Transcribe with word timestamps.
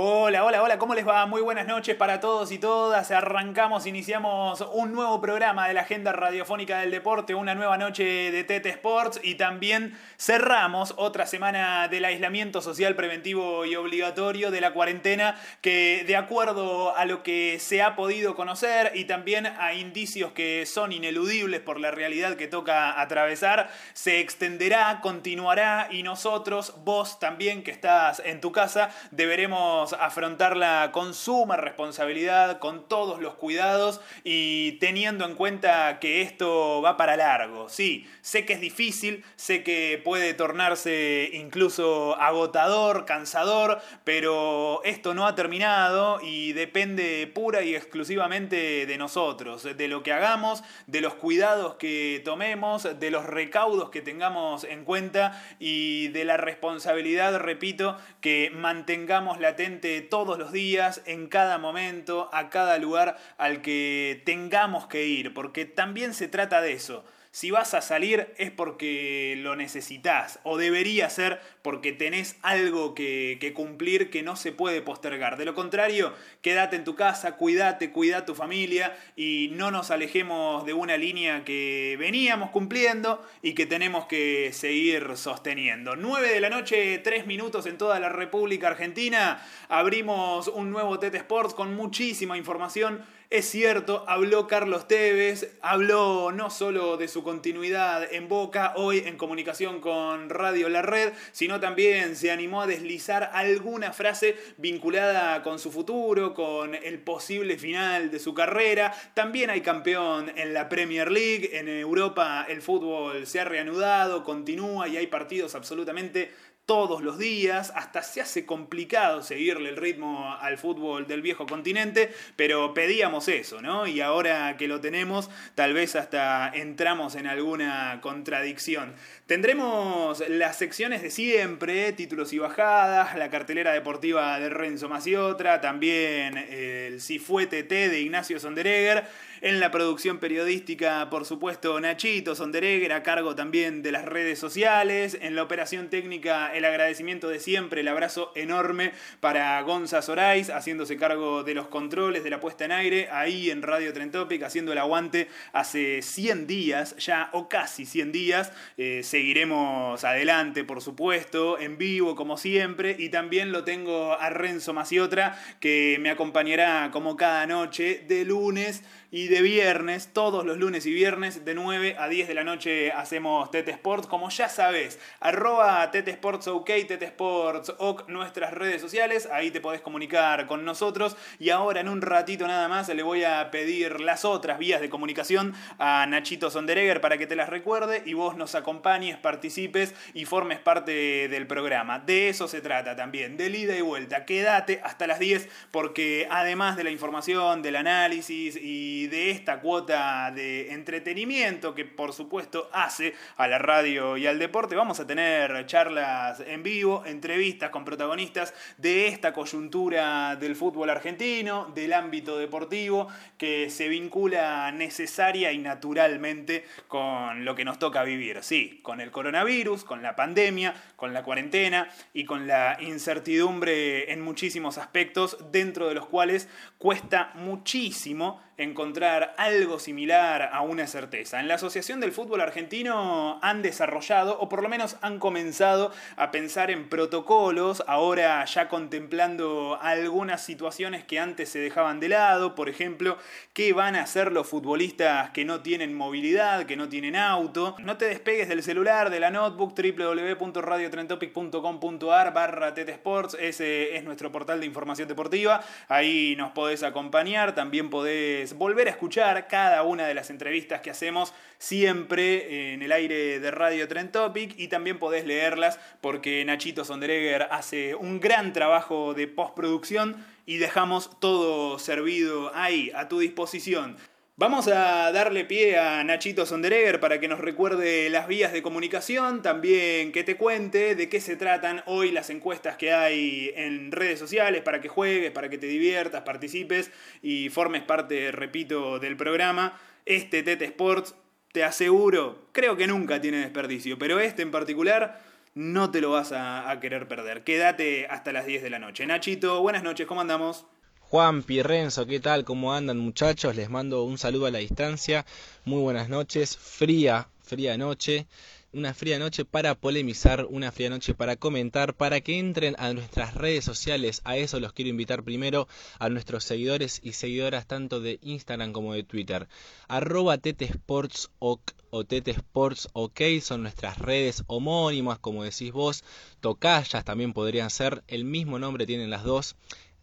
Hola, 0.00 0.44
hola, 0.44 0.62
hola, 0.62 0.78
¿cómo 0.78 0.94
les 0.94 1.04
va? 1.04 1.26
Muy 1.26 1.42
buenas 1.42 1.66
noches 1.66 1.96
para 1.96 2.20
todos 2.20 2.52
y 2.52 2.60
todas. 2.60 3.10
Arrancamos, 3.10 3.84
iniciamos 3.84 4.64
un 4.72 4.92
nuevo 4.92 5.20
programa 5.20 5.66
de 5.66 5.74
la 5.74 5.80
agenda 5.80 6.12
radiofónica 6.12 6.78
del 6.78 6.92
deporte, 6.92 7.34
una 7.34 7.56
nueva 7.56 7.76
noche 7.78 8.04
de 8.04 8.44
Tete 8.44 8.68
Sports 8.68 9.18
y 9.24 9.34
también 9.34 9.98
cerramos 10.16 10.94
otra 10.98 11.26
semana 11.26 11.88
del 11.88 12.04
aislamiento 12.04 12.62
social 12.62 12.94
preventivo 12.94 13.64
y 13.64 13.74
obligatorio 13.74 14.52
de 14.52 14.60
la 14.60 14.72
cuarentena 14.72 15.34
que 15.62 16.04
de 16.06 16.14
acuerdo 16.14 16.96
a 16.96 17.04
lo 17.04 17.24
que 17.24 17.58
se 17.58 17.82
ha 17.82 17.96
podido 17.96 18.36
conocer 18.36 18.92
y 18.94 19.06
también 19.06 19.46
a 19.46 19.74
indicios 19.74 20.30
que 20.30 20.64
son 20.64 20.92
ineludibles 20.92 21.60
por 21.60 21.80
la 21.80 21.90
realidad 21.90 22.36
que 22.36 22.46
toca 22.46 23.00
atravesar, 23.00 23.68
se 23.94 24.20
extenderá, 24.20 25.00
continuará 25.00 25.88
y 25.90 26.04
nosotros, 26.04 26.74
vos 26.84 27.18
también 27.18 27.64
que 27.64 27.72
estás 27.72 28.22
en 28.24 28.40
tu 28.40 28.52
casa, 28.52 28.90
deberemos 29.10 29.87
afrontarla 29.92 30.90
con 30.92 31.14
suma 31.14 31.56
responsabilidad, 31.56 32.58
con 32.58 32.88
todos 32.88 33.20
los 33.20 33.34
cuidados 33.34 34.00
y 34.24 34.72
teniendo 34.80 35.24
en 35.24 35.34
cuenta 35.34 35.98
que 36.00 36.22
esto 36.22 36.82
va 36.82 36.96
para 36.96 37.16
largo. 37.16 37.68
Sí, 37.68 38.08
sé 38.20 38.44
que 38.44 38.54
es 38.54 38.60
difícil, 38.60 39.24
sé 39.36 39.62
que 39.62 40.00
puede 40.02 40.34
tornarse 40.34 41.30
incluso 41.32 42.16
agotador, 42.20 43.04
cansador, 43.04 43.80
pero 44.04 44.82
esto 44.84 45.14
no 45.14 45.26
ha 45.26 45.34
terminado 45.34 46.20
y 46.22 46.52
depende 46.52 47.30
pura 47.32 47.62
y 47.62 47.74
exclusivamente 47.74 48.86
de 48.86 48.98
nosotros, 48.98 49.62
de 49.62 49.88
lo 49.88 50.02
que 50.02 50.12
hagamos, 50.12 50.62
de 50.86 51.00
los 51.00 51.14
cuidados 51.14 51.74
que 51.74 52.22
tomemos, 52.24 52.88
de 52.98 53.10
los 53.10 53.24
recaudos 53.24 53.90
que 53.90 54.02
tengamos 54.02 54.64
en 54.64 54.84
cuenta 54.84 55.42
y 55.58 56.08
de 56.08 56.24
la 56.24 56.36
responsabilidad, 56.36 57.36
repito, 57.38 57.96
que 58.20 58.50
mantengamos 58.54 59.40
latente 59.40 59.77
todos 60.10 60.38
los 60.38 60.52
días, 60.52 61.02
en 61.06 61.28
cada 61.28 61.58
momento, 61.58 62.28
a 62.32 62.50
cada 62.50 62.78
lugar 62.78 63.16
al 63.36 63.62
que 63.62 64.22
tengamos 64.24 64.86
que 64.86 65.06
ir, 65.06 65.34
porque 65.34 65.64
también 65.64 66.14
se 66.14 66.28
trata 66.28 66.60
de 66.60 66.72
eso. 66.72 67.04
Si 67.30 67.50
vas 67.50 67.74
a 67.74 67.82
salir 67.82 68.32
es 68.38 68.50
porque 68.50 69.34
lo 69.38 69.54
necesitas 69.54 70.40
o 70.44 70.56
debería 70.56 71.10
ser 71.10 71.40
porque 71.62 71.92
tenés 71.92 72.36
algo 72.42 72.94
que, 72.94 73.52
cumplir 73.54 74.10
que 74.10 74.22
no 74.22 74.36
se 74.36 74.52
puede 74.52 74.82
postergar. 74.82 75.36
De 75.36 75.44
lo 75.44 75.54
contrario, 75.54 76.14
quédate 76.42 76.76
en 76.76 76.84
tu 76.84 76.94
casa, 76.94 77.36
cuídate, 77.36 77.92
cuida 77.92 78.18
a 78.18 78.24
tu 78.24 78.34
familia 78.34 78.96
y 79.16 79.50
no 79.52 79.70
nos 79.70 79.90
alejemos 79.90 80.64
de 80.64 80.72
una 80.72 80.96
línea 80.96 81.44
que 81.44 81.96
veníamos 81.98 82.50
cumpliendo 82.50 83.24
y 83.42 83.54
que 83.54 83.66
tenemos 83.66 84.06
que 84.06 84.50
seguir 84.52 85.16
sosteniendo. 85.16 85.96
9 85.96 86.32
de 86.32 86.40
la 86.40 86.50
noche, 86.50 86.98
3 86.98 87.26
minutos 87.26 87.66
en 87.66 87.78
toda 87.78 88.00
la 88.00 88.08
República 88.08 88.68
Argentina. 88.68 89.44
Abrimos 89.68 90.48
un 90.48 90.70
nuevo 90.70 90.98
TT 90.98 91.14
Sports 91.16 91.54
con 91.54 91.74
muchísima 91.74 92.36
información 92.38 93.04
es 93.30 93.50
cierto, 93.50 94.04
habló 94.08 94.46
Carlos 94.46 94.88
Tevez, 94.88 95.54
habló 95.60 96.32
no 96.32 96.48
solo 96.48 96.96
de 96.96 97.08
su 97.08 97.22
continuidad 97.22 98.10
en 98.10 98.26
Boca, 98.26 98.72
hoy 98.76 99.02
en 99.04 99.18
comunicación 99.18 99.82
con 99.82 100.30
Radio 100.30 100.70
La 100.70 100.80
Red, 100.80 101.12
sino 101.32 101.60
también 101.60 102.16
se 102.16 102.30
animó 102.30 102.62
a 102.62 102.66
deslizar 102.66 103.30
alguna 103.34 103.92
frase 103.92 104.34
vinculada 104.56 105.42
con 105.42 105.58
su 105.58 105.70
futuro, 105.70 106.32
con 106.32 106.74
el 106.74 107.00
posible 107.00 107.58
final 107.58 108.10
de 108.10 108.18
su 108.18 108.32
carrera. 108.32 108.94
También 109.12 109.50
hay 109.50 109.60
campeón 109.60 110.32
en 110.34 110.54
la 110.54 110.70
Premier 110.70 111.12
League, 111.12 111.50
en 111.52 111.68
Europa 111.68 112.46
el 112.48 112.62
fútbol 112.62 113.26
se 113.26 113.40
ha 113.40 113.44
reanudado, 113.44 114.24
continúa 114.24 114.88
y 114.88 114.96
hay 114.96 115.06
partidos 115.06 115.54
absolutamente 115.54 116.32
todos 116.68 117.00
los 117.00 117.18
días, 117.18 117.72
hasta 117.74 118.02
se 118.02 118.20
hace 118.20 118.44
complicado 118.44 119.22
seguirle 119.22 119.70
el 119.70 119.78
ritmo 119.78 120.36
al 120.38 120.58
fútbol 120.58 121.06
del 121.06 121.22
viejo 121.22 121.46
continente, 121.46 122.12
pero 122.36 122.74
pedíamos 122.74 123.28
eso, 123.28 123.62
¿no? 123.62 123.86
Y 123.86 124.02
ahora 124.02 124.54
que 124.58 124.68
lo 124.68 124.78
tenemos, 124.78 125.30
tal 125.54 125.72
vez 125.72 125.96
hasta 125.96 126.52
entramos 126.54 127.14
en 127.14 127.26
alguna 127.26 128.00
contradicción. 128.02 128.92
Tendremos 129.24 130.22
las 130.28 130.58
secciones 130.58 131.00
de 131.00 131.10
siempre, 131.10 131.92
títulos 131.92 132.34
y 132.34 132.38
bajadas, 132.38 133.16
la 133.16 133.30
cartelera 133.30 133.72
deportiva 133.72 134.38
de 134.38 134.50
Renzo 134.50 134.90
Maciotra, 134.90 135.62
también 135.62 136.36
el 136.36 137.00
Si 137.00 137.18
fue 137.18 137.46
TT 137.46 137.88
de 137.88 138.00
Ignacio 138.00 138.38
Sonderegger, 138.38 139.06
en 139.40 139.60
la 139.60 139.70
producción 139.70 140.18
periodística, 140.18 141.08
por 141.10 141.24
supuesto, 141.24 141.78
Nachito 141.80 142.34
Sonderegger, 142.34 142.92
a 142.92 143.02
cargo 143.02 143.34
también 143.34 143.82
de 143.82 143.92
las 143.92 144.04
redes 144.04 144.38
sociales. 144.38 145.18
En 145.20 145.36
la 145.36 145.42
operación 145.42 145.90
técnica, 145.90 146.52
el 146.54 146.64
agradecimiento 146.64 147.28
de 147.28 147.40
siempre, 147.40 147.82
el 147.82 147.88
abrazo 147.88 148.32
enorme 148.34 148.92
para 149.20 149.60
Gonza 149.62 150.02
Sorais, 150.02 150.50
haciéndose 150.50 150.96
cargo 150.96 151.44
de 151.44 151.54
los 151.54 151.68
controles, 151.68 152.24
de 152.24 152.30
la 152.30 152.40
puesta 152.40 152.64
en 152.64 152.72
aire, 152.72 153.08
ahí 153.10 153.50
en 153.50 153.62
Radio 153.62 153.92
Trentopic, 153.92 154.42
haciendo 154.42 154.72
el 154.72 154.78
aguante 154.78 155.28
hace 155.52 156.02
100 156.02 156.46
días, 156.46 156.96
ya 156.96 157.30
o 157.32 157.48
casi 157.48 157.86
100 157.86 158.12
días. 158.12 158.52
Eh, 158.76 159.02
seguiremos 159.04 160.02
adelante, 160.04 160.64
por 160.64 160.80
supuesto, 160.80 161.58
en 161.58 161.78
vivo 161.78 162.14
como 162.16 162.36
siempre. 162.36 162.96
Y 162.98 163.10
también 163.10 163.52
lo 163.52 163.64
tengo 163.64 164.18
a 164.18 164.30
Renzo 164.30 164.72
Maciotra, 164.72 165.38
que 165.60 165.98
me 166.00 166.10
acompañará 166.10 166.90
como 166.92 167.16
cada 167.16 167.46
noche 167.46 168.04
de 168.06 168.24
lunes 168.24 168.82
y 169.10 169.28
de 169.28 169.40
viernes, 169.40 170.10
todos 170.12 170.44
los 170.44 170.58
lunes 170.58 170.84
y 170.84 170.92
viernes, 170.92 171.44
de 171.44 171.54
9 171.54 171.96
a 171.98 172.08
10 172.08 172.28
de 172.28 172.34
la 172.34 172.44
noche 172.44 172.92
hacemos 172.92 173.50
Tete 173.50 173.70
Sports. 173.70 174.06
Como 174.06 174.28
ya 174.28 174.48
sabes, 174.48 174.98
arroba 175.20 175.90
Tete 175.90 176.10
Sports 176.10 176.48
OK, 176.48 176.66
Tete 176.66 177.06
Sports 177.06 177.72
OK, 177.78 178.08
nuestras 178.08 178.52
redes 178.52 178.82
sociales. 178.82 179.28
Ahí 179.32 179.50
te 179.50 179.60
podés 179.60 179.80
comunicar 179.80 180.46
con 180.46 180.64
nosotros. 180.64 181.16
Y 181.38 181.50
ahora 181.50 181.80
en 181.80 181.88
un 181.88 182.02
ratito 182.02 182.46
nada 182.46 182.68
más 182.68 182.88
le 182.88 183.02
voy 183.02 183.24
a 183.24 183.50
pedir 183.50 184.00
las 184.00 184.26
otras 184.26 184.58
vías 184.58 184.80
de 184.80 184.90
comunicación 184.90 185.54
a 185.78 186.04
Nachito 186.06 186.50
Sonderegger 186.50 187.00
para 187.00 187.16
que 187.16 187.26
te 187.26 187.36
las 187.36 187.48
recuerde 187.48 188.02
y 188.04 188.12
vos 188.12 188.36
nos 188.36 188.54
acompañes, 188.54 189.16
participes 189.16 189.94
y 190.12 190.26
formes 190.26 190.58
parte 190.58 191.28
del 191.28 191.46
programa. 191.46 191.98
De 191.98 192.28
eso 192.28 192.46
se 192.46 192.60
trata 192.60 192.94
también, 192.94 193.38
de 193.38 193.48
ida 193.48 193.76
y 193.76 193.80
vuelta. 193.80 194.26
Quédate 194.26 194.80
hasta 194.84 195.06
las 195.06 195.18
10 195.18 195.48
porque 195.70 196.28
además 196.30 196.76
de 196.76 196.84
la 196.84 196.90
información, 196.90 197.62
del 197.62 197.76
análisis 197.76 198.58
y 198.60 198.97
de 199.06 199.30
esta 199.30 199.60
cuota 199.60 200.30
de 200.34 200.72
entretenimiento 200.72 201.74
que 201.74 201.84
por 201.84 202.12
supuesto 202.12 202.68
hace 202.72 203.14
a 203.36 203.46
la 203.48 203.58
radio 203.58 204.16
y 204.16 204.26
al 204.26 204.38
deporte, 204.38 204.74
vamos 204.76 205.00
a 205.00 205.06
tener 205.06 205.66
charlas 205.66 206.40
en 206.40 206.62
vivo, 206.62 207.04
entrevistas 207.06 207.70
con 207.70 207.84
protagonistas 207.84 208.52
de 208.76 209.08
esta 209.08 209.32
coyuntura 209.32 210.36
del 210.36 210.56
fútbol 210.56 210.90
argentino, 210.90 211.70
del 211.74 211.92
ámbito 211.92 212.38
deportivo, 212.38 213.08
que 213.36 213.70
se 213.70 213.88
vincula 213.88 214.70
necesaria 214.72 215.52
y 215.52 215.58
naturalmente 215.58 216.64
con 216.88 217.44
lo 217.44 217.54
que 217.54 217.64
nos 217.64 217.78
toca 217.78 218.02
vivir, 218.02 218.42
sí, 218.42 218.80
con 218.82 219.00
el 219.00 219.10
coronavirus, 219.10 219.84
con 219.84 220.02
la 220.02 220.16
pandemia, 220.16 220.74
con 220.96 221.14
la 221.14 221.22
cuarentena 221.22 221.88
y 222.12 222.24
con 222.24 222.46
la 222.46 222.76
incertidumbre 222.80 224.12
en 224.12 224.20
muchísimos 224.20 224.78
aspectos, 224.78 225.36
dentro 225.52 225.88
de 225.88 225.94
los 225.94 226.06
cuales 226.06 226.48
cuesta 226.78 227.32
muchísimo 227.34 228.40
encontrar 228.58 229.34
algo 229.38 229.78
similar 229.78 230.50
a 230.52 230.60
una 230.62 230.88
certeza. 230.88 231.40
En 231.40 231.48
la 231.48 231.54
Asociación 231.54 232.00
del 232.00 232.12
Fútbol 232.12 232.40
Argentino 232.40 233.38
han 233.40 233.62
desarrollado, 233.62 234.40
o 234.40 234.48
por 234.48 234.62
lo 234.62 234.68
menos 234.68 234.96
han 235.00 235.20
comenzado 235.20 235.92
a 236.16 236.32
pensar 236.32 236.72
en 236.72 236.88
protocolos, 236.88 237.84
ahora 237.86 238.44
ya 238.44 238.68
contemplando 238.68 239.78
algunas 239.80 240.44
situaciones 240.44 241.04
que 241.04 241.20
antes 241.20 241.50
se 241.50 241.60
dejaban 241.60 242.00
de 242.00 242.08
lado, 242.08 242.56
por 242.56 242.68
ejemplo, 242.68 243.16
qué 243.52 243.72
van 243.72 243.94
a 243.94 244.02
hacer 244.02 244.32
los 244.32 244.48
futbolistas 244.48 245.30
que 245.30 245.44
no 245.44 245.60
tienen 245.60 245.94
movilidad, 245.94 246.66
que 246.66 246.76
no 246.76 246.88
tienen 246.88 247.14
auto. 247.14 247.76
No 247.78 247.96
te 247.96 248.06
despegues 248.06 248.48
del 248.48 248.64
celular, 248.64 249.10
de 249.10 249.20
la 249.20 249.30
notebook, 249.30 249.74
www.radiotrentopic.com.ar 249.78 252.34
barra 252.34 252.74
Sports, 252.76 253.36
ese 253.40 253.96
es 253.96 254.04
nuestro 254.04 254.30
portal 254.32 254.60
de 254.60 254.66
información 254.66 255.08
deportiva, 255.08 255.62
ahí 255.88 256.34
nos 256.36 256.52
podés 256.52 256.82
acompañar, 256.82 257.54
también 257.54 257.90
podés 257.90 258.47
volver 258.54 258.88
a 258.88 258.90
escuchar 258.90 259.48
cada 259.48 259.82
una 259.82 260.06
de 260.06 260.14
las 260.14 260.30
entrevistas 260.30 260.80
que 260.80 260.90
hacemos 260.90 261.34
siempre 261.58 262.72
en 262.72 262.82
el 262.82 262.92
aire 262.92 263.40
de 263.40 263.50
Radio 263.50 263.88
Trend 263.88 264.12
Topic 264.12 264.54
y 264.56 264.68
también 264.68 264.98
podés 264.98 265.26
leerlas 265.26 265.80
porque 266.00 266.44
Nachito 266.44 266.84
Sonderegger 266.84 267.48
hace 267.50 267.94
un 267.94 268.20
gran 268.20 268.52
trabajo 268.52 269.14
de 269.14 269.26
postproducción 269.26 270.24
y 270.46 270.58
dejamos 270.58 271.18
todo 271.20 271.78
servido 271.78 272.54
ahí, 272.54 272.90
a 272.94 273.08
tu 273.08 273.18
disposición. 273.18 273.96
Vamos 274.38 274.68
a 274.68 275.10
darle 275.10 275.44
pie 275.44 275.80
a 275.80 276.04
Nachito 276.04 276.46
Sonderegger 276.46 277.00
para 277.00 277.18
que 277.18 277.26
nos 277.26 277.40
recuerde 277.40 278.08
las 278.08 278.28
vías 278.28 278.52
de 278.52 278.62
comunicación, 278.62 279.42
también 279.42 280.12
que 280.12 280.22
te 280.22 280.36
cuente 280.36 280.94
de 280.94 281.08
qué 281.08 281.20
se 281.20 281.34
tratan 281.34 281.82
hoy 281.86 282.12
las 282.12 282.30
encuestas 282.30 282.76
que 282.76 282.92
hay 282.92 283.50
en 283.56 283.90
redes 283.90 284.20
sociales 284.20 284.62
para 284.62 284.80
que 284.80 284.86
juegues, 284.86 285.32
para 285.32 285.48
que 285.48 285.58
te 285.58 285.66
diviertas, 285.66 286.22
participes 286.22 286.92
y 287.20 287.48
formes 287.48 287.82
parte, 287.82 288.30
repito, 288.30 289.00
del 289.00 289.16
programa. 289.16 289.76
Este 290.06 290.44
Tete 290.44 290.66
Sports, 290.66 291.16
te 291.50 291.64
aseguro, 291.64 292.46
creo 292.52 292.76
que 292.76 292.86
nunca 292.86 293.20
tiene 293.20 293.38
desperdicio, 293.38 293.98
pero 293.98 294.20
este 294.20 294.42
en 294.42 294.52
particular 294.52 295.20
no 295.56 295.90
te 295.90 296.00
lo 296.00 296.12
vas 296.12 296.30
a, 296.30 296.70
a 296.70 296.78
querer 296.78 297.08
perder. 297.08 297.42
Quédate 297.42 298.06
hasta 298.06 298.30
las 298.30 298.46
10 298.46 298.62
de 298.62 298.70
la 298.70 298.78
noche. 298.78 299.04
Nachito, 299.04 299.60
buenas 299.62 299.82
noches, 299.82 300.06
¿cómo 300.06 300.20
andamos? 300.20 300.64
Juan 301.10 301.42
Pierrenzo, 301.42 302.04
¿qué 302.04 302.20
tal? 302.20 302.44
¿Cómo 302.44 302.74
andan 302.74 302.98
muchachos? 302.98 303.56
Les 303.56 303.70
mando 303.70 304.02
un 304.02 304.18
saludo 304.18 304.44
a 304.44 304.50
la 304.50 304.58
distancia. 304.58 305.24
Muy 305.64 305.80
buenas 305.80 306.10
noches. 306.10 306.54
Fría, 306.58 307.30
fría 307.40 307.78
noche. 307.78 308.26
Una 308.74 308.92
fría 308.92 309.18
noche 309.18 309.46
para 309.46 309.74
polemizar, 309.74 310.44
una 310.50 310.70
fría 310.70 310.90
noche 310.90 311.14
para 311.14 311.36
comentar, 311.36 311.94
para 311.94 312.20
que 312.20 312.38
entren 312.38 312.76
a 312.78 312.92
nuestras 312.92 313.32
redes 313.32 313.64
sociales. 313.64 314.20
A 314.24 314.36
eso 314.36 314.60
los 314.60 314.74
quiero 314.74 314.90
invitar 314.90 315.22
primero 315.22 315.66
a 315.98 316.10
nuestros 316.10 316.44
seguidores 316.44 317.00
y 317.02 317.14
seguidoras 317.14 317.66
tanto 317.66 318.02
de 318.02 318.18
Instagram 318.20 318.74
como 318.74 318.92
de 318.92 319.04
Twitter. 319.04 319.48
Arroba 319.88 320.36
tetesportsok 320.36 321.72
o 321.88 322.04
tetesportsok 322.04 323.18
son 323.40 323.62
nuestras 323.62 323.96
redes 323.96 324.44
homónimas, 324.46 325.18
como 325.18 325.44
decís 325.44 325.72
vos. 325.72 326.04
Tocallas 326.40 327.02
también 327.02 327.32
podrían 327.32 327.70
ser. 327.70 328.04
El 328.08 328.26
mismo 328.26 328.58
nombre 328.58 328.84
tienen 328.84 329.08
las 329.08 329.24
dos. 329.24 329.56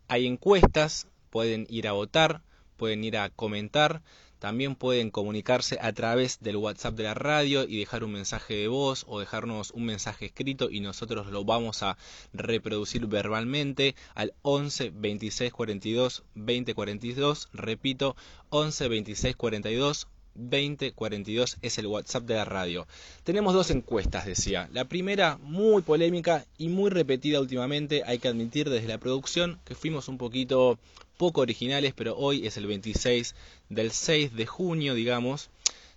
Hay 0.07 0.28
encuestas, 0.28 1.07
pueden 1.31 1.66
ir 1.68 1.88
a 1.88 1.94
votar, 1.94 2.44
pueden 2.78 3.04
ir 3.04 3.18
a 3.18 3.31
comentar, 3.31 4.04
también 4.38 4.75
pueden 4.75 5.10
comunicarse 5.10 5.80
a 5.81 5.94
través 5.94 6.40
del 6.42 6.57
WhatsApp 6.57 6.94
de 6.94 7.06
la 7.06 7.16
radio 7.16 7.63
y 7.68 7.80
dejar 7.80 8.04
un 8.04 8.12
mensaje 8.12 8.54
de 8.54 8.68
voz 8.68 9.06
o 9.07 9.19
dejarnos 9.19 9.72
un 9.72 9.86
mensaje 9.86 10.28
escrito 10.28 10.69
y 10.69 10.80
nosotros 10.80 11.31
lo 11.31 11.44
vamos 11.44 11.81
a 11.81 11.98
reproducir 12.34 13.07
verbalmente 13.07 13.96
al 14.13 14.36
11 14.44 14.92
26 14.94 15.52
42 15.52 16.24
20 16.36 16.75
42. 16.75 17.50
Repito, 17.54 18.16
11 18.50 18.88
26 18.88 19.36
42 19.36 20.08
2042 20.36 21.58
es 21.62 21.78
el 21.78 21.88
WhatsApp 21.88 22.26
de 22.26 22.36
la 22.36 22.46
radio. 22.46 22.88
Tenemos 23.24 23.54
dos 23.54 23.72
encuestas, 23.72 24.26
decía. 24.26 24.70
La 24.74 24.86
primera, 24.86 25.38
muy 25.42 25.82
polémica 25.82 26.46
y 26.58 26.70
muy 26.70 26.90
repetida 26.90 27.40
últimamente, 27.40 28.04
hay 28.06 28.20
que 28.20 28.28
admitir 28.28 28.70
desde 28.70 28.88
la 28.88 29.00
producción 29.00 29.60
que 29.66 29.76
fuimos 29.76 30.08
un 30.08 30.18
poquito 30.18 30.78
poco 31.18 31.42
originales, 31.42 31.94
pero 31.96 32.18
hoy 32.18 32.46
es 32.46 32.58
el 32.58 32.68
26 32.68 33.36
del 33.70 33.92
6 33.92 34.36
de 34.36 34.46
junio, 34.46 34.94
digamos, 34.94 35.50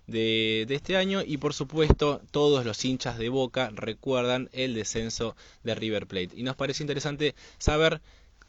de, 0.07 0.65
de, 0.67 0.75
este 0.75 0.97
año 0.97 1.21
y 1.23 1.37
por 1.37 1.53
supuesto 1.53 2.21
todos 2.31 2.65
los 2.65 2.83
hinchas 2.83 3.19
de 3.19 3.29
Boca 3.29 3.69
recuerdan 3.75 4.49
el 4.53 4.73
descenso 4.73 5.35
de 5.63 5.75
River 5.75 6.07
Plate. 6.07 6.31
Y 6.35 6.43
nos 6.43 6.55
parece 6.55 6.83
interesante 6.83 7.35
saber 7.59 8.01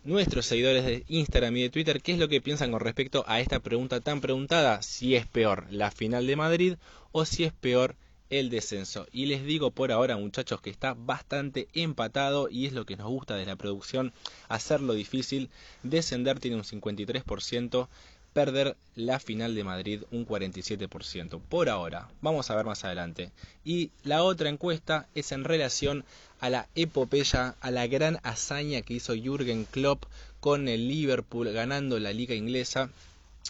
nuestros 0.05 0.47
seguidores 0.47 0.85
de 0.85 1.05
Instagram 1.09 1.57
y 1.57 1.63
de 1.63 1.71
Twitter 1.71 2.01
qué 2.01 2.13
es 2.13 2.19
lo 2.19 2.29
que 2.29 2.41
piensan 2.41 2.71
con 2.71 2.81
respecto 2.81 3.25
a 3.27 3.41
esta 3.41 3.61
pregunta 3.61 4.01
tan 4.01 4.21
preguntada, 4.21 4.83
si 4.83 5.15
es 5.15 5.27
peor 5.27 5.67
la 5.71 5.91
final 5.91 6.27
de 6.27 6.37
Madrid 6.37 6.75
o 7.13 7.25
si 7.25 7.45
es 7.45 7.53
peor 7.53 7.97
el 8.31 8.49
descenso. 8.49 9.07
Y 9.13 9.27
les 9.27 9.45
digo 9.45 9.73
por 9.73 9.93
ahora 9.93 10.17
muchachos 10.17 10.61
que 10.61 10.71
está 10.71 10.95
bastante 10.95 11.69
empatado 11.75 12.49
y 12.49 12.67
es 12.67 12.73
lo 12.73 12.87
que 12.87 12.97
nos 12.97 13.09
gusta 13.09 13.35
de 13.35 13.45
la 13.45 13.57
producción, 13.57 14.13
hacerlo 14.49 14.95
difícil. 14.95 15.51
Descender 15.83 16.39
tiene 16.39 16.57
un 16.57 16.65
53%, 16.65 17.89
perder 18.33 18.77
la 18.95 19.19
final 19.19 19.55
de 19.55 19.65
Madrid 19.65 20.03
un 20.11 20.27
47%. 20.27 21.41
Por 21.49 21.69
ahora, 21.69 22.09
vamos 22.21 22.51
a 22.51 22.57
ver 22.57 22.65
más 22.65 22.85
adelante. 22.85 23.33
Y 23.65 23.91
la 24.05 24.23
otra 24.23 24.49
encuesta 24.49 25.09
es 25.15 25.33
en 25.33 25.45
relación 25.45 26.05
a 26.41 26.51
la 26.51 26.69
epopeya, 26.75 27.57
a 27.61 27.71
la 27.71 27.87
gran 27.87 28.19
hazaña 28.23 28.83
que 28.83 28.95
hizo 28.95 29.15
Jürgen 29.15 29.65
Klopp 29.65 30.05
con 30.41 30.69
el 30.69 30.89
Liverpool 30.89 31.53
ganando 31.53 31.99
la 31.99 32.13
liga 32.13 32.35
inglesa. 32.35 32.91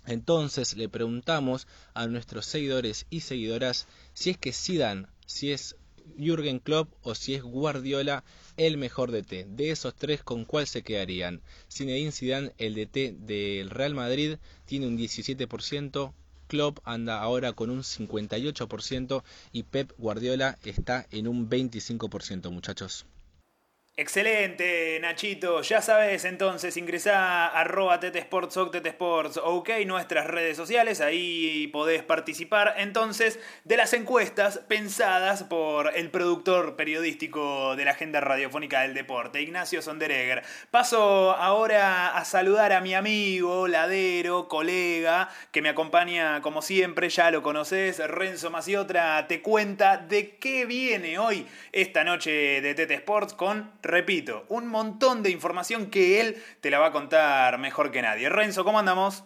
Entonces 0.07 0.77
le 0.77 0.89
preguntamos 0.89 1.67
a 1.95 2.07
nuestros 2.07 2.47
seguidores 2.47 3.07
y 3.11 3.21
seguidoras 3.21 3.87
si 4.15 4.31
es 4.31 4.39
que 4.39 4.53
Zidane, 4.53 5.07
si 5.27 5.53
es 5.53 5.77
Jürgen 6.19 6.59
Klopp 6.59 6.89
o 7.03 7.15
si 7.15 7.35
es 7.35 7.43
Guardiola 7.43 8.25
el 8.67 8.77
mejor 8.77 9.11
DT. 9.11 9.47
De 9.47 9.71
esos 9.71 9.95
tres, 9.95 10.23
¿con 10.23 10.45
cuál 10.45 10.67
se 10.67 10.83
quedarían? 10.83 11.41
Zinedine 11.71 12.13
Zidane, 12.13 12.53
el 12.59 12.75
DT 12.75 13.17
del 13.27 13.71
Real 13.71 13.95
Madrid, 13.95 14.37
tiene 14.67 14.87
un 14.87 14.99
17%, 14.99 16.13
Klopp 16.47 16.79
anda 16.85 17.23
ahora 17.23 17.55
con 17.55 17.71
un 17.71 17.81
58% 17.81 19.23
y 19.53 19.63
Pep 19.63 19.93
Guardiola 19.97 20.59
está 20.63 21.07
en 21.11 21.27
un 21.27 21.49
25%, 21.49 22.51
muchachos. 22.51 23.07
Excelente, 23.97 24.99
Nachito. 25.01 25.61
Ya 25.61 25.83
sabes, 25.83 26.25
entonces 26.25 26.77
ingresa 26.79 27.47
a 27.47 27.61
arroba 27.61 28.01
tetesports 28.01 28.57
nuestras 29.87 30.27
redes 30.27 30.57
sociales, 30.57 31.01
ahí 31.01 31.67
podés 31.69 32.03
participar 32.03 32.75
entonces 32.79 33.39
de 33.65 33.77
las 33.77 33.93
encuestas 33.93 34.59
pensadas 34.69 35.43
por 35.45 35.95
el 35.95 36.11
productor 36.11 36.77
periodístico 36.77 37.77
de 37.77 37.85
la 37.85 37.91
agenda 37.91 38.21
radiofónica 38.21 38.83
del 38.83 38.95
deporte, 38.95 39.43
Ignacio 39.43 39.83
Sonderegger. 39.83 40.45
Paso 40.71 41.33
ahora 41.33 42.17
a 42.17 42.25
saludar 42.25 42.73
a 42.73 42.81
mi 42.81 42.95
amigo, 42.95 43.69
ladero, 43.69 44.49
colega, 44.49 45.29
que 45.53 45.63
me 45.63 45.69
acompaña 45.69 46.41
como 46.41 46.63
siempre, 46.63 47.11
ya 47.11 47.31
lo 47.31 47.43
conoces, 47.43 47.99
Renzo 47.99 48.51
Maciotra, 48.51 49.27
te 49.27 49.43
cuenta 49.43 49.99
de 49.99 50.37
qué 50.37 50.65
viene 50.65 51.19
hoy 51.19 51.47
esta 51.73 52.05
noche 52.05 52.61
de 52.63 52.75
Tete 52.75 52.95
Sports 52.95 53.35
con 53.35 53.71
repito, 53.91 54.45
un 54.49 54.67
montón 54.67 55.23
de 55.23 55.31
información 55.31 55.91
que 55.91 56.21
él 56.21 56.43
te 56.61 56.71
la 56.71 56.79
va 56.79 56.87
a 56.87 56.93
contar 56.93 57.59
mejor 57.59 57.91
que 57.91 58.03
nadie. 58.03 58.29
Renzo, 58.29 58.65
¿cómo 58.65 58.79
andamos? 58.79 59.25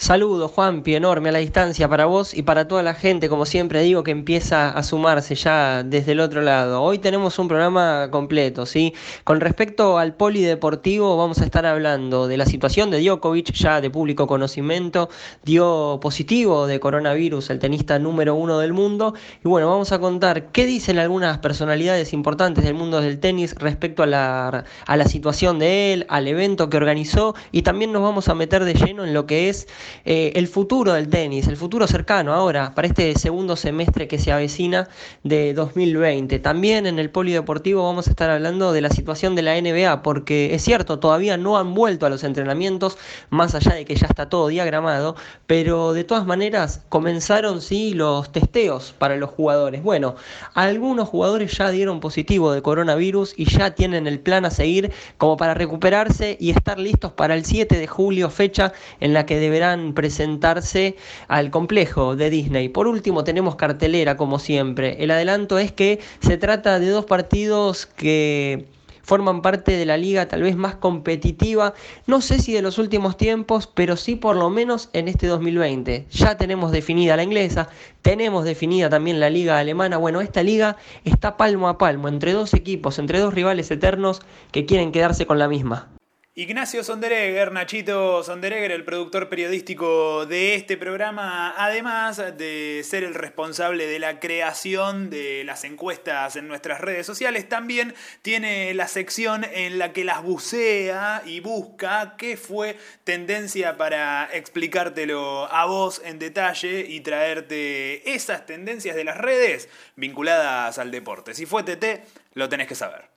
Saludos, 0.00 0.50
Juanpi, 0.52 0.94
enorme 0.94 1.28
a 1.28 1.32
la 1.32 1.40
distancia 1.40 1.86
para 1.86 2.06
vos 2.06 2.32
y 2.32 2.42
para 2.42 2.66
toda 2.66 2.82
la 2.82 2.94
gente, 2.94 3.28
como 3.28 3.44
siempre 3.44 3.82
digo, 3.82 4.02
que 4.02 4.12
empieza 4.12 4.70
a 4.70 4.82
sumarse 4.82 5.34
ya 5.34 5.82
desde 5.82 6.12
el 6.12 6.20
otro 6.20 6.40
lado. 6.40 6.82
Hoy 6.82 6.98
tenemos 6.98 7.38
un 7.38 7.48
programa 7.48 8.08
completo, 8.10 8.64
¿sí? 8.64 8.94
Con 9.24 9.40
respecto 9.40 9.98
al 9.98 10.14
polideportivo, 10.14 11.18
vamos 11.18 11.42
a 11.42 11.44
estar 11.44 11.66
hablando 11.66 12.28
de 12.28 12.38
la 12.38 12.46
situación 12.46 12.90
de 12.90 13.02
Djokovic, 13.02 13.52
ya 13.52 13.82
de 13.82 13.90
público 13.90 14.26
conocimiento, 14.26 15.10
dio 15.44 15.98
positivo 16.00 16.66
de 16.66 16.80
coronavirus 16.80 17.50
el 17.50 17.58
tenista 17.58 17.98
número 17.98 18.34
uno 18.34 18.58
del 18.58 18.72
mundo. 18.72 19.14
Y 19.44 19.48
bueno, 19.48 19.68
vamos 19.68 19.92
a 19.92 19.98
contar 19.98 20.50
qué 20.50 20.64
dicen 20.64 20.98
algunas 20.98 21.38
personalidades 21.38 22.14
importantes 22.14 22.64
del 22.64 22.74
mundo 22.74 23.02
del 23.02 23.20
tenis 23.20 23.54
respecto 23.56 24.02
a 24.02 24.06
la, 24.06 24.64
a 24.86 24.96
la 24.96 25.04
situación 25.04 25.58
de 25.58 25.92
él, 25.92 26.06
al 26.08 26.26
evento 26.26 26.70
que 26.70 26.78
organizó 26.78 27.34
y 27.52 27.62
también 27.62 27.92
nos 27.92 28.02
vamos 28.02 28.28
a 28.28 28.34
meter 28.34 28.64
de 28.64 28.72
lleno 28.72 29.04
en 29.04 29.12
lo 29.12 29.26
que 29.26 29.50
es 29.50 29.68
eh, 30.04 30.32
el 30.34 30.48
futuro 30.48 30.92
del 30.92 31.08
tenis, 31.08 31.46
el 31.48 31.56
futuro 31.56 31.86
cercano 31.86 32.32
ahora, 32.32 32.74
para 32.74 32.88
este 32.88 33.18
segundo 33.18 33.56
semestre 33.56 34.08
que 34.08 34.18
se 34.18 34.32
avecina 34.32 34.88
de 35.22 35.54
2020. 35.54 36.38
También 36.38 36.86
en 36.86 36.98
el 36.98 37.10
polideportivo 37.10 37.84
vamos 37.84 38.06
a 38.06 38.10
estar 38.10 38.30
hablando 38.30 38.72
de 38.72 38.80
la 38.80 38.90
situación 38.90 39.34
de 39.34 39.42
la 39.42 39.60
NBA, 39.60 40.02
porque 40.02 40.54
es 40.54 40.62
cierto, 40.62 40.98
todavía 40.98 41.36
no 41.36 41.58
han 41.58 41.74
vuelto 41.74 42.06
a 42.06 42.10
los 42.10 42.24
entrenamientos, 42.24 42.98
más 43.30 43.54
allá 43.54 43.74
de 43.74 43.84
que 43.84 43.94
ya 43.94 44.06
está 44.06 44.28
todo 44.28 44.48
diagramado, 44.48 45.16
pero 45.46 45.92
de 45.92 46.04
todas 46.04 46.26
maneras 46.26 46.82
comenzaron 46.88 47.60
sí 47.60 47.94
los 47.94 48.32
testeos 48.32 48.94
para 48.98 49.16
los 49.16 49.30
jugadores. 49.30 49.82
Bueno, 49.82 50.16
algunos 50.54 51.08
jugadores 51.08 51.56
ya 51.56 51.70
dieron 51.70 52.00
positivo 52.00 52.52
de 52.52 52.62
coronavirus 52.62 53.34
y 53.36 53.44
ya 53.44 53.74
tienen 53.74 54.06
el 54.06 54.20
plan 54.20 54.44
a 54.44 54.50
seguir 54.50 54.92
como 55.18 55.36
para 55.36 55.54
recuperarse 55.54 56.36
y 56.40 56.50
estar 56.50 56.78
listos 56.78 57.12
para 57.12 57.34
el 57.34 57.44
7 57.44 57.78
de 57.78 57.86
julio, 57.86 58.30
fecha 58.30 58.72
en 59.00 59.14
la 59.14 59.26
que 59.26 59.38
deberán 59.38 59.69
presentarse 59.94 60.96
al 61.28 61.50
complejo 61.50 62.16
de 62.16 62.30
Disney. 62.30 62.68
Por 62.68 62.86
último, 62.86 63.24
tenemos 63.24 63.56
cartelera 63.56 64.16
como 64.16 64.38
siempre. 64.38 65.02
El 65.02 65.10
adelanto 65.10 65.58
es 65.58 65.72
que 65.72 66.00
se 66.20 66.36
trata 66.36 66.78
de 66.78 66.88
dos 66.88 67.04
partidos 67.04 67.86
que 67.86 68.66
forman 69.02 69.42
parte 69.42 69.76
de 69.76 69.86
la 69.86 69.96
liga 69.96 70.28
tal 70.28 70.42
vez 70.42 70.56
más 70.56 70.76
competitiva, 70.76 71.74
no 72.06 72.20
sé 72.20 72.38
si 72.38 72.52
de 72.52 72.62
los 72.62 72.78
últimos 72.78 73.16
tiempos, 73.16 73.66
pero 73.66 73.96
sí 73.96 74.14
por 74.14 74.36
lo 74.36 74.50
menos 74.50 74.88
en 74.92 75.08
este 75.08 75.26
2020. 75.26 76.06
Ya 76.12 76.36
tenemos 76.36 76.70
definida 76.70 77.16
la 77.16 77.24
inglesa, 77.24 77.68
tenemos 78.02 78.44
definida 78.44 78.88
también 78.88 79.18
la 79.18 79.28
liga 79.28 79.58
alemana. 79.58 79.96
Bueno, 79.96 80.20
esta 80.20 80.44
liga 80.44 80.76
está 81.04 81.36
palmo 81.36 81.68
a 81.68 81.76
palmo 81.76 82.06
entre 82.06 82.32
dos 82.34 82.54
equipos, 82.54 83.00
entre 83.00 83.18
dos 83.18 83.34
rivales 83.34 83.70
eternos 83.72 84.20
que 84.52 84.64
quieren 84.64 84.92
quedarse 84.92 85.26
con 85.26 85.40
la 85.40 85.48
misma. 85.48 85.88
Ignacio 86.36 86.84
Sonderegger, 86.84 87.50
Nachito 87.50 88.22
Sonderegger, 88.22 88.70
el 88.70 88.84
productor 88.84 89.28
periodístico 89.28 90.26
de 90.26 90.54
este 90.54 90.76
programa, 90.76 91.52
además 91.58 92.18
de 92.38 92.82
ser 92.84 93.02
el 93.02 93.14
responsable 93.14 93.88
de 93.88 93.98
la 93.98 94.20
creación 94.20 95.10
de 95.10 95.42
las 95.42 95.64
encuestas 95.64 96.36
en 96.36 96.46
nuestras 96.46 96.80
redes 96.80 97.04
sociales, 97.04 97.48
también 97.48 97.94
tiene 98.22 98.72
la 98.74 98.86
sección 98.86 99.42
en 99.42 99.80
la 99.80 99.92
que 99.92 100.04
las 100.04 100.22
bucea 100.22 101.24
y 101.26 101.40
busca 101.40 102.14
qué 102.16 102.36
fue 102.36 102.78
tendencia 103.02 103.76
para 103.76 104.28
explicártelo 104.32 105.52
a 105.52 105.64
vos 105.64 106.00
en 106.04 106.20
detalle 106.20 106.86
y 106.88 107.00
traerte 107.00 108.14
esas 108.14 108.46
tendencias 108.46 108.94
de 108.94 109.02
las 109.02 109.18
redes 109.18 109.68
vinculadas 109.96 110.78
al 110.78 110.92
deporte. 110.92 111.34
Si 111.34 111.44
fue 111.44 111.64
TT, 111.64 112.04
lo 112.34 112.48
tenés 112.48 112.68
que 112.68 112.76
saber 112.76 113.09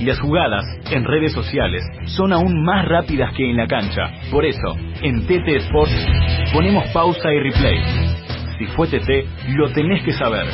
y 0.00 0.04
las 0.04 0.18
jugadas 0.20 0.64
en 0.90 1.04
redes 1.04 1.32
sociales 1.32 1.82
son 2.16 2.32
aún 2.32 2.64
más 2.64 2.86
rápidas 2.86 3.32
que 3.36 3.50
en 3.50 3.56
la 3.56 3.66
cancha. 3.66 4.12
Por 4.30 4.44
eso, 4.44 4.76
en 5.02 5.26
TT 5.26 5.48
Sports 5.66 5.94
ponemos 6.52 6.88
pausa 6.90 7.32
y 7.32 7.40
replay. 7.40 7.78
Si 8.58 8.66
fue 8.74 8.88
TT, 8.88 9.26
lo 9.56 9.72
tenés 9.72 10.04
que 10.04 10.12
saber. 10.12 10.46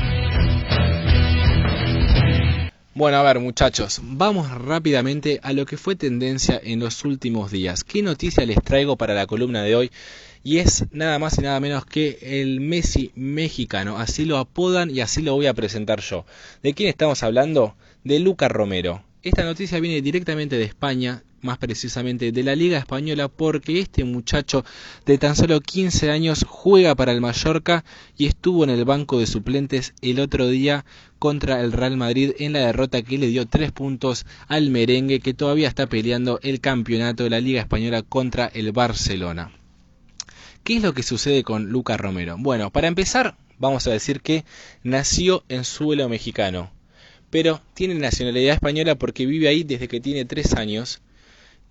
Bueno, 2.96 3.16
a 3.16 3.22
ver 3.22 3.40
muchachos, 3.40 4.00
vamos 4.04 4.48
rápidamente 4.52 5.40
a 5.42 5.52
lo 5.52 5.66
que 5.66 5.76
fue 5.76 5.96
tendencia 5.96 6.60
en 6.62 6.78
los 6.78 7.04
últimos 7.04 7.50
días. 7.50 7.82
¿Qué 7.82 8.02
noticia 8.02 8.46
les 8.46 8.62
traigo 8.62 8.96
para 8.96 9.14
la 9.14 9.26
columna 9.26 9.62
de 9.62 9.74
hoy? 9.74 9.90
Y 10.44 10.58
es 10.58 10.86
nada 10.92 11.18
más 11.18 11.36
y 11.38 11.42
nada 11.42 11.58
menos 11.58 11.86
que 11.86 12.18
el 12.20 12.60
Messi 12.60 13.10
mexicano. 13.16 13.98
Así 13.98 14.26
lo 14.26 14.38
apodan 14.38 14.90
y 14.90 15.00
así 15.00 15.22
lo 15.22 15.34
voy 15.34 15.46
a 15.46 15.54
presentar 15.54 16.00
yo. 16.00 16.24
¿De 16.62 16.72
quién 16.72 16.88
estamos 16.88 17.24
hablando? 17.24 17.74
De 18.04 18.20
Luca 18.20 18.48
Romero. 18.48 19.02
Esta 19.25 19.43
noticia 19.43 19.81
viene 19.81 20.02
directamente 20.02 20.59
de 20.59 20.64
España, 20.64 21.23
más 21.40 21.57
precisamente 21.57 22.31
de 22.31 22.43
la 22.43 22.54
Liga 22.54 22.76
Española, 22.76 23.28
porque 23.28 23.81
este 23.81 24.04
muchacho 24.04 24.66
de 25.07 25.16
tan 25.16 25.35
solo 25.35 25.62
15 25.62 26.11
años 26.11 26.45
juega 26.47 26.95
para 26.95 27.12
el 27.12 27.23
Mallorca 27.23 27.87
y 28.19 28.26
estuvo 28.26 28.64
en 28.64 28.69
el 28.69 28.85
banco 28.85 29.19
de 29.19 29.26
suplentes 29.26 29.95
el 30.02 30.21
otro 30.21 30.49
día 30.49 30.85
contra 31.19 31.62
el 31.62 31.73
Real 31.73 31.97
Madrid 31.97 32.33
en 32.38 32.52
la 32.52 32.66
derrota 32.66 33.00
que 33.00 33.16
le 33.16 33.28
dio 33.28 33.47
tres 33.47 33.73
puntos 33.73 34.26
al 34.47 34.69
merengue 34.69 35.21
que 35.21 35.33
todavía 35.33 35.69
está 35.69 35.87
peleando 35.87 36.38
el 36.43 36.61
campeonato 36.61 37.25
de 37.25 37.31
la 37.31 37.40
Liga 37.40 37.62
Española 37.62 38.02
contra 38.02 38.49
el 38.49 38.73
Barcelona. 38.73 39.52
¿Qué 40.64 40.76
es 40.76 40.83
lo 40.83 40.93
que 40.93 41.02
sucede 41.02 41.45
con 41.45 41.71
Lucas 41.71 41.99
Romero? 41.99 42.37
Bueno, 42.38 42.71
para 42.71 42.88
empezar, 42.88 43.38
vamos 43.57 43.87
a 43.87 43.90
decir 43.90 44.21
que 44.21 44.45
nació 44.83 45.45
en 45.49 45.64
suelo 45.64 46.11
mexicano 46.11 46.74
pero 47.35 47.61
tiene 47.75 47.97
nacionalidad 47.97 48.55
española 48.55 48.95
porque 48.95 49.26
vive 49.26 49.49
ahí 49.49 49.64
desde 49.64 49.88
que 49.88 50.00
tiene 50.00 50.25
tres 50.25 50.55
años 50.55 51.00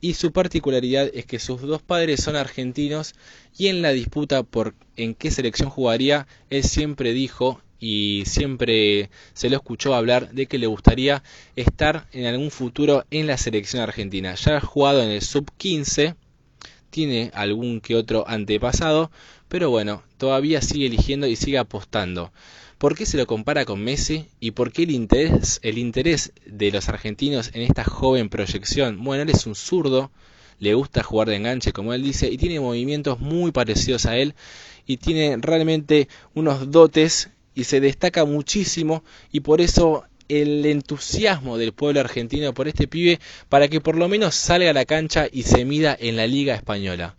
y 0.01 0.15
su 0.15 0.33
particularidad 0.33 1.09
es 1.13 1.25
que 1.25 1.39
sus 1.39 1.61
dos 1.61 1.81
padres 1.81 2.21
son 2.21 2.35
argentinos 2.35 3.15
y 3.57 3.67
en 3.67 3.81
la 3.81 3.91
disputa 3.91 4.43
por 4.43 4.75
en 4.97 5.15
qué 5.15 5.31
selección 5.31 5.69
jugaría, 5.69 6.27
él 6.49 6.65
siempre 6.65 7.13
dijo 7.13 7.61
y 7.79 8.23
siempre 8.25 9.09
se 9.35 9.49
lo 9.49 9.55
escuchó 9.55 9.95
hablar 9.95 10.31
de 10.33 10.47
que 10.47 10.57
le 10.57 10.67
gustaría 10.67 11.23
estar 11.55 12.07
en 12.11 12.25
algún 12.25 12.51
futuro 12.51 13.05
en 13.09 13.25
la 13.27 13.37
selección 13.37 13.81
argentina. 13.81 14.35
Ya 14.35 14.57
ha 14.57 14.59
jugado 14.59 15.01
en 15.01 15.11
el 15.11 15.21
sub 15.21 15.49
15, 15.55 16.15
tiene 16.89 17.31
algún 17.33 17.79
que 17.79 17.95
otro 17.95 18.27
antepasado, 18.27 19.11
pero 19.47 19.69
bueno, 19.69 20.03
todavía 20.17 20.61
sigue 20.61 20.87
eligiendo 20.87 21.25
y 21.25 21.37
sigue 21.37 21.57
apostando. 21.57 22.33
¿Por 22.83 22.97
qué 22.97 23.05
se 23.05 23.15
lo 23.15 23.25
compara 23.27 23.63
con 23.63 23.81
Messi 23.81 24.25
y 24.41 24.51
por 24.51 24.73
qué 24.73 24.83
el 24.83 24.91
interés, 24.91 25.61
el 25.63 25.77
interés 25.77 26.33
de 26.45 26.69
los 26.69 26.89
argentinos 26.89 27.49
en 27.53 27.61
esta 27.61 27.85
joven 27.85 28.27
proyección? 28.27 29.01
Bueno, 29.05 29.23
él 29.23 29.29
es 29.29 29.47
un 29.47 29.55
zurdo, 29.55 30.11
le 30.59 30.73
gusta 30.73 31.01
jugar 31.01 31.29
de 31.29 31.37
enganche, 31.37 31.71
como 31.71 31.93
él 31.93 32.03
dice, 32.03 32.29
y 32.29 32.37
tiene 32.37 32.59
movimientos 32.59 33.21
muy 33.21 33.53
parecidos 33.53 34.05
a 34.05 34.17
él 34.17 34.35
y 34.85 34.97
tiene 34.97 35.37
realmente 35.39 36.09
unos 36.33 36.71
dotes 36.71 37.29
y 37.55 37.63
se 37.63 37.79
destaca 37.79 38.25
muchísimo 38.25 39.05
y 39.31 39.39
por 39.39 39.61
eso 39.61 40.03
el 40.27 40.65
entusiasmo 40.65 41.57
del 41.57 41.71
pueblo 41.71 42.01
argentino 42.01 42.53
por 42.53 42.67
este 42.67 42.89
pibe 42.89 43.21
para 43.47 43.69
que 43.69 43.79
por 43.79 43.95
lo 43.95 44.09
menos 44.09 44.35
salga 44.35 44.71
a 44.71 44.73
la 44.73 44.83
cancha 44.83 45.27
y 45.31 45.43
se 45.43 45.63
mida 45.63 45.95
en 45.97 46.17
la 46.17 46.27
liga 46.27 46.53
española. 46.53 47.15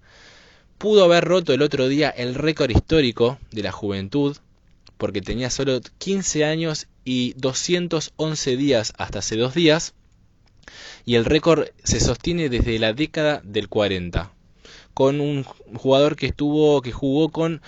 Pudo 0.76 1.04
haber 1.04 1.24
roto 1.24 1.54
el 1.54 1.62
otro 1.62 1.88
día 1.88 2.10
el 2.10 2.34
récord 2.34 2.68
histórico 2.68 3.38
de 3.50 3.62
la 3.62 3.72
juventud 3.72 4.36
porque 4.96 5.20
tenía 5.20 5.50
solo 5.50 5.80
15 5.98 6.44
años 6.44 6.88
y 7.04 7.34
211 7.36 8.56
días 8.56 8.92
hasta 8.96 9.18
hace 9.20 9.36
dos 9.36 9.54
días, 9.54 9.94
y 11.04 11.16
el 11.16 11.24
récord 11.24 11.68
se 11.82 12.00
sostiene 12.00 12.48
desde 12.48 12.78
la 12.78 12.92
década 12.92 13.40
del 13.44 13.68
40, 13.68 14.32
con 14.94 15.20
un 15.20 15.44
jugador 15.44 16.16
que 16.16 16.26
estuvo, 16.26 16.80
que 16.80 16.92
jugó 16.92 17.30
con 17.30 17.60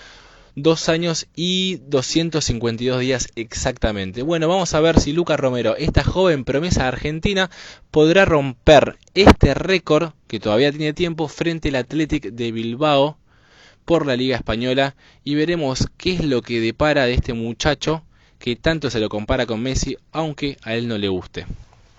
dos 0.55 0.89
años 0.89 1.27
y 1.35 1.81
252 1.85 2.99
días 2.99 3.29
exactamente. 3.35 4.23
Bueno, 4.23 4.47
vamos 4.47 4.73
a 4.73 4.79
ver 4.79 4.99
si 4.99 5.13
Lucas 5.13 5.39
Romero, 5.39 5.75
esta 5.75 6.03
joven 6.03 6.45
promesa 6.45 6.87
argentina, 6.87 7.51
podrá 7.91 8.25
romper 8.25 8.97
este 9.13 9.53
récord 9.53 10.13
que 10.27 10.39
todavía 10.39 10.71
tiene 10.71 10.93
tiempo 10.93 11.27
frente 11.27 11.69
al 11.69 11.75
Athletic 11.75 12.31
de 12.31 12.51
Bilbao 12.51 13.19
por 13.87 14.05
la 14.05 14.17
Liga 14.17 14.35
Española 14.35 14.95
y 15.23 15.35
veremos 15.35 15.87
qué 15.95 16.11
es 16.11 16.25
lo 16.25 16.41
que 16.41 16.59
depara 16.59 17.05
de 17.05 17.13
este 17.13 17.31
muchacho 17.31 18.03
que 18.37 18.57
tanto 18.57 18.89
se 18.89 18.99
lo 18.99 19.07
compara 19.07 19.45
con 19.45 19.63
Messi, 19.63 19.95
aunque 20.11 20.57
a 20.63 20.75
él 20.75 20.89
no 20.89 20.97
le 20.97 21.07
guste. 21.07 21.45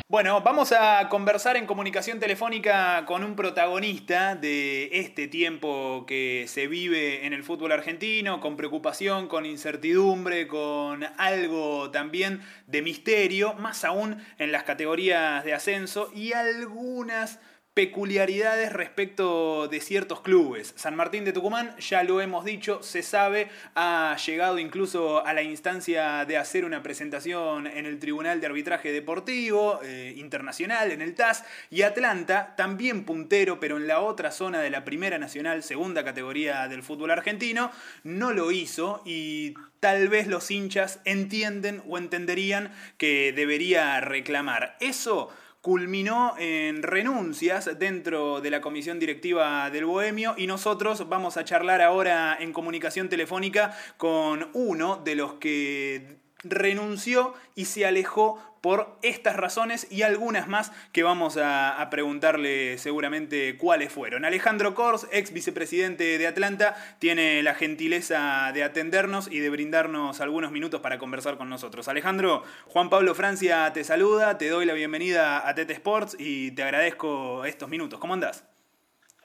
Bueno, 0.07 0.42
vamos 0.42 0.73
a 0.73 1.09
conversar 1.09 1.57
en 1.57 1.66
comunicación 1.66 2.21
telefónica 2.21 3.04
con 3.07 3.25
un 3.25 3.37
protagonista 3.37 4.37
de 4.37 4.90
este 4.92 5.28
tiempo 5.28 6.04
que 6.07 6.45
se 6.47 6.66
vive 6.66 7.26
en 7.26 7.33
el 7.33 7.42
fútbol 7.42 7.73
argentino, 7.73 8.38
con 8.40 8.57
preocupación, 8.57 9.26
con 9.26 9.47
incertidumbre, 9.47 10.47
con 10.47 11.04
algo 11.16 11.90
también 11.90 12.42
de 12.66 12.83
misterio, 12.83 13.54
más 13.54 13.85
aún 13.85 14.23
en 14.38 14.52
las 14.52 14.64
categorías 14.64 15.42
de 15.42 15.54
ascenso 15.54 16.11
y 16.14 16.35
algunas 16.35 17.40
peculiaridades 17.79 18.73
respecto 18.73 19.69
de 19.69 19.81
ciertos 19.81 20.21
clubes. 20.21 20.75
San 20.75 20.97
Martín 20.97 21.25
de 21.25 21.33
Tucumán, 21.33 21.77
ya 21.79 22.03
lo 22.03 22.21
hemos 22.21 22.45
dicho, 22.45 22.83
se 22.83 23.05
sabe, 23.05 23.51
ha 23.77 24.17
llegado 24.27 24.59
incluso 24.59 25.25
a 25.25 25.33
la 25.33 25.43
instancia 25.43 26.25
de 26.25 26.39
hacer 26.39 26.65
una 26.65 26.83
presentación 26.83 27.69
en 27.69 27.87
el 27.87 28.01
Tribunal 28.01 28.41
de 28.41 28.49
Arbitraje 28.49 28.91
Deportivo 28.91 29.79
eh, 29.85 30.13
Internacional, 30.17 30.91
en 30.91 31.03
el 31.03 31.15
TAS, 31.15 31.45
y 31.71 31.83
Atlanta, 31.83 32.55
también 32.57 33.05
puntero, 33.05 33.61
pero 33.61 33.77
en 33.77 33.87
la 33.87 34.01
otra 34.01 34.33
zona 34.33 34.59
de 34.59 34.71
la 34.71 34.85
Primera 34.85 35.19
Nacional, 35.19 35.63
segunda 35.63 36.03
categoría 36.03 36.67
del 36.67 36.83
fútbol 36.83 37.13
argentino, 37.13 37.71
no 38.03 38.33
lo 38.33 38.51
hizo 38.51 39.03
y 39.07 39.55
tal 39.79 40.09
vez 40.09 40.27
los 40.27 40.51
hinchas 40.51 40.99
entienden 41.05 41.81
o 41.89 41.97
entenderían 41.97 42.73
que 42.97 43.33
debería 43.33 44.01
reclamar. 44.01 44.77
Eso 44.81 45.31
culminó 45.61 46.35
en 46.38 46.83
renuncias 46.83 47.79
dentro 47.79 48.41
de 48.41 48.50
la 48.50 48.61
comisión 48.61 48.99
directiva 48.99 49.71
del 49.71 49.87
Bohemio 49.87 50.35
y 50.37 50.47
nosotros 50.47 51.09
vamos 51.09 51.37
a 51.37 51.45
charlar 51.45 51.83
ahora 51.83 52.37
en 52.38 52.53
comunicación 52.53 53.09
telefónica 53.09 53.77
con 53.97 54.50
uno 54.53 54.97
de 55.05 55.15
los 55.17 55.35
que 55.35 56.28
renunció 56.45 57.35
y 57.54 57.64
se 57.64 57.87
alejó 57.87 58.42
por 58.61 58.99
estas 59.02 59.37
razones 59.37 59.87
y 59.90 60.02
algunas 60.02 60.49
más 60.49 60.73
que 60.92 61.02
vamos 61.02 61.37
a, 61.40 61.87
preguntarle 61.90 62.76
seguramente 62.78 63.57
cuáles 63.57 63.92
fueron. 63.92 64.25
Alejandro 64.25 64.75
Kors, 64.75 65.07
ex 65.11 65.33
vicepresidente 65.33 66.18
de 66.18 66.26
Atlanta, 66.26 66.76
tiene 66.99 67.42
la 67.42 67.54
gentileza 67.54 68.50
de 68.52 68.64
atendernos 68.64 69.28
y 69.28 69.38
de 69.38 69.49
brindarnos 69.49 70.21
algunos 70.21 70.50
minutos 70.50 70.80
para 70.80 70.99
conversar 70.99 71.38
con 71.38 71.49
nosotros. 71.49 71.88
Alejandro, 71.88 72.45
Juan 72.66 72.90
Pablo 72.90 73.14
Francia 73.14 73.73
te 73.73 73.85
saluda, 73.85 74.38
te 74.38 74.49
doy 74.49 74.66
la 74.66 74.75
bienvenida 74.75 75.49
a 75.49 75.54
Tete 75.54 75.73
Sports 75.73 76.16
y 76.18 76.50
te 76.54 76.62
agradezco 76.62 77.45
estos 77.45 77.68
minutos. 77.68 77.99
¿Cómo 77.99 78.14
andás? 78.14 78.45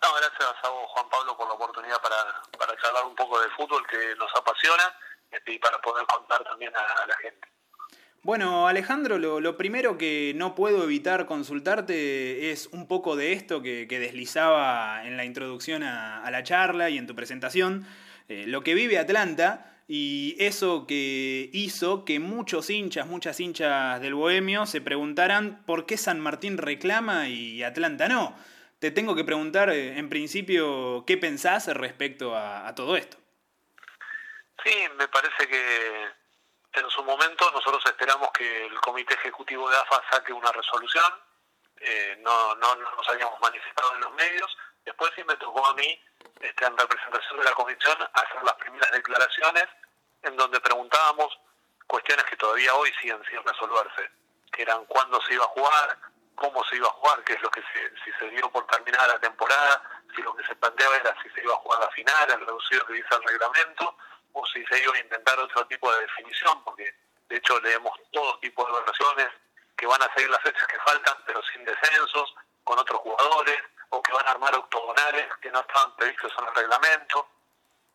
Gracias 0.01 0.55
a 0.63 0.69
vos, 0.69 0.89
Juan 0.89 1.09
Pablo, 1.09 1.37
por 1.37 1.47
la 1.47 1.53
oportunidad 1.53 2.01
para, 2.01 2.15
para 2.57 2.75
charlar 2.81 3.05
un 3.05 3.15
poco 3.15 3.39
de 3.39 3.49
fútbol 3.51 3.85
que 3.87 4.15
nos 4.17 4.33
apasiona 4.35 4.83
y 5.47 5.59
para 5.59 5.79
poder 5.79 6.05
contar 6.05 6.43
también 6.43 6.71
a 6.75 7.07
la 7.07 7.15
gente. 7.17 7.53
Bueno, 8.25 8.69
Alejandro, 8.69 9.19
lo, 9.19 9.57
primero 9.57 9.97
que 9.97 10.31
no 10.37 10.55
puedo 10.55 10.85
evitar 10.85 11.25
consultarte 11.25 12.51
es 12.51 12.67
un 12.67 12.87
poco 12.87 13.17
de 13.17 13.33
esto 13.33 13.61
que, 13.61 13.85
deslizaba 13.85 15.05
en 15.05 15.17
la 15.17 15.25
introducción 15.25 15.83
a, 15.83 16.31
la 16.31 16.41
charla 16.41 16.89
y 16.89 16.97
en 16.97 17.05
tu 17.05 17.15
presentación, 17.15 17.85
eh, 18.29 18.45
lo 18.47 18.63
que 18.63 18.75
vive 18.75 18.97
Atlanta 18.97 19.75
y 19.89 20.37
eso 20.39 20.87
que 20.87 21.49
hizo 21.51 22.05
que 22.05 22.21
muchos 22.21 22.69
hinchas, 22.69 23.07
muchas 23.07 23.41
hinchas 23.41 23.99
del 23.99 24.13
Bohemio 24.13 24.65
se 24.67 24.79
preguntaran 24.79 25.61
por 25.65 25.85
qué 25.85 25.97
San 25.97 26.21
Martín 26.21 26.57
reclama 26.57 27.27
y 27.27 27.61
Atlanta 27.61 28.07
no. 28.07 28.37
Te 28.79 28.89
tengo 28.91 29.15
que 29.15 29.25
preguntar, 29.25 29.69
eh, 29.69 29.99
en 29.99 30.07
principio, 30.07 31.03
¿qué 31.05 31.17
pensás 31.17 31.67
respecto 31.67 32.37
a 32.37 32.73
todo 32.73 32.95
esto? 32.95 33.17
Sí, 34.63 34.87
me 34.95 35.07
parece 35.07 35.47
que 35.47 36.09
en 36.73 36.89
su 36.89 37.03
momento 37.03 37.51
nosotros 37.51 37.83
esperamos 37.85 38.29
que 38.31 38.65
el 38.65 38.79
Comité 38.81 39.13
Ejecutivo 39.15 39.69
de 39.69 39.77
AFA 39.77 40.01
saque 40.09 40.33
una 40.33 40.51
resolución 40.51 41.13
eh, 41.85 42.17
no, 42.21 42.55
no, 42.55 42.75
nos 42.75 43.09
habíamos 43.09 43.39
manifestado 43.41 43.93
en 43.95 44.01
los 44.01 44.13
medios. 44.13 44.57
Después 44.85 45.11
sí 45.15 45.23
me 45.25 45.35
tocó 45.35 45.65
a 45.65 45.73
mí, 45.73 46.01
este, 46.39 46.65
en 46.65 46.77
representación 46.77 47.39
de 47.39 47.45
la 47.45 47.51
comisión, 47.51 47.97
hacer 48.13 48.43
las 48.43 48.53
primeras 48.55 48.91
declaraciones 48.91 49.65
en 50.21 50.37
donde 50.37 50.61
preguntábamos 50.61 51.37
cuestiones 51.87 52.25
que 52.25 52.37
todavía 52.37 52.73
hoy 52.75 52.91
siguen 53.01 53.21
sin 53.29 53.43
resolverse, 53.43 54.09
que 54.51 54.61
eran 54.61 54.85
cuándo 54.85 55.21
se 55.23 55.33
iba 55.33 55.43
a 55.43 55.49
jugar, 55.49 55.99
cómo 56.35 56.63
se 56.65 56.77
iba 56.77 56.87
a 56.87 56.91
jugar, 56.91 57.23
qué 57.25 57.33
es 57.33 57.41
lo 57.41 57.51
que 57.51 57.61
se, 57.61 57.93
si 58.03 58.11
se 58.17 58.29
dio 58.29 58.49
por 58.49 58.65
terminada 58.67 59.07
la 59.07 59.19
temporada, 59.19 59.83
si 60.15 60.21
lo 60.21 60.33
que 60.35 60.45
se 60.45 60.55
planteaba 60.55 60.95
era 60.95 61.15
si 61.21 61.29
se 61.31 61.43
iba 61.43 61.53
a 61.53 61.57
jugar 61.57 61.81
la 61.81 61.89
final, 61.89 62.31
el 62.31 62.45
reducido 62.45 62.85
que 62.85 62.93
dice 62.93 63.09
el 63.11 63.23
reglamento, 63.23 63.97
o 64.33 64.45
si 64.47 64.59
a 64.59 64.99
intentar 64.99 65.39
otro 65.39 65.65
tipo 65.67 65.91
de 65.93 66.01
definición, 66.01 66.63
porque 66.63 66.93
de 67.29 67.37
hecho 67.37 67.59
leemos 67.61 67.97
todo 68.11 68.39
tipo 68.39 68.65
de 68.65 68.81
versiones 68.81 69.29
que 69.75 69.87
van 69.87 70.01
a 70.01 70.13
seguir 70.13 70.29
las 70.29 70.41
fechas 70.41 70.67
que 70.67 70.79
faltan, 70.79 71.15
pero 71.25 71.41
sin 71.43 71.63
descensos, 71.65 72.35
con 72.63 72.77
otros 72.79 72.99
jugadores, 73.01 73.61
o 73.89 74.01
que 74.01 74.11
van 74.11 74.27
a 74.27 74.31
armar 74.31 74.55
octogonales 74.55 75.27
que 75.41 75.51
no 75.51 75.59
estaban 75.59 75.95
previstos 75.95 76.31
en 76.37 76.47
el 76.47 76.55
reglamento. 76.55 77.29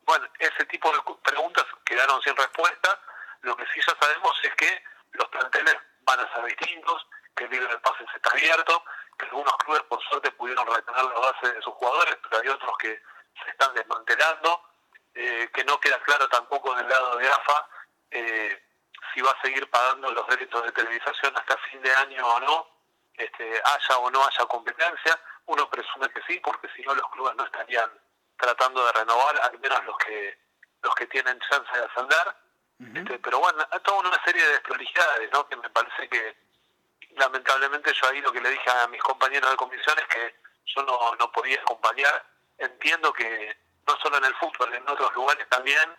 Bueno, 0.02 0.26
ese 0.38 0.64
tipo 0.66 0.92
de 0.92 0.98
preguntas 1.22 1.64
quedaron 1.84 2.22
sin 2.22 2.36
respuesta. 2.36 3.00
Lo 3.42 3.56
que 3.56 3.64
sí 3.72 3.80
ya 3.86 3.96
sabemos 4.00 4.38
es 4.42 4.54
que 4.54 4.82
los 5.12 5.28
planteles 5.28 5.76
van 6.02 6.20
a 6.20 6.32
ser 6.32 6.44
distintos, 6.44 7.06
que 7.34 7.44
el 7.44 7.50
libro 7.50 7.68
de 7.68 7.78
pases 7.78 8.06
está 8.14 8.30
abierto, 8.30 8.84
que 9.18 9.26
algunos 9.26 9.56
clubes 9.58 9.82
por 9.82 10.02
suerte 10.04 10.30
pudieron 10.32 10.66
retener 10.66 11.04
la 11.04 11.18
base 11.18 11.52
de 11.52 11.62
sus 11.62 11.74
jugadores, 11.74 12.16
pero 12.22 12.42
hay 12.42 12.48
otros 12.48 12.78
que 12.78 13.02
se 13.42 13.50
están 13.50 13.74
desmantelando, 13.74 14.67
eh, 15.20 15.50
que 15.52 15.64
no 15.64 15.80
queda 15.80 15.98
claro 16.02 16.28
tampoco 16.28 16.76
del 16.76 16.88
lado 16.88 17.16
de 17.16 17.28
AFA 17.28 17.68
eh, 18.12 18.62
si 19.12 19.20
va 19.20 19.32
a 19.32 19.42
seguir 19.42 19.68
pagando 19.68 20.12
los 20.12 20.24
derechos 20.28 20.62
de 20.62 20.70
televisación 20.70 21.36
hasta 21.36 21.56
fin 21.70 21.82
de 21.82 21.92
año 21.92 22.24
o 22.24 22.38
no, 22.38 22.68
este, 23.14 23.60
haya 23.64 23.98
o 23.98 24.10
no 24.12 24.24
haya 24.24 24.46
competencia. 24.46 25.20
Uno 25.46 25.68
presume 25.68 26.08
que 26.10 26.22
sí, 26.28 26.38
porque 26.38 26.68
si 26.76 26.82
no 26.82 26.94
los 26.94 27.10
clubes 27.10 27.34
no 27.34 27.44
estarían 27.44 27.90
tratando 28.36 28.86
de 28.86 28.92
renovar, 28.92 29.40
al 29.40 29.58
menos 29.58 29.84
los 29.86 29.98
que 29.98 30.38
los 30.82 30.94
que 30.94 31.08
tienen 31.08 31.40
chance 31.50 31.76
de 31.76 31.84
ascender. 31.84 32.34
este, 32.94 33.18
pero 33.18 33.40
bueno, 33.40 33.66
hay 33.72 33.80
toda 33.80 33.98
una 33.98 34.22
serie 34.22 34.44
de 34.44 34.52
desprolijidades, 34.52 35.32
¿no? 35.32 35.48
Que 35.48 35.56
me 35.56 35.68
parece 35.70 36.08
que 36.08 36.36
lamentablemente 37.16 37.92
yo 37.92 38.08
ahí 38.08 38.20
lo 38.20 38.30
que 38.30 38.40
le 38.40 38.50
dije 38.50 38.70
a 38.70 38.86
mis 38.86 39.02
compañeros 39.02 39.50
de 39.50 39.56
comisión 39.56 39.98
es 39.98 40.06
que 40.06 40.34
yo 40.66 40.82
no, 40.84 41.16
no 41.18 41.32
podía 41.32 41.60
acompañar. 41.60 42.24
Entiendo 42.56 43.12
que 43.12 43.67
no 43.88 43.96
solo 44.02 44.18
en 44.18 44.24
el 44.26 44.34
fútbol, 44.34 44.74
en 44.74 44.88
otros 44.88 45.12
lugares 45.14 45.48
también 45.48 45.96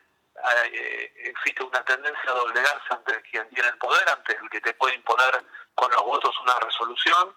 eh, 0.71 1.11
existe 1.25 1.63
una 1.63 1.83
tendencia 1.83 2.31
a 2.31 2.35
doblegarse 2.35 2.87
ante 2.91 3.21
quien 3.23 3.49
tiene 3.49 3.69
el 3.69 3.77
poder, 3.77 4.07
ante 4.09 4.37
el 4.37 4.49
que 4.49 4.61
te 4.61 4.73
puede 4.75 4.95
imponer 4.95 5.43
con 5.73 5.91
los 5.91 6.03
votos 6.03 6.39
una 6.41 6.57
resolución 6.59 7.35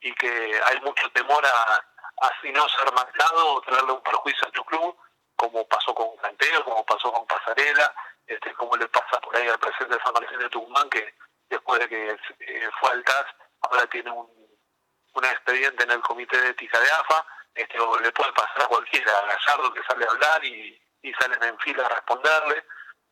y 0.00 0.14
que 0.14 0.60
hay 0.66 0.80
mucho 0.82 1.10
temor 1.12 1.44
a, 1.44 1.84
así 2.28 2.52
no 2.52 2.68
ser 2.68 2.92
marcado 2.92 3.54
o 3.54 3.60
traerle 3.62 3.92
un 3.92 4.02
perjuicio 4.02 4.46
a 4.46 4.52
tu 4.52 4.64
club, 4.64 4.96
como 5.36 5.66
pasó 5.66 5.94
con 5.94 6.16
Canteo, 6.18 6.62
como 6.64 6.84
pasó 6.84 7.10
con 7.10 7.26
Pasarela, 7.26 7.92
este, 8.26 8.52
como 8.54 8.76
le 8.76 8.86
pasa 8.88 9.20
por 9.20 9.34
ahí 9.36 9.48
al 9.48 9.58
presidente 9.58 9.96
de 9.96 10.02
San 10.02 10.12
Martín 10.12 10.38
de 10.38 10.48
Tucumán, 10.50 10.90
que 10.90 11.14
después 11.48 11.80
de 11.80 11.88
que 11.88 12.10
eh, 12.10 12.70
fue 12.78 12.90
al 12.90 13.02
TAS, 13.04 13.26
ahora 13.62 13.86
tiene 13.86 14.10
un 14.10 15.24
expediente 15.24 15.84
en 15.84 15.92
el 15.92 16.00
comité 16.02 16.40
de 16.40 16.50
ética 16.50 16.78
de 16.78 16.90
AFA, 16.90 17.26
este, 17.54 17.78
le 17.78 18.12
puede 18.12 18.32
pasar 18.32 18.62
a 18.62 18.68
cualquiera, 18.68 19.12
a 19.18 19.26
Gallardo 19.26 19.72
que 19.72 19.82
sale 19.84 20.04
a 20.04 20.10
hablar 20.10 20.44
y, 20.44 20.80
y 21.02 21.12
salen 21.14 21.42
en 21.42 21.58
fila 21.58 21.86
a 21.86 21.88
responderle. 21.90 22.64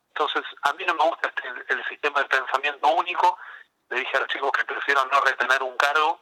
Entonces, 0.08 0.42
a 0.62 0.72
mí 0.74 0.84
no 0.84 0.94
me 0.94 1.04
gusta 1.04 1.28
este, 1.28 1.72
el 1.72 1.84
sistema 1.86 2.20
de 2.20 2.26
pensamiento 2.26 2.88
único. 2.88 3.38
Le 3.88 4.00
dije 4.00 4.16
a 4.16 4.20
los 4.20 4.28
chicos 4.28 4.52
que 4.52 4.64
prefiero 4.64 5.04
no 5.06 5.20
retener 5.20 5.62
un 5.62 5.76
cargo. 5.76 6.20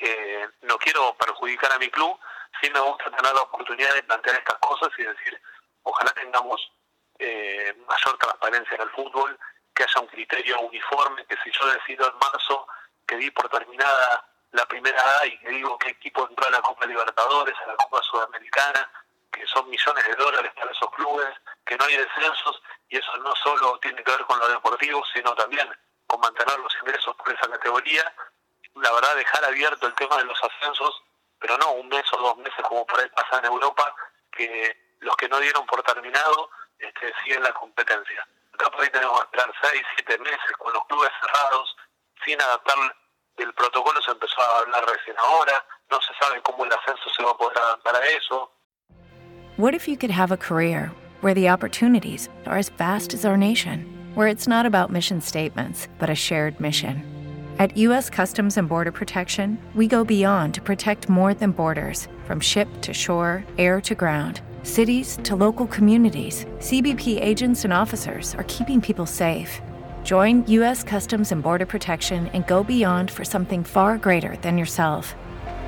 eh, 0.00 0.48
no 0.62 0.78
quiero 0.78 1.14
perjudicar 1.16 1.72
a 1.72 1.78
mi 1.78 1.90
club. 1.90 2.18
Sí 2.60 2.70
me 2.70 2.80
gusta 2.80 3.10
tener 3.10 3.34
la 3.34 3.42
oportunidad 3.42 3.94
de 3.94 4.02
plantear 4.02 4.36
estas 4.36 4.58
cosas 4.58 4.88
y 4.98 5.02
decir, 5.02 5.40
ojalá 5.82 6.10
tengamos 6.12 6.72
eh, 7.18 7.74
mayor 7.86 8.18
transparencia 8.18 8.74
en 8.74 8.82
el 8.82 8.90
fútbol, 8.90 9.38
que 9.74 9.84
haya 9.84 10.00
un 10.00 10.06
criterio 10.06 10.60
uniforme, 10.60 11.24
que 11.26 11.36
si 11.44 11.50
yo 11.50 11.66
decido 11.66 12.08
en 12.08 12.18
marzo 12.18 12.66
que 13.06 13.16
di 13.16 13.30
por 13.30 13.48
terminada 13.48 14.26
la 14.52 14.66
primera 14.66 15.18
A 15.20 15.26
y 15.26 15.38
que 15.38 15.48
digo 15.50 15.78
qué 15.78 15.90
equipo 15.90 16.26
entró 16.28 16.46
a 16.46 16.50
la 16.50 16.62
Copa 16.62 16.86
Libertadores, 16.86 17.54
a 17.64 17.66
la 17.66 17.76
Copa 17.76 18.02
Sudamericana, 18.02 18.90
que 19.30 19.46
son 19.46 19.68
millones 19.68 20.06
de 20.06 20.14
dólares 20.14 20.52
para 20.54 20.70
esos 20.70 20.90
clubes, 20.92 21.28
que 21.64 21.76
no 21.76 21.84
hay 21.84 21.96
descensos, 21.96 22.62
y 22.88 22.96
eso 22.96 23.16
no 23.18 23.34
solo 23.36 23.78
tiene 23.80 24.02
que 24.02 24.10
ver 24.10 24.24
con 24.24 24.38
lo 24.38 24.48
deportivo, 24.48 25.02
sino 25.12 25.34
también 25.34 25.68
con 26.06 26.20
mantener 26.20 26.58
los 26.60 26.74
ingresos 26.80 27.14
por 27.16 27.32
esa 27.32 27.48
categoría. 27.50 28.14
La 28.76 28.92
verdad, 28.92 29.16
dejar 29.16 29.44
abierto 29.44 29.86
el 29.86 29.94
tema 29.94 30.16
de 30.18 30.24
los 30.24 30.38
ascensos, 30.42 31.02
pero 31.38 31.58
no 31.58 31.72
un 31.72 31.88
mes 31.88 32.04
o 32.12 32.16
dos 32.16 32.36
meses 32.38 32.64
como 32.66 32.86
por 32.86 33.00
ahí 33.00 33.08
pasa 33.10 33.38
en 33.38 33.46
Europa, 33.46 33.94
que 34.32 34.96
los 35.00 35.16
que 35.16 35.28
no 35.28 35.38
dieron 35.40 35.66
por 35.66 35.82
terminado 35.82 36.50
este, 36.78 37.12
siguen 37.22 37.42
la 37.42 37.52
competencia. 37.52 38.26
Acá 38.54 38.70
por 38.70 38.82
ahí 38.82 38.90
tenemos 38.90 39.18
que 39.18 39.24
esperar 39.24 39.54
seis, 39.62 39.82
siete 39.96 40.18
meses 40.18 40.56
con 40.58 40.72
los 40.72 40.86
clubes 40.86 41.10
cerrados, 41.20 41.76
sin 42.24 42.40
adaptar 42.40 42.76
el 43.42 43.52
protocolo, 43.54 44.00
se 44.02 44.10
empezó 44.10 44.40
a 44.40 44.60
hablar 44.60 44.84
recién 44.86 45.16
ahora, 45.18 45.64
no 45.90 45.98
se 46.00 46.12
sabe 46.20 46.40
cómo 46.42 46.64
el 46.64 46.72
ascenso 46.72 47.08
se 47.16 47.22
va 47.22 47.30
a 47.30 47.36
poder 47.36 47.58
adaptar 47.58 47.96
a 47.96 48.06
eso. 48.16 48.50
What 49.56 49.74
if 49.74 49.88
you 49.88 49.96
could 49.96 50.10
have 50.10 50.32
a 50.32 50.36
career 50.36 50.90
where 51.22 51.34
the 51.34 51.48
opportunities 51.48 52.28
are 52.46 52.58
as 52.58 52.68
vast 52.68 53.14
as 53.14 53.24
our 53.24 53.36
nation, 53.36 53.86
where 54.14 54.28
it's 54.28 54.46
not 54.46 54.66
about 54.66 54.90
mission 54.90 55.20
statements, 55.20 55.88
but 55.98 56.10
a 56.10 56.14
shared 56.14 56.60
mission? 56.60 57.02
At 57.58 57.74
U.S. 57.78 58.10
Customs 58.10 58.58
and 58.58 58.68
Border 58.68 58.92
Protection, 58.92 59.58
we 59.74 59.86
go 59.86 60.04
beyond 60.04 60.52
to 60.54 60.60
protect 60.60 61.08
more 61.08 61.32
than 61.32 61.52
borders 61.52 62.06
from 62.26 62.38
ship 62.38 62.68
to 62.82 62.92
shore, 62.92 63.46
air 63.56 63.80
to 63.80 63.94
ground, 63.94 64.42
cities 64.62 65.18
to 65.22 65.34
local 65.36 65.66
communities. 65.66 66.44
CBP 66.58 67.18
agents 67.18 67.64
and 67.64 67.72
officers 67.72 68.34
are 68.34 68.44
keeping 68.44 68.82
people 68.82 69.06
safe. 69.06 69.62
Join 70.06 70.46
U.S. 70.46 70.82
Customs 70.84 71.32
and 71.32 71.42
Border 71.42 71.66
Protection 71.66 72.28
and 72.28 72.46
go 72.46 72.62
beyond 72.62 73.10
for 73.10 73.24
something 73.24 73.64
far 73.64 73.98
greater 73.98 74.36
than 74.36 74.56
yourself. 74.56 75.16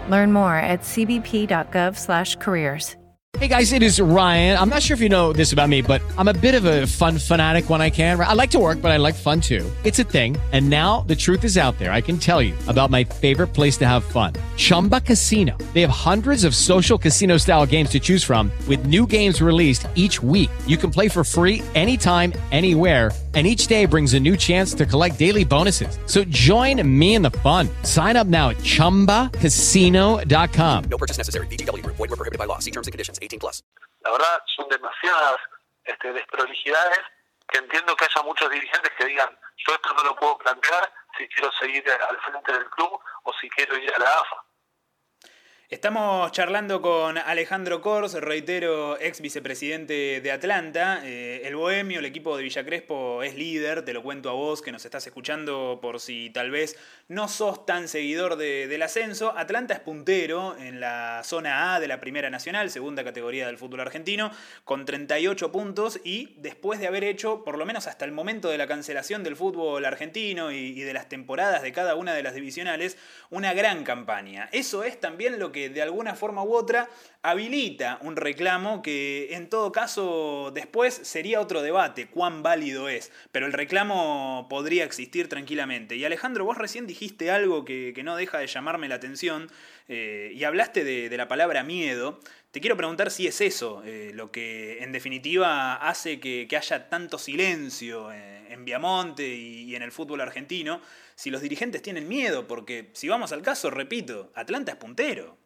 Learn 0.08 0.32
more 0.32 0.54
at 0.54 0.82
cbp.gov/careers. 0.82 2.94
Hey 3.36 3.46
guys, 3.46 3.74
it 3.74 3.82
is 3.82 4.00
Ryan. 4.00 4.56
I'm 4.58 4.70
not 4.70 4.82
sure 4.82 4.94
if 4.94 5.02
you 5.02 5.10
know 5.10 5.34
this 5.34 5.52
about 5.52 5.68
me, 5.68 5.82
but 5.82 6.00
I'm 6.16 6.28
a 6.28 6.32
bit 6.32 6.54
of 6.54 6.64
a 6.64 6.86
fun 6.86 7.18
fanatic 7.18 7.68
when 7.68 7.82
I 7.82 7.90
can. 7.90 8.18
I 8.18 8.32
like 8.32 8.50
to 8.52 8.58
work, 8.58 8.80
but 8.80 8.90
I 8.90 8.96
like 8.96 9.14
fun 9.14 9.42
too. 9.42 9.70
It's 9.84 9.98
a 9.98 10.04
thing. 10.04 10.38
And 10.52 10.70
now 10.70 11.02
the 11.02 11.14
truth 11.14 11.44
is 11.44 11.58
out 11.58 11.78
there. 11.78 11.92
I 11.92 12.00
can 12.00 12.16
tell 12.16 12.40
you 12.40 12.54
about 12.68 12.88
my 12.90 13.04
favorite 13.04 13.48
place 13.48 13.76
to 13.78 13.86
have 13.86 14.02
fun 14.02 14.32
Chumba 14.56 15.02
Casino. 15.02 15.58
They 15.74 15.82
have 15.82 15.90
hundreds 15.90 16.44
of 16.44 16.54
social 16.54 16.96
casino 16.96 17.36
style 17.36 17.66
games 17.66 17.90
to 17.90 18.00
choose 18.00 18.24
from, 18.24 18.50
with 18.66 18.86
new 18.86 19.06
games 19.06 19.42
released 19.42 19.86
each 19.94 20.22
week. 20.22 20.48
You 20.66 20.78
can 20.78 20.90
play 20.90 21.08
for 21.08 21.22
free 21.22 21.62
anytime, 21.74 22.32
anywhere 22.50 23.10
and 23.38 23.46
each 23.46 23.68
day 23.68 23.86
brings 23.86 24.14
a 24.14 24.20
new 24.20 24.36
chance 24.36 24.74
to 24.74 24.84
collect 24.84 25.16
daily 25.16 25.44
bonuses. 25.44 25.96
So 26.06 26.24
join 26.24 26.82
me 26.82 27.14
in 27.14 27.22
the 27.22 27.30
fun. 27.30 27.68
Sign 27.84 28.16
up 28.16 28.26
now 28.26 28.50
at 28.50 28.56
ChumbaCasino.com. 28.56 30.84
No 30.90 30.98
purchase 30.98 31.18
necessary. 31.18 31.46
BGW. 31.46 31.86
Void 31.86 32.10
were 32.10 32.16
prohibited 32.16 32.40
by 32.40 32.46
law. 32.46 32.58
See 32.58 32.72
terms 32.72 32.88
and 32.88 32.92
conditions. 32.92 33.20
18 33.22 33.38
plus. 33.38 33.62
La 34.04 34.10
verdad, 34.10 34.40
son 34.56 34.68
demasiadas 34.68 35.38
este, 35.84 36.12
desprolijidades 36.12 36.98
que 37.48 37.58
entiendo 37.58 37.94
que 37.94 38.06
haya 38.06 38.22
muchos 38.24 38.50
dirigentes 38.50 38.90
que 38.98 39.06
digan, 39.06 39.28
yo 39.56 39.72
esto 39.74 39.94
no 39.94 40.02
lo 40.04 40.16
puedo 40.16 40.36
plantear 40.38 40.92
si 41.16 41.28
quiero 41.28 41.52
seguir 41.60 41.84
eh, 41.86 41.92
al 42.10 42.18
frente 42.18 42.52
del 42.52 42.68
club 42.70 42.98
o 43.22 43.32
si 43.40 43.48
quiero 43.50 43.78
ir 43.78 43.94
a 43.94 43.98
la 43.98 44.06
AFA. 44.06 44.44
Estamos 45.70 46.32
charlando 46.32 46.80
con 46.80 47.18
Alejandro 47.18 47.82
Kors, 47.82 48.14
reitero, 48.14 48.98
ex 48.98 49.20
vicepresidente 49.20 50.22
de 50.22 50.32
Atlanta. 50.32 51.02
Eh, 51.04 51.42
el 51.44 51.56
Bohemio, 51.56 51.98
el 51.98 52.06
equipo 52.06 52.34
de 52.38 52.44
Villa 52.44 52.64
Crespo, 52.64 53.22
es 53.22 53.34
líder, 53.34 53.84
te 53.84 53.92
lo 53.92 54.02
cuento 54.02 54.30
a 54.30 54.32
vos 54.32 54.62
que 54.62 54.72
nos 54.72 54.86
estás 54.86 55.06
escuchando 55.06 55.78
por 55.82 56.00
si 56.00 56.30
tal 56.30 56.50
vez 56.50 56.78
no 57.08 57.28
sos 57.28 57.66
tan 57.66 57.86
seguidor 57.86 58.36
de, 58.36 58.66
del 58.66 58.80
ascenso. 58.80 59.36
Atlanta 59.36 59.74
es 59.74 59.80
puntero 59.80 60.56
en 60.56 60.80
la 60.80 61.20
zona 61.22 61.74
A 61.74 61.80
de 61.80 61.88
la 61.88 62.00
Primera 62.00 62.30
Nacional, 62.30 62.70
segunda 62.70 63.04
categoría 63.04 63.46
del 63.46 63.58
fútbol 63.58 63.80
argentino, 63.80 64.30
con 64.64 64.86
38 64.86 65.52
puntos 65.52 66.00
y 66.02 66.34
después 66.38 66.80
de 66.80 66.86
haber 66.86 67.04
hecho, 67.04 67.44
por 67.44 67.58
lo 67.58 67.66
menos 67.66 67.86
hasta 67.88 68.06
el 68.06 68.12
momento 68.12 68.48
de 68.48 68.56
la 68.56 68.68
cancelación 68.68 69.22
del 69.22 69.36
fútbol 69.36 69.84
argentino 69.84 70.50
y, 70.50 70.56
y 70.56 70.80
de 70.80 70.94
las 70.94 71.10
temporadas 71.10 71.60
de 71.60 71.72
cada 71.72 71.94
una 71.94 72.14
de 72.14 72.22
las 72.22 72.32
divisionales, 72.32 72.96
una 73.28 73.52
gran 73.52 73.84
campaña. 73.84 74.48
Eso 74.50 74.82
es 74.82 74.98
también 74.98 75.38
lo 75.38 75.52
que 75.52 75.57
de 75.68 75.82
alguna 75.82 76.14
forma 76.14 76.42
u 76.42 76.54
otra 76.54 76.88
habilita 77.22 77.98
un 78.02 78.16
reclamo 78.16 78.80
que 78.80 79.34
en 79.34 79.48
todo 79.48 79.72
caso 79.72 80.50
después 80.54 80.94
sería 80.94 81.40
otro 81.40 81.62
debate, 81.62 82.08
cuán 82.08 82.42
válido 82.42 82.88
es, 82.88 83.10
pero 83.32 83.46
el 83.46 83.52
reclamo 83.52 84.46
podría 84.48 84.84
existir 84.84 85.28
tranquilamente. 85.28 85.96
Y 85.96 86.04
Alejandro, 86.04 86.44
vos 86.44 86.56
recién 86.56 86.86
dijiste 86.86 87.30
algo 87.30 87.64
que, 87.64 87.92
que 87.94 88.02
no 88.02 88.16
deja 88.16 88.38
de 88.38 88.46
llamarme 88.46 88.88
la 88.88 88.94
atención 88.94 89.48
eh, 89.88 90.32
y 90.34 90.44
hablaste 90.44 90.84
de, 90.84 91.16
la 91.16 91.28
palabra 91.28 91.64
miedo. 91.64 92.20
Te 92.50 92.60
quiero 92.60 92.76
preguntar 92.76 93.10
si 93.10 93.26
es 93.26 93.40
eso 93.40 93.82
eh, 93.84 94.12
lo 94.14 94.30
que 94.30 94.82
en 94.82 94.92
definitiva 94.92 95.76
hace 95.76 96.20
que, 96.20 96.46
haya 96.54 96.90
tanto 96.90 97.18
silencio 97.18 98.12
eh, 98.12 98.52
en 98.52 98.66
Viamonte 98.66 99.26
y, 99.26 99.74
en 99.74 99.82
el 99.82 99.90
fútbol 99.90 100.20
argentino, 100.20 100.82
si 101.14 101.30
los 101.30 101.40
dirigentes 101.40 101.80
tienen 101.80 102.06
miedo, 102.06 102.46
porque 102.46 102.90
si 102.92 103.08
vamos 103.08 103.32
al 103.32 103.40
caso, 103.40 103.70
repito, 103.70 104.30
Atlanta 104.34 104.72
es 104.72 104.78
puntero. 104.78 105.37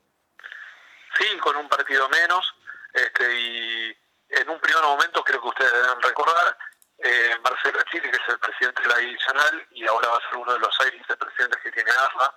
Sí, 1.22 1.38
con 1.38 1.54
un 1.54 1.68
partido 1.68 2.08
menos, 2.08 2.52
este, 2.92 3.32
y 3.32 3.96
en 4.30 4.50
un 4.50 4.58
primer 4.58 4.82
momento 4.82 5.22
creo 5.22 5.40
que 5.40 5.48
ustedes 5.48 5.72
deben 5.72 6.02
recordar, 6.02 6.58
eh, 6.98 7.36
Marcelo 7.44 7.80
Chile, 7.92 8.10
que 8.10 8.16
es 8.16 8.28
el 8.28 8.40
presidente 8.40 8.82
de 8.82 8.88
la 8.88 8.96
divisional 8.96 9.66
y 9.70 9.86
ahora 9.86 10.08
va 10.08 10.16
a 10.16 10.28
ser 10.28 10.38
uno 10.38 10.52
de 10.52 10.58
los 10.58 10.74
seis 10.76 10.92
vicepresidentes 10.92 11.60
que 11.62 11.70
tiene 11.70 11.90
AFA, 11.92 12.34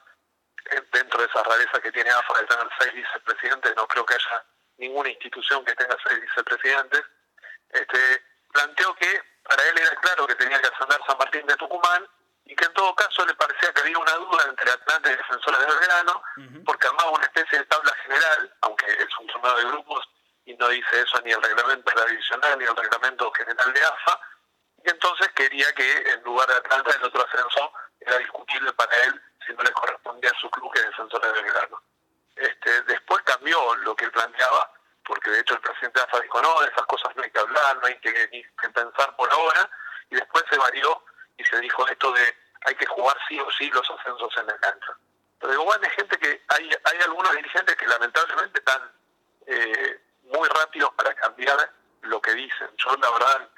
dentro 0.91 1.19
de 1.19 1.27
esa 1.27 1.43
rareza 1.43 1.81
que 1.81 1.91
tiene 1.91 2.11
AFA 2.11 2.39
de 2.39 2.45
tener 2.45 2.67
seis 2.79 2.93
vicepresidentes, 2.93 3.75
no 3.75 3.87
creo 3.87 4.05
que 4.05 4.13
haya 4.13 4.45
ninguna 4.77 5.09
institución 5.09 5.65
que 5.65 5.73
tenga 5.73 5.97
seis 6.07 6.21
vicepresidentes, 6.21 7.03
este, 7.69 8.23
planteó 8.53 8.93
que 8.95 9.23
para 9.43 9.63
él 9.67 9.79
era 9.79 9.95
claro 9.95 10.27
que 10.27 10.35
tenía 10.35 10.61
que 10.61 10.67
ascender 10.67 10.99
San 11.07 11.17
Martín 11.17 11.45
de 11.47 11.55
Tucumán 11.55 12.07
y 12.45 12.55
que 12.55 12.65
en 12.65 12.73
todo 12.73 12.93
caso 12.95 13.25
le 13.25 13.33
parecía 13.33 13.73
que 13.73 13.81
había 13.81 13.97
una 13.97 14.13
duda 14.13 14.45
entre 14.47 14.71
Atlanta 14.71 15.11
y 15.11 15.15
Defensores 15.15 15.59
del 15.59 15.79
Verano, 15.79 16.23
porque 16.65 16.87
armaba 16.87 17.11
una 17.11 17.25
especie 17.25 17.59
de 17.59 17.65
tabla 17.65 17.91
general, 18.03 18.55
aunque 18.61 18.85
es 18.85 19.19
un 19.19 19.27
torneo 19.27 19.57
de 19.57 19.65
grupos 19.65 20.09
y 20.45 20.53
no 20.55 20.67
dice 20.69 21.01
eso 21.01 21.19
ni 21.21 21.31
el 21.31 21.41
reglamento 21.41 21.89
de 21.89 21.95
la 21.95 22.05
divisional 22.05 22.59
ni 22.59 22.65
el 22.65 22.75
reglamento 22.75 23.31
general 23.31 23.73
de 23.73 23.81
AFA, 23.81 24.19
y 24.83 24.89
entonces 24.89 25.27
quería 25.33 25.71
que 25.73 26.09
en 26.11 26.21
lugar 26.23 26.47
de 26.47 26.55
Atlanta 26.55 26.91
el 26.91 27.03
otro 27.03 27.25
ascenso 27.25 27.73
era 27.99 28.17
discutible 28.19 28.71
para 28.73 28.95
él 29.03 29.21
si 29.45 29.53
no 29.53 29.63
le 29.63 29.71
correspondía 29.71 30.29
a 30.29 30.39
su 30.39 30.49
club 30.51 30.71
que 30.71 30.79
es 30.79 30.85
Defensores 30.85 31.33
del 31.33 31.43
Verano. 31.43 31.81
Este, 32.35 32.81
después 32.83 33.23
cambió 33.23 33.75
lo 33.77 33.95
que 33.95 34.05
él 34.05 34.11
planteaba, 34.11 34.71
porque 35.03 35.31
de 35.31 35.39
hecho 35.39 35.55
el 35.55 35.61
presidente 35.61 35.99
de 35.99 36.05
AFA 36.05 36.19
dijo, 36.19 36.41
no, 36.41 36.61
de 36.61 36.67
esas 36.67 36.85
cosas 36.85 37.15
no 37.15 37.23
hay 37.23 37.31
que 37.31 37.39
hablar, 37.39 37.77
no 37.77 37.87
hay 37.87 37.99
que, 37.99 38.45
pensar 38.73 39.15
por 39.15 39.31
ahora, 39.31 39.69
y 40.09 40.15
después 40.15 40.43
se 40.49 40.57
varió 40.57 41.03
y 41.37 41.43
se 41.43 41.59
dijo 41.59 41.87
esto 41.87 42.11
de 42.11 42.35
hay 42.65 42.75
que 42.75 42.85
jugar 42.87 43.15
sí 43.27 43.39
o 43.39 43.51
sí 43.51 43.69
los 43.69 43.89
ascensos 43.89 44.35
en 44.37 44.47
la 44.47 44.57
cancha. 44.57 44.97
Pero 45.39 45.51
digo, 45.51 45.65
bueno, 45.65 45.83
hay 45.83 45.91
gente 45.91 46.17
que, 46.17 46.43
hay, 46.47 46.69
hay 46.83 47.01
algunos 47.03 47.31
dirigentes 47.35 47.75
que 47.75 47.87
lamentablemente 47.87 48.59
están 48.59 48.91
eh, 49.45 49.99
muy 50.23 50.47
rápidos 50.49 50.91
para 50.95 51.13
cambiar 51.13 51.71
lo 52.01 52.21
que 52.21 52.33
dicen. 52.33 52.69
Yo 52.77 52.95
la 52.97 53.09
verdad 53.11 53.49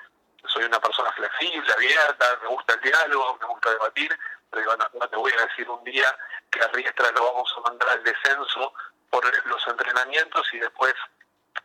soy 0.45 0.63
una 0.63 0.79
persona 0.79 1.11
flexible, 1.13 1.71
abierta, 1.73 2.39
me 2.41 2.49
gusta 2.49 2.73
el 2.73 2.81
diálogo, 2.81 3.37
me 3.39 3.47
gusta 3.47 3.69
debatir, 3.71 4.17
pero 4.49 4.75
no, 4.75 5.07
te 5.07 5.15
voy 5.15 5.31
a 5.31 5.45
decir 5.45 5.69
un 5.69 5.83
día 5.83 6.17
que 6.51 6.61
a 6.61 6.67
Riestra 6.67 7.11
lo 7.11 7.23
vamos 7.33 7.53
a 7.57 7.61
mandar 7.61 7.89
al 7.89 8.03
descenso 8.03 8.73
por 9.09 9.47
los 9.47 9.67
entrenamientos 9.67 10.47
y 10.53 10.59
después 10.59 10.93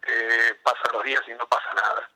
eh, 0.07 0.61
pasan 0.63 0.93
los 0.93 1.03
días 1.05 1.23
y 1.27 1.33
no 1.35 1.47
pasa 1.49 1.73
nada. 1.75 2.09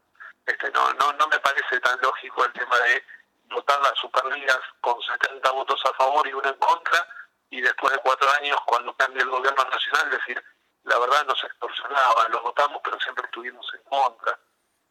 Este, 0.44 0.70
no, 0.70 0.92
no, 0.94 1.12
no 1.14 1.28
me 1.28 1.38
parece 1.40 1.80
tan 1.80 2.00
lógico 2.00 2.44
el 2.44 2.52
tema 2.52 2.78
de 2.78 3.04
votar 3.50 3.80
las 3.80 3.94
Superligas 3.98 4.61
con 4.80 5.00
70 5.00 5.50
votos 5.52 5.80
a 5.85 5.92
favor 5.94 6.26
y 6.26 6.32
uno 6.32 6.48
en 6.48 6.56
contra 6.56 7.06
y 7.50 7.61
después 7.61 7.92
de 7.92 7.98
cuatro 8.00 8.28
años 8.40 8.59
cuando 8.66 8.96
cambie 8.96 9.22
el 9.22 9.30
gobierno 9.30 9.64
nacional 9.64 10.11
decir 10.11 10.42
la 10.85 10.98
verdad 10.98 11.24
nos 11.26 11.42
extorsionaban, 11.42 12.30
los 12.32 12.42
votamos 12.42 12.80
pero 12.85 12.98
siempre 13.00 13.24
estuvimos 13.24 13.66
en 13.74 13.82
contra. 13.85 14.38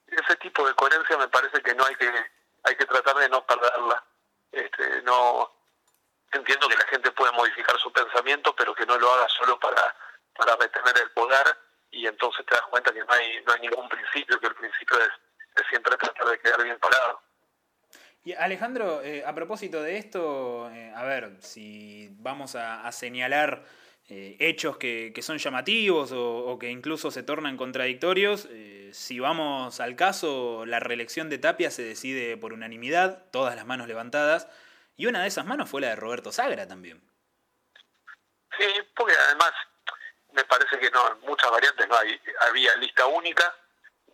Ese 0.08 0.36
tipo 0.38 0.66
de 0.68 0.74
coherencia 0.76 1.18
me 1.18 1.28
parece 1.30 1.62
que 1.62 1.74
no 1.74 1.86
hay 1.86 1.96
que 1.96 2.12
hay 2.64 2.76
que 2.76 2.86
tratar 2.86 3.16
de 3.18 3.30
no 3.30 3.46
perderla. 3.46 4.04
Este, 4.52 5.02
no 5.04 5.52
entiendo 6.32 6.68
que 6.68 6.78
la 6.78 6.88
gente 6.88 7.12
puede 7.12 7.32
modificar 7.34 7.78
su 7.80 7.92
pensamiento, 7.92 8.56
pero 8.56 8.74
que 8.74 8.86
no 8.86 8.98
lo 8.98 9.12
haga 9.14 9.28
solo 9.30 9.60
para, 9.60 9.96
para 10.36 10.56
retener 10.56 10.98
el 10.98 11.12
poder 11.12 11.58
y 11.92 12.08
entonces 12.08 12.46
te 12.46 12.56
das 12.56 12.66
cuenta 12.70 12.92
que 12.92 13.00
no 13.00 13.14
hay, 13.14 13.44
no 13.46 13.54
hay 13.54 13.62
ningún 13.62 13.88
principio, 13.88 14.40
que 14.40 14.48
el 14.48 14.56
principio 14.56 14.98
es, 15.00 15.12
siempre 15.70 15.96
tratar 15.96 16.28
de 16.28 16.40
quedar 16.40 16.62
bien 16.64 16.78
parado. 16.80 17.22
Y 18.26 18.34
Alejandro, 18.34 19.04
eh, 19.04 19.24
a 19.24 19.36
propósito 19.36 19.84
de 19.84 19.98
esto, 19.98 20.68
eh, 20.72 20.92
a 20.96 21.04
ver, 21.04 21.38
si 21.42 22.10
vamos 22.14 22.56
a, 22.56 22.92
señalar 22.92 23.64
eh, 24.10 24.36
hechos 24.40 24.78
que, 24.78 25.14
son 25.22 25.38
llamativos 25.38 26.12
o, 26.12 26.38
o, 26.48 26.58
que 26.58 26.72
incluso 26.72 27.12
se 27.12 27.22
tornan 27.22 27.56
contradictorios, 27.56 28.50
si 28.92 29.20
vamos 29.20 29.80
al 29.80 29.96
caso, 29.96 30.66
la 30.66 30.80
reelección 30.80 31.30
de 31.30 31.38
Tapia 31.38 31.70
se 31.70 31.84
decide 31.84 32.36
por 32.36 32.52
unanimidad, 32.52 33.30
todas 33.30 33.56
las 33.56 33.68
manos 33.68 33.88
levantadas. 33.88 34.48
Y 34.98 35.06
una 35.06 35.22
de 35.22 35.28
esas 35.28 35.46
manos 35.46 35.70
fue 35.70 35.82
la 35.82 35.90
de 35.90 35.96
Roberto 35.96 36.32
Sagra 36.32 36.68
también. 36.68 37.00
Sí, 38.58 38.66
porque 38.96 39.14
además 39.28 39.52
me 40.32 40.44
parece 40.46 40.80
que 40.80 40.90
no 40.90 41.16
muchas 41.28 41.52
variantes 41.52 41.88
no 41.88 41.96
hay 41.96 42.20
había 42.50 42.76
lista 42.78 43.06
única 43.06 43.54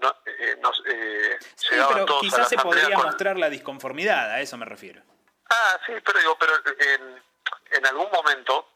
no, 0.01 0.09
eh, 0.25 0.57
eh 0.85 1.39
sí, 1.55 1.75
pero 1.93 2.05
quizás 2.19 2.49
se 2.49 2.57
podría 2.57 2.97
mostrar 2.97 3.37
la 3.37 3.49
disconformidad 3.49 4.31
a 4.31 4.41
eso 4.41 4.57
me 4.57 4.65
refiero. 4.65 5.01
Ah 5.49 5.79
sí 5.85 5.93
pero 6.03 6.19
digo 6.19 6.37
pero 6.39 6.53
en, 6.79 7.23
en 7.71 7.85
algún 7.85 8.09
momento 8.11 8.67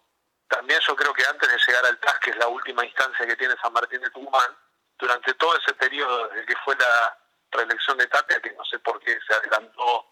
también 0.48 0.80
yo 0.88 0.96
creo 0.96 1.14
que 1.14 1.26
antes 1.26 1.50
de 1.50 1.58
llegar 1.68 1.86
al 1.86 1.98
TAS 2.00 2.20
que 2.20 2.30
es 2.32 2.38
la 2.38 2.48
última 2.48 2.86
instancia 2.86 3.26
que 3.26 3.36
tiene 3.36 3.56
San 3.62 3.74
Martín 3.74 4.02
de 4.02 4.10
Tucumán 4.12 4.56
durante 4.98 5.34
todo 5.34 5.58
ese 5.58 5.74
periodo 5.74 6.28
desde 6.30 6.46
que 6.46 6.56
fue 6.64 6.76
la 6.76 7.18
reelección 7.52 7.98
de 7.98 8.08
Tapia 8.08 8.40
que 8.40 8.54
no 8.54 8.64
sé 8.66 8.80
por 8.80 9.00
qué 9.00 9.18
se 9.28 9.34
adelantó 9.34 10.08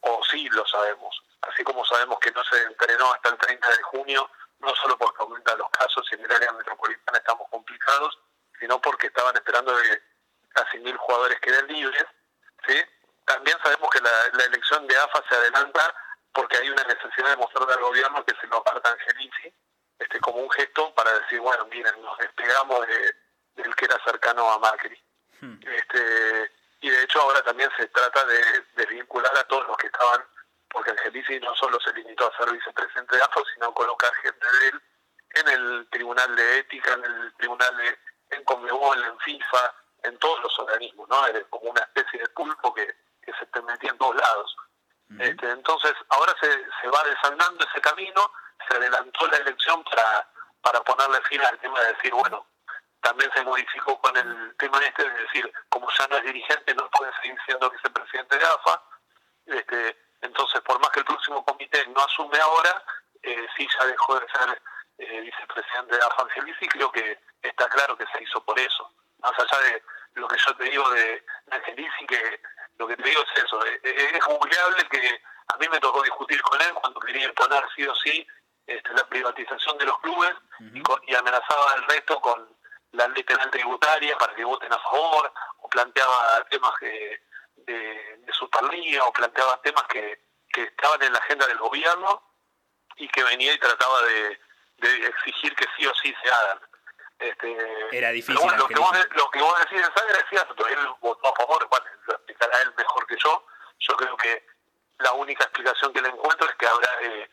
o 0.00 0.24
sí 0.30 0.48
lo 0.50 0.66
sabemos 0.66 1.22
así 1.42 1.62
como 1.64 1.84
sabemos 1.84 2.18
que 2.20 2.30
no 2.32 2.42
se 2.44 2.62
entrenó 2.62 3.12
hasta 3.12 3.30
el 3.30 3.38
30 3.38 3.68
de 3.68 3.82
junio, 3.82 4.30
no 4.60 4.74
solo 4.76 4.98
porque 4.98 5.22
aumentan 5.22 5.58
los 5.58 5.70
casos 5.70 6.06
y 6.10 6.14
en 6.14 6.24
el 6.24 6.32
área 6.32 6.52
metropolitana 6.52 7.18
estamos 7.18 7.48
complicados, 7.50 8.18
sino 8.58 8.80
porque 8.80 9.08
estaban 9.08 9.36
esperando 9.36 9.74
que 9.76 10.02
casi 10.54 10.78
mil 10.78 10.96
jugadores 10.96 11.38
queden 11.40 11.66
libres. 11.66 12.06
¿sí? 12.66 12.80
También 13.24 13.56
sabemos 13.62 13.90
que 13.90 14.00
la, 14.00 14.44
elección 14.44 14.86
de 14.86 14.96
AFA 14.96 15.22
se 15.28 15.34
adelanta 15.34 15.94
porque 16.32 16.56
hay 16.56 16.70
una 16.70 16.84
necesidad 16.84 17.30
de 17.30 17.36
mostrarle 17.36 17.74
al 17.74 17.80
gobierno 17.80 18.24
que 18.24 18.34
se 18.40 18.46
lo 18.46 18.58
aparta 18.58 18.90
Angelici 18.90 19.52
este, 19.98 20.20
como 20.20 20.38
un 20.38 20.50
gesto 20.50 20.94
para 20.94 21.12
decir, 21.18 21.40
bueno, 21.40 21.66
miren, 21.66 22.00
nos 22.02 22.16
despegamos 22.18 22.86
de, 22.86 23.14
del 23.56 23.74
que 23.74 23.84
era 23.86 23.98
cercano 24.04 24.50
a 24.50 24.58
Macri. 24.58 25.02
Hmm. 25.40 25.58
Este, 25.62 26.52
y 26.80 26.90
de 26.90 27.02
hecho 27.02 27.20
ahora 27.20 27.42
también 27.42 27.70
se 27.76 27.86
trata 27.88 28.24
de 28.24 28.64
desvincular 28.76 29.36
a 29.36 29.44
todos 29.44 29.66
los 29.66 29.76
que 29.76 29.88
estaban 29.88 30.24
porque 30.70 30.90
Angelici 30.90 31.40
no 31.40 31.54
solo 31.56 31.80
se 31.80 31.92
limitó 31.94 32.30
a 32.30 32.36
ser 32.36 32.52
vicepresidente 32.52 33.16
de 33.16 33.22
AFO, 33.22 33.42
sino 33.54 33.66
a 33.66 33.74
colocar 33.74 34.14
gente 34.16 34.46
de 34.46 34.68
él 34.68 34.82
en 35.34 35.48
el 35.48 35.88
Tribunal 35.90 36.34
de 36.36 36.58
Ética, 36.58 36.92
en 36.94 37.04
el 37.04 37.34
Tribunal 37.34 37.76
de 37.76 37.98
en 38.30 38.44
Conmebol, 38.44 39.02
en 39.02 39.18
FIFA, 39.20 39.74
en 40.02 40.18
todos 40.18 40.42
los 40.42 40.58
organismos, 40.58 41.08
¿no? 41.08 41.26
Era 41.26 41.42
como 41.50 41.70
una 41.70 41.80
especie 41.80 42.20
de 42.20 42.28
pulpo 42.28 42.72
que, 42.74 42.86
que 43.22 43.32
se 43.38 43.46
te 43.46 43.62
metía 43.62 43.90
en 43.90 43.98
todos 43.98 44.16
lados. 44.16 44.56
este, 45.18 45.50
entonces, 45.50 45.94
ahora 46.10 46.34
se, 46.40 46.48
se 46.48 46.88
va 46.88 47.02
desandando 47.04 47.64
ese 47.64 47.80
camino, 47.80 48.30
se 48.68 48.76
adelantó 48.76 49.26
la 49.28 49.38
elección 49.38 49.82
para, 49.84 50.28
para 50.60 50.80
ponerle 50.82 51.20
fin 51.22 51.40
al 51.42 51.58
tema 51.58 51.80
de 51.80 51.94
decir, 51.94 52.12
bueno, 52.12 52.46
también 53.00 53.30
se 53.34 53.42
modificó 53.42 53.98
con 54.00 54.16
el 54.16 54.54
tema 54.56 54.78
este 54.80 55.08
de 55.08 55.22
decir, 55.22 55.52
como 55.68 55.88
ya 55.98 56.06
no 56.08 56.16
es 56.16 56.24
dirigente, 56.24 56.74
no 56.74 56.90
puede 56.90 57.12
seguir 57.22 57.38
siendo 57.46 57.70
vicepresidente 57.70 58.36
de 58.36 58.44
AFA, 58.44 58.82
este, 59.46 59.96
entonces, 60.20 60.60
por 60.62 60.78
más 60.80 60.90
que 60.90 61.00
el 61.00 61.06
próximo 61.06 61.44
comité 61.44 61.86
no 61.88 62.02
asume 62.02 62.38
ahora, 62.38 62.82
eh, 63.22 63.46
sí 63.56 63.66
ya 63.78 63.86
dejó 63.86 64.18
de 64.18 64.26
ser 64.28 64.62
eh, 64.98 65.20
vicepresidente 65.20 65.96
de 65.96 66.02
AFA 66.02 66.26
y 66.60 66.68
creo 66.68 66.90
que 66.90 67.20
está 67.42 67.68
claro 67.68 67.96
que 67.96 68.06
se 68.06 68.22
hizo 68.22 68.44
por 68.44 68.58
eso. 68.58 68.92
Más 69.18 69.32
allá 69.38 69.60
de 69.64 69.82
lo 70.14 70.28
que 70.28 70.36
yo 70.38 70.56
te 70.56 70.64
digo 70.64 70.88
de 70.90 71.24
Angelici, 71.50 72.06
que 72.06 72.40
lo 72.78 72.86
que 72.86 72.96
te 72.96 73.08
digo 73.08 73.22
es 73.22 73.44
eso, 73.44 73.64
eh, 73.66 73.80
eh, 73.82 74.10
es 74.14 74.24
googleable 74.24 74.88
que 74.88 75.22
a 75.48 75.56
mí 75.56 75.68
me 75.68 75.80
tocó 75.80 76.02
discutir 76.02 76.40
con 76.42 76.60
él 76.60 76.72
cuando 76.74 77.00
quería 77.00 77.26
imponer 77.26 77.64
sí 77.74 77.86
o 77.86 77.94
sí 77.96 78.26
este, 78.66 78.92
la 78.92 79.06
privatización 79.06 79.78
de 79.78 79.86
los 79.86 79.98
clubes 80.00 80.34
y, 81.06 81.14
amenazaba 81.14 81.72
al 81.72 81.82
resto 81.84 82.20
con 82.20 82.56
la 82.92 83.08
ley 83.08 83.22
penal 83.22 83.50
tributaria 83.50 84.16
para 84.18 84.34
que 84.34 84.44
voten 84.44 84.72
a 84.72 84.78
favor 84.78 85.32
o 85.58 85.68
planteaba 85.68 86.44
temas 86.50 86.72
que 86.78 87.20
de, 87.56 88.16
de 88.18 88.32
Superliga 88.32 89.04
o 89.04 89.12
planteaba 89.12 89.60
temas 89.62 89.84
que, 89.84 90.20
que 90.52 90.64
estaban 90.64 91.02
en 91.02 91.12
la 91.12 91.18
agenda 91.18 91.46
del 91.46 91.58
gobierno 91.58 92.22
y 92.96 93.08
que 93.08 93.24
venía 93.24 93.54
y 93.54 93.58
trataba 93.58 94.02
de, 94.02 94.40
de 94.78 95.06
exigir 95.06 95.54
que 95.54 95.66
sí 95.76 95.86
o 95.86 95.94
sí 95.94 96.14
se 96.22 96.30
hagan. 96.30 96.60
Este, 97.18 97.56
Era 97.96 98.10
difícil. 98.10 98.34
lo, 98.34 98.68
que 98.68 98.74
vos, 98.74 98.92
lo 99.16 99.30
que 99.30 99.40
vos 99.40 99.58
decís 99.60 99.82
es 99.82 100.24
cierto, 100.30 100.66
él 100.66 100.78
votó 101.00 101.28
a 101.28 101.36
favor, 101.36 101.66
bueno, 101.68 101.86
lo 102.06 102.14
explicará 102.14 102.62
él 102.62 102.72
mejor 102.76 103.06
que 103.06 103.16
yo. 103.16 103.44
Yo 103.80 103.96
creo 103.96 104.16
que 104.16 104.46
la 104.98 105.12
única 105.12 105.44
explicación 105.44 105.92
que 105.92 106.02
le 106.02 106.08
encuentro 106.08 106.48
es 106.48 106.54
que 106.56 106.66
habrá 106.66 106.90
eh, 107.02 107.30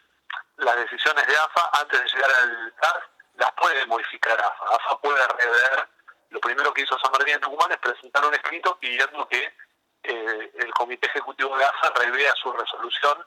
las 0.57 0.75
decisiones 0.77 1.25
de 1.27 1.37
AFA 1.37 1.69
antes 1.81 2.01
de 2.01 2.09
llegar 2.09 2.31
al 2.31 2.73
TAS 2.81 3.03
las 3.35 3.51
puede 3.53 3.85
modificar 3.85 4.39
AFA. 4.39 4.75
AFA 4.75 4.99
puede 5.01 5.27
rever. 5.27 5.89
Lo 6.29 6.39
primero 6.39 6.73
que 6.73 6.81
hizo 6.81 6.97
San 6.99 7.11
Martín 7.11 7.35
de 7.35 7.39
Tucumán 7.39 7.71
es 7.71 7.77
presentar 7.77 8.25
un 8.25 8.33
escrito 8.33 8.77
pidiendo 8.79 9.27
que 9.27 9.53
eh, 10.03 10.51
el 10.55 10.73
Comité 10.73 11.07
Ejecutivo 11.07 11.55
de 11.57 11.65
AFA 11.65 11.91
revea 11.95 12.33
su 12.35 12.51
resolución 12.51 13.25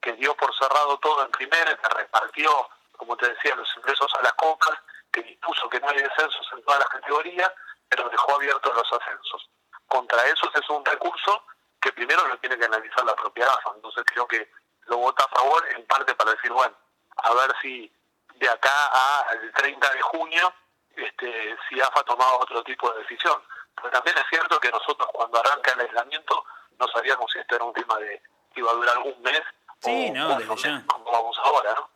que 0.00 0.12
dio 0.12 0.36
por 0.36 0.54
cerrado 0.56 0.98
todo 0.98 1.24
en 1.24 1.30
primera, 1.32 1.76
que 1.76 1.88
repartió, 1.88 2.68
como 2.92 3.16
te 3.16 3.28
decía, 3.28 3.56
los 3.56 3.68
ingresos 3.76 4.12
a 4.14 4.22
las 4.22 4.32
compras, 4.34 4.78
que 5.16 5.22
dispuso 5.22 5.68
que 5.70 5.80
no 5.80 5.88
hay 5.88 5.96
descensos 5.96 6.46
en 6.52 6.62
todas 6.62 6.80
las 6.80 6.88
categorías, 6.90 7.50
pero 7.88 8.08
dejó 8.10 8.34
abiertos 8.34 8.74
los 8.76 8.92
ascensos. 8.92 9.48
Contra 9.88 10.22
eso 10.26 10.50
es 10.54 10.68
un 10.70 10.84
recurso 10.84 11.42
que 11.80 11.92
primero 11.92 12.26
lo 12.26 12.36
tiene 12.38 12.58
que 12.58 12.64
analizar 12.66 13.04
la 13.04 13.14
propia 13.14 13.46
AFA. 13.46 13.72
Entonces 13.76 14.04
creo 14.06 14.26
que 14.26 14.50
lo 14.86 14.98
vota 14.98 15.24
a 15.24 15.28
favor 15.28 15.64
en 15.74 15.86
parte 15.86 16.14
para 16.14 16.32
decir, 16.32 16.52
bueno, 16.52 16.74
a 17.16 17.32
ver 17.34 17.54
si 17.62 17.90
de 18.34 18.48
acá 18.50 19.22
al 19.30 19.52
30 19.52 19.90
de 19.94 20.02
junio, 20.02 20.52
este, 20.96 21.56
si 21.68 21.80
AFA 21.80 22.02
tomado 22.02 22.40
otro 22.40 22.62
tipo 22.64 22.90
de 22.92 22.98
decisión. 23.00 23.40
Pero 23.76 23.90
también 23.90 24.18
es 24.18 24.24
cierto 24.28 24.60
que 24.60 24.70
nosotros 24.70 25.08
cuando 25.12 25.38
arranca 25.40 25.72
el 25.72 25.80
aislamiento 25.80 26.44
no 26.78 26.86
sabíamos 26.88 27.30
si 27.32 27.38
esto 27.38 27.54
era 27.56 27.64
un 27.64 27.72
tema 27.72 27.96
de 27.98 28.20
que 28.52 28.60
iba 28.60 28.70
a 28.70 28.74
durar 28.74 28.98
un 28.98 29.22
mes 29.22 29.42
Sí, 29.80 30.08
o 30.10 30.14
no, 30.14 30.38
desde 30.38 30.56
ya. 30.56 30.82
como 30.86 31.10
vamos 31.10 31.38
ahora, 31.42 31.74
¿no? 31.74 31.90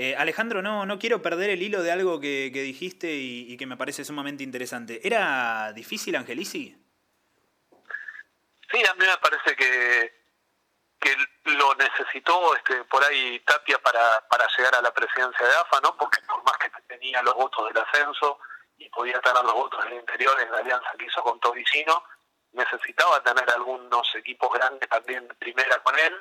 Eh, 0.00 0.14
Alejandro, 0.16 0.62
no, 0.62 0.86
no 0.86 0.96
quiero 0.96 1.20
perder 1.20 1.50
el 1.50 1.60
hilo 1.60 1.82
de 1.82 1.90
algo 1.90 2.20
que, 2.20 2.52
dijiste 2.52 3.10
y, 3.10 3.56
que 3.56 3.66
me 3.66 3.76
parece 3.76 4.04
sumamente 4.04 4.44
interesante. 4.44 5.00
¿Era 5.02 5.72
difícil, 5.72 6.14
Angelici? 6.14 6.72
Sí, 8.70 8.82
a 8.88 8.94
mí 8.94 9.04
me 9.04 9.16
parece 9.16 9.56
que, 9.56 10.12
que 11.00 11.16
lo 11.46 11.74
necesitó 11.74 12.54
este, 12.54 12.84
por 12.84 13.04
ahí 13.06 13.40
Tapia 13.40 13.80
para, 13.80 14.24
para 14.28 14.46
llegar 14.56 14.76
a 14.76 14.82
la 14.82 14.94
presidencia 14.94 15.44
de 15.44 15.56
AFA, 15.56 15.80
¿no? 15.80 15.96
Porque 15.96 16.22
por 16.28 16.44
más 16.44 16.56
que 16.58 16.70
tenía 16.86 17.20
los 17.24 17.34
votos 17.34 17.66
del 17.66 17.82
ascenso 17.82 18.38
y 18.76 18.88
podía 18.90 19.20
tener 19.20 19.42
los 19.42 19.54
votos 19.54 19.84
del 19.84 19.94
interior 19.94 20.40
en 20.40 20.52
la 20.52 20.58
alianza 20.58 20.92
que 20.96 21.06
hizo 21.06 21.24
con 21.24 21.40
Toricino, 21.40 22.04
necesitaba 22.52 23.20
tener 23.24 23.50
algunos 23.50 24.14
equipos 24.14 24.48
grandes 24.52 24.88
también 24.88 25.26
primera 25.40 25.82
con 25.82 25.98
él 25.98 26.14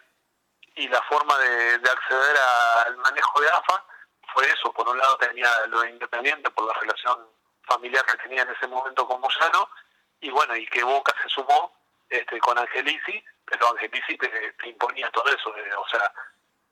y 0.77 0.87
la 0.87 1.01
forma 1.03 1.37
de, 1.39 1.79
de 1.79 1.89
acceder 1.89 2.37
al 2.85 2.97
manejo 2.97 3.41
de 3.41 3.49
AFA 3.49 3.85
fue 4.33 4.45
eso. 4.49 4.71
Por 4.71 4.87
un 4.87 4.97
lado 4.97 5.17
tenía 5.17 5.49
lo 5.67 5.81
de 5.81 5.89
Independiente 5.89 6.49
por 6.51 6.65
la 6.65 6.73
relación 6.79 7.27
familiar 7.63 8.05
que 8.05 8.17
tenía 8.17 8.43
en 8.43 8.49
ese 8.49 8.67
momento 8.67 9.07
con 9.07 9.19
Moyano 9.19 9.69
y 10.21 10.29
bueno, 10.29 10.55
y 10.55 10.65
que 10.67 10.83
Boca 10.83 11.13
se 11.21 11.29
sumó 11.29 11.73
este, 12.09 12.39
con 12.39 12.57
Angelici, 12.57 13.23
pero 13.45 13.69
Angelici 13.69 14.17
te, 14.17 14.55
imponía 14.67 15.09
todo 15.11 15.27
eso, 15.29 15.55
eh, 15.57 15.73
o 15.75 15.87
sea, 15.89 16.11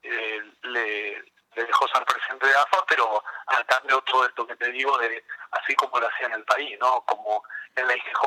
eh, 0.02 0.42
le, 0.64 1.22
le 1.56 1.64
dejó 1.64 1.88
ser 1.88 2.04
presidente 2.06 2.48
de 2.48 2.56
AFA, 2.56 2.86
pero 2.88 3.24
a 3.48 3.64
cambio 3.66 4.02
todo 4.02 4.26
esto 4.26 4.48
que 4.48 4.56
te 4.56 4.72
digo, 4.72 4.98
de 4.98 5.24
así 5.52 5.76
como 5.76 6.00
lo 6.00 6.08
hacía 6.08 6.28
en 6.28 6.34
el 6.34 6.46
país, 6.46 6.78
¿no? 6.80 7.02
Como 7.06 7.44
en 7.76 7.88
la 7.88 7.96
IGJ, 7.96 8.24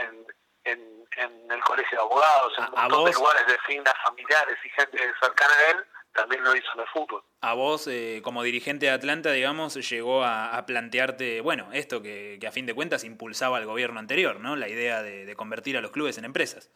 en, 0.00 0.26
en, 0.64 1.06
en 1.16 1.50
el 1.50 1.60
Colegio 1.62 1.98
de 1.98 2.02
Abogados, 2.04 2.52
en 2.58 2.64
un 2.64 2.70
montón 2.70 3.04
de 3.04 3.12
lugares 3.12 3.46
de 3.46 3.58
finas 3.66 3.94
familiares 4.04 4.58
y 4.64 4.68
gente 4.70 4.98
cercana 5.20 5.54
a 5.54 5.70
él, 5.70 5.76
también 6.12 6.42
lo 6.42 6.54
hizo 6.56 6.66
en 6.74 6.80
el 6.80 6.86
fútbol. 6.88 7.22
A 7.40 7.54
vos, 7.54 7.86
eh, 7.86 8.20
como 8.24 8.42
dirigente 8.42 8.86
de 8.86 8.92
Atlanta, 8.92 9.30
digamos, 9.30 9.74
llegó 9.88 10.24
a, 10.24 10.56
a 10.56 10.66
plantearte, 10.66 11.40
bueno, 11.40 11.68
esto 11.72 12.02
que, 12.02 12.36
que 12.40 12.46
a 12.46 12.52
fin 12.52 12.66
de 12.66 12.74
cuentas 12.74 13.04
impulsaba 13.04 13.58
el 13.58 13.66
gobierno 13.66 14.00
anterior, 14.00 14.40
¿no? 14.40 14.56
La 14.56 14.68
idea 14.68 15.02
de, 15.02 15.24
de 15.24 15.36
convertir 15.36 15.76
a 15.76 15.80
los 15.80 15.92
clubes 15.92 16.18
en 16.18 16.24
empresas. 16.24 16.70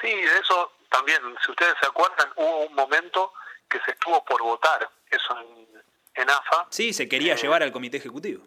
Sí, 0.00 0.08
de 0.14 0.38
eso 0.38 0.72
también, 0.90 1.18
si 1.44 1.50
ustedes 1.50 1.74
se 1.80 1.86
acuerdan, 1.86 2.28
hubo 2.36 2.66
un 2.66 2.74
momento 2.74 3.32
que 3.68 3.78
se 3.84 3.92
estuvo 3.92 4.24
por 4.24 4.42
votar 4.42 4.88
eso 5.10 5.38
en, 5.40 5.82
en 6.22 6.30
AFA. 6.30 6.66
Sí, 6.70 6.92
se 6.92 7.08
quería 7.08 7.34
Eh, 7.34 7.36
llevar 7.36 7.62
al 7.62 7.72
comité 7.72 7.96
ejecutivo. 7.96 8.44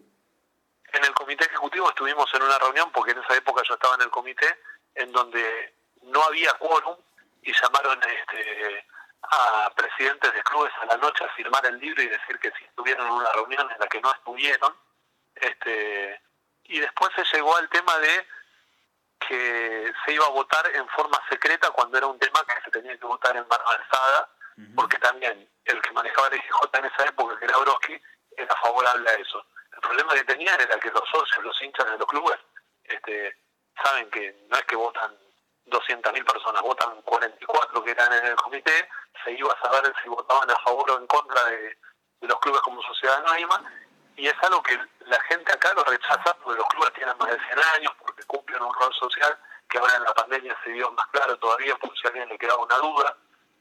En 0.94 1.04
el 1.04 1.12
comité 1.12 1.44
ejecutivo 1.44 1.88
estuvimos 1.88 2.32
en 2.34 2.42
una 2.42 2.56
reunión, 2.58 2.90
porque 2.92 3.10
en 3.10 3.18
esa 3.18 3.34
época 3.34 3.62
yo 3.68 3.74
estaba 3.74 3.96
en 3.96 4.02
el 4.02 4.10
comité, 4.10 4.46
en 4.94 5.10
donde 5.10 5.74
no 6.02 6.22
había 6.22 6.52
quórum 6.54 6.96
y 7.42 7.52
llamaron 7.52 7.98
este, 8.04 8.86
a 9.22 9.72
presidentes 9.74 10.32
de 10.32 10.42
clubes 10.44 10.72
a 10.82 10.86
la 10.86 10.96
noche 10.98 11.24
a 11.24 11.34
firmar 11.34 11.66
el 11.66 11.78
libro 11.80 12.00
y 12.00 12.06
decir 12.06 12.38
que 12.38 12.52
si 12.52 12.64
estuvieron 12.64 13.08
en 13.08 13.12
una 13.12 13.32
reunión 13.32 13.68
en 13.72 13.78
la 13.80 13.88
que 13.88 14.00
no 14.00 14.12
estuvieron. 14.12 14.72
este 15.34 16.20
Y 16.64 16.78
después 16.78 17.10
se 17.16 17.24
llegó 17.36 17.56
al 17.56 17.68
tema 17.70 17.98
de 17.98 18.26
que 19.26 19.92
se 20.04 20.12
iba 20.12 20.26
a 20.26 20.30
votar 20.30 20.64
en 20.74 20.88
forma 20.90 21.20
secreta 21.28 21.70
cuando 21.70 21.98
era 21.98 22.06
un 22.06 22.20
tema 22.20 22.40
que 22.46 22.62
se 22.64 22.70
tenía 22.70 22.96
que 22.96 23.06
votar 23.06 23.36
en 23.36 23.48
mano 23.48 23.64
alzada, 23.66 24.28
porque 24.76 24.98
también 24.98 25.48
el 25.64 25.82
que 25.82 25.90
manejaba 25.90 26.28
el 26.28 26.36
IGJ 26.36 26.78
en 26.78 26.84
esa 26.84 27.04
época, 27.06 27.36
que 27.38 27.46
era 27.46 27.58
Broski, 27.58 28.00
era 28.36 28.54
favorable 28.56 29.10
a 29.10 29.14
eso. 29.14 29.44
El 29.74 29.80
problema 29.80 30.14
que 30.14 30.24
tenían 30.24 30.60
era 30.60 30.78
que 30.78 30.90
los 30.90 31.08
socios, 31.08 31.44
los 31.44 31.62
hinchas 31.62 31.90
de 31.90 31.98
los 31.98 32.08
clubes, 32.08 32.38
este, 32.84 33.36
saben 33.82 34.10
que 34.10 34.46
no 34.48 34.56
es 34.56 34.64
que 34.64 34.76
votan 34.76 35.16
200.000 35.66 36.24
personas, 36.24 36.62
votan 36.62 37.02
44 37.02 37.84
que 37.84 37.90
eran 37.90 38.12
en 38.12 38.26
el 38.26 38.36
comité, 38.36 38.88
se 39.24 39.32
iba 39.32 39.52
a 39.52 39.60
saber 39.60 39.92
si 40.02 40.08
votaban 40.08 40.50
a 40.50 40.58
favor 40.60 40.90
o 40.90 40.98
en 40.98 41.06
contra 41.06 41.44
de, 41.44 41.78
de 42.20 42.28
los 42.28 42.38
clubes 42.40 42.60
como 42.60 42.82
sociedad 42.82 43.16
anónima, 43.16 43.62
y 44.16 44.28
es 44.28 44.34
algo 44.42 44.62
que 44.62 44.78
la 45.00 45.20
gente 45.22 45.52
acá 45.52 45.72
lo 45.74 45.84
rechaza 45.84 46.34
porque 46.42 46.58
los 46.58 46.68
clubes 46.68 46.92
tienen 46.92 47.16
más 47.18 47.30
de 47.30 47.38
100 47.38 47.58
años, 47.76 47.92
porque 48.00 48.22
cumplen 48.24 48.62
un 48.62 48.74
rol 48.74 48.94
social 48.94 49.36
que 49.68 49.78
ahora 49.78 49.96
en 49.96 50.04
la 50.04 50.14
pandemia 50.14 50.56
se 50.62 50.70
dio 50.70 50.90
más 50.92 51.06
claro 51.08 51.36
todavía 51.38 51.74
por 51.76 51.96
si 51.98 52.06
a 52.06 52.10
alguien 52.10 52.28
le 52.28 52.38
quedaba 52.38 52.62
una 52.62 52.76
duda, 52.78 53.16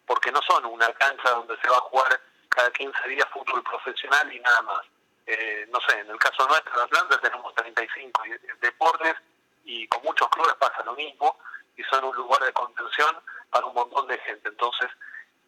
porque 0.05 0.31
no 0.31 0.41
son 0.47 0.65
una 0.65 0.91
cancha 0.93 1.31
donde 1.31 1.57
se 1.61 1.69
va 1.69 1.77
a 1.77 1.81
jugar 1.81 2.21
cada 2.49 2.69
15 2.71 3.07
días 3.09 3.27
fútbol 3.33 3.63
profesional 3.63 4.31
y 4.31 4.39
nada 4.39 4.61
más. 4.61 4.81
Eh, 5.25 5.65
no 5.71 5.79
sé, 5.81 5.99
en 5.99 6.09
el 6.09 6.17
caso 6.19 6.45
nuestro 6.47 6.73
en 6.73 6.81
Atlanta 6.81 7.19
tenemos 7.21 7.53
35 7.55 8.25
y- 8.25 8.31
deportes 8.59 9.15
y 9.63 9.87
con 9.87 10.03
muchos 10.03 10.27
clubes 10.29 10.53
pasa 10.55 10.83
lo 10.83 10.93
mismo 10.93 11.39
y 11.77 11.83
son 11.83 12.03
un 12.03 12.15
lugar 12.15 12.43
de 12.43 12.51
contención 12.53 13.15
para 13.49 13.65
un 13.65 13.73
montón 13.73 14.07
de 14.07 14.17
gente. 14.19 14.49
Entonces, 14.49 14.89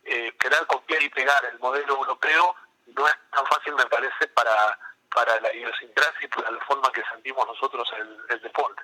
eh, 0.05 0.31
querer 0.39 0.65
copiar 0.67 1.01
y 1.03 1.09
pegar 1.09 1.43
el 1.45 1.59
modelo 1.59 1.95
europeo 1.95 2.55
no 2.87 3.07
es 3.07 3.15
tan 3.31 3.45
fácil, 3.47 3.73
me 3.75 3.85
parece, 3.87 4.27
para, 4.27 4.79
para 5.13 5.39
la 5.41 5.53
idiosincrasia 5.53 6.19
y 6.25 6.27
para 6.27 6.51
la 6.51 6.59
forma 6.65 6.91
que 6.91 7.03
sentimos 7.11 7.45
nosotros 7.47 7.87
el, 7.97 8.17
el 8.29 8.41
deporte. 8.41 8.83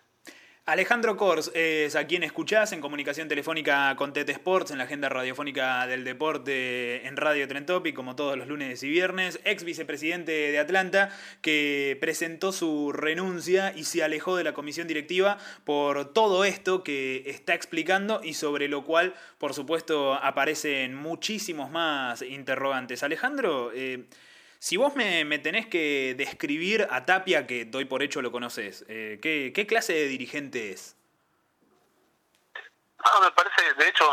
Alejandro 0.68 1.18
Kors 1.18 1.52
es 1.56 1.96
a 1.96 2.06
quien 2.06 2.22
escuchás 2.22 2.72
en 2.72 2.82
comunicación 2.82 3.28
telefónica 3.28 3.96
con 3.96 4.14
Tete 4.14 4.32
Sports, 4.32 4.70
en 4.70 4.78
la 4.78 4.84
agenda 4.84 5.10
radiofónica 5.10 5.88
del 5.88 6.04
deporte 6.04 7.08
en 7.08 7.18
Radio 7.18 7.48
Trentopic, 7.48 7.96
como 7.96 8.16
todos 8.16 8.38
los 8.38 8.48
lunes 8.48 8.84
y 8.84 8.90
viernes, 8.90 9.40
ex 9.44 9.64
vicepresidente 9.64 10.32
de 10.32 10.60
Atlanta, 10.60 11.10
que 11.42 11.98
presentó 12.00 12.52
su 12.52 12.92
renuncia 12.94 13.74
y 13.76 13.86
se 13.86 14.04
alejó 14.04 14.36
de 14.36 14.44
la 14.44 14.54
comisión 14.54 14.88
directiva 14.88 15.40
por 15.64 16.14
todo 16.14 16.46
esto 16.46 16.84
que 16.84 17.24
está 17.26 17.56
explicando 17.56 18.22
y 18.24 18.36
sobre 18.36 18.68
lo 18.68 18.86
cual, 18.86 19.16
por 19.40 19.56
supuesto, 19.56 20.14
aparecen 20.14 20.94
muchísimos 20.94 21.72
más 21.72 22.22
interrogantes. 22.22 23.02
Alejandro, 23.02 23.72
eh, 23.74 24.06
si 24.62 24.78
vos 24.78 24.96
me, 24.96 25.26
me 25.26 25.40
tenés 25.40 25.66
que 25.66 26.14
describir 26.16 26.88
a 26.92 27.04
Tapia, 27.04 27.48
que 27.48 27.66
doy 27.66 27.86
por 27.86 28.04
hecho 28.04 28.22
lo 28.22 28.32
conoces, 28.32 28.86
eh, 28.88 29.20
¿qué, 29.20 29.52
¿qué 29.56 29.66
clase 29.66 29.92
de 29.94 30.06
dirigente 30.06 30.70
es? 30.70 30.96
Me 33.22 33.32
parece, 33.32 33.74
de 33.74 33.88
hecho, 33.88 34.06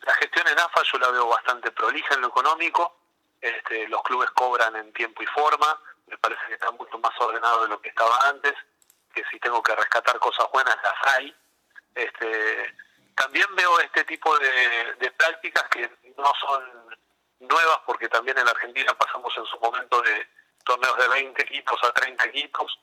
la 0.00 0.14
gestión 0.14 0.48
en 0.48 0.58
AFA 0.58 0.82
yo 0.90 0.98
la 0.98 1.10
veo 1.10 1.28
bastante 1.28 1.70
prolija 1.70 2.14
en 2.14 2.22
lo 2.22 2.28
económico. 2.28 2.96
Este, 3.42 3.86
los 3.88 4.02
clubes 4.04 4.30
cobran 4.30 4.74
en 4.74 4.90
tiempo 4.94 5.22
y 5.22 5.26
forma. 5.26 5.78
Me 6.06 6.16
parece 6.16 6.40
que 6.48 6.54
está 6.54 6.70
mucho 6.70 6.98
más 6.98 7.12
ordenado 7.20 7.64
de 7.64 7.68
lo 7.68 7.78
que 7.82 7.90
estaba 7.90 8.26
antes. 8.26 8.54
Que 9.14 9.22
si 9.30 9.38
tengo 9.38 9.62
que 9.62 9.76
rescatar 9.76 10.18
cosas 10.18 10.46
buenas, 10.50 10.78
las 10.82 11.14
hay. 11.14 11.36
Este, 11.94 12.74
también 13.14 13.54
veo 13.54 13.80
este 13.80 14.02
tipo 14.04 14.34
de, 14.38 14.94
de 14.98 15.10
prácticas 15.10 15.64
que 15.68 15.90
no 16.16 16.32
son 16.40 16.88
nuevas, 17.40 17.78
porque 17.86 18.08
también 18.08 18.38
en 18.38 18.44
la 18.44 18.50
Argentina 18.50 18.94
pasamos 18.94 19.32
en 19.36 19.46
su 19.46 19.58
momento 19.60 20.00
de 20.02 20.28
torneos 20.64 20.96
de 20.98 21.08
20 21.08 21.42
equipos 21.42 21.78
a 21.84 21.92
30 21.92 22.24
equipos 22.26 22.78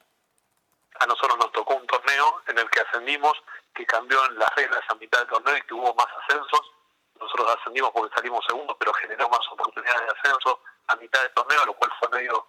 a 1.00 1.06
nosotros 1.06 1.38
nos 1.38 1.52
tocó 1.52 1.76
un 1.76 1.88
torneo 1.88 2.42
en 2.48 2.58
el 2.58 2.70
que 2.70 2.80
ascendimos, 2.80 3.34
que 3.74 3.86
cambió 3.86 4.24
en 4.26 4.40
las 4.40 4.54
reglas 4.56 4.82
a 4.88 4.96
mitad 4.96 5.20
del 5.20 5.28
torneo 5.28 5.58
y 5.58 5.62
que 5.64 5.74
hubo 5.74 5.94
más 5.94 6.08
ascensos. 6.24 6.72
Nosotros 7.20 7.56
ascendimos 7.60 7.92
porque 7.92 8.16
salimos 8.16 8.46
segundos, 8.46 8.76
pero 8.80 8.94
generó 8.94 9.30
más 9.30 9.42
oportunidades 9.52 10.02
de 10.02 10.20
ascenso 10.20 10.62
a 10.88 10.96
mitad 10.96 11.22
del 11.22 11.34
torneo, 11.34 11.66
lo 11.66 11.74
cual 11.74 11.92
fue 12.00 12.10
medio, 12.10 12.48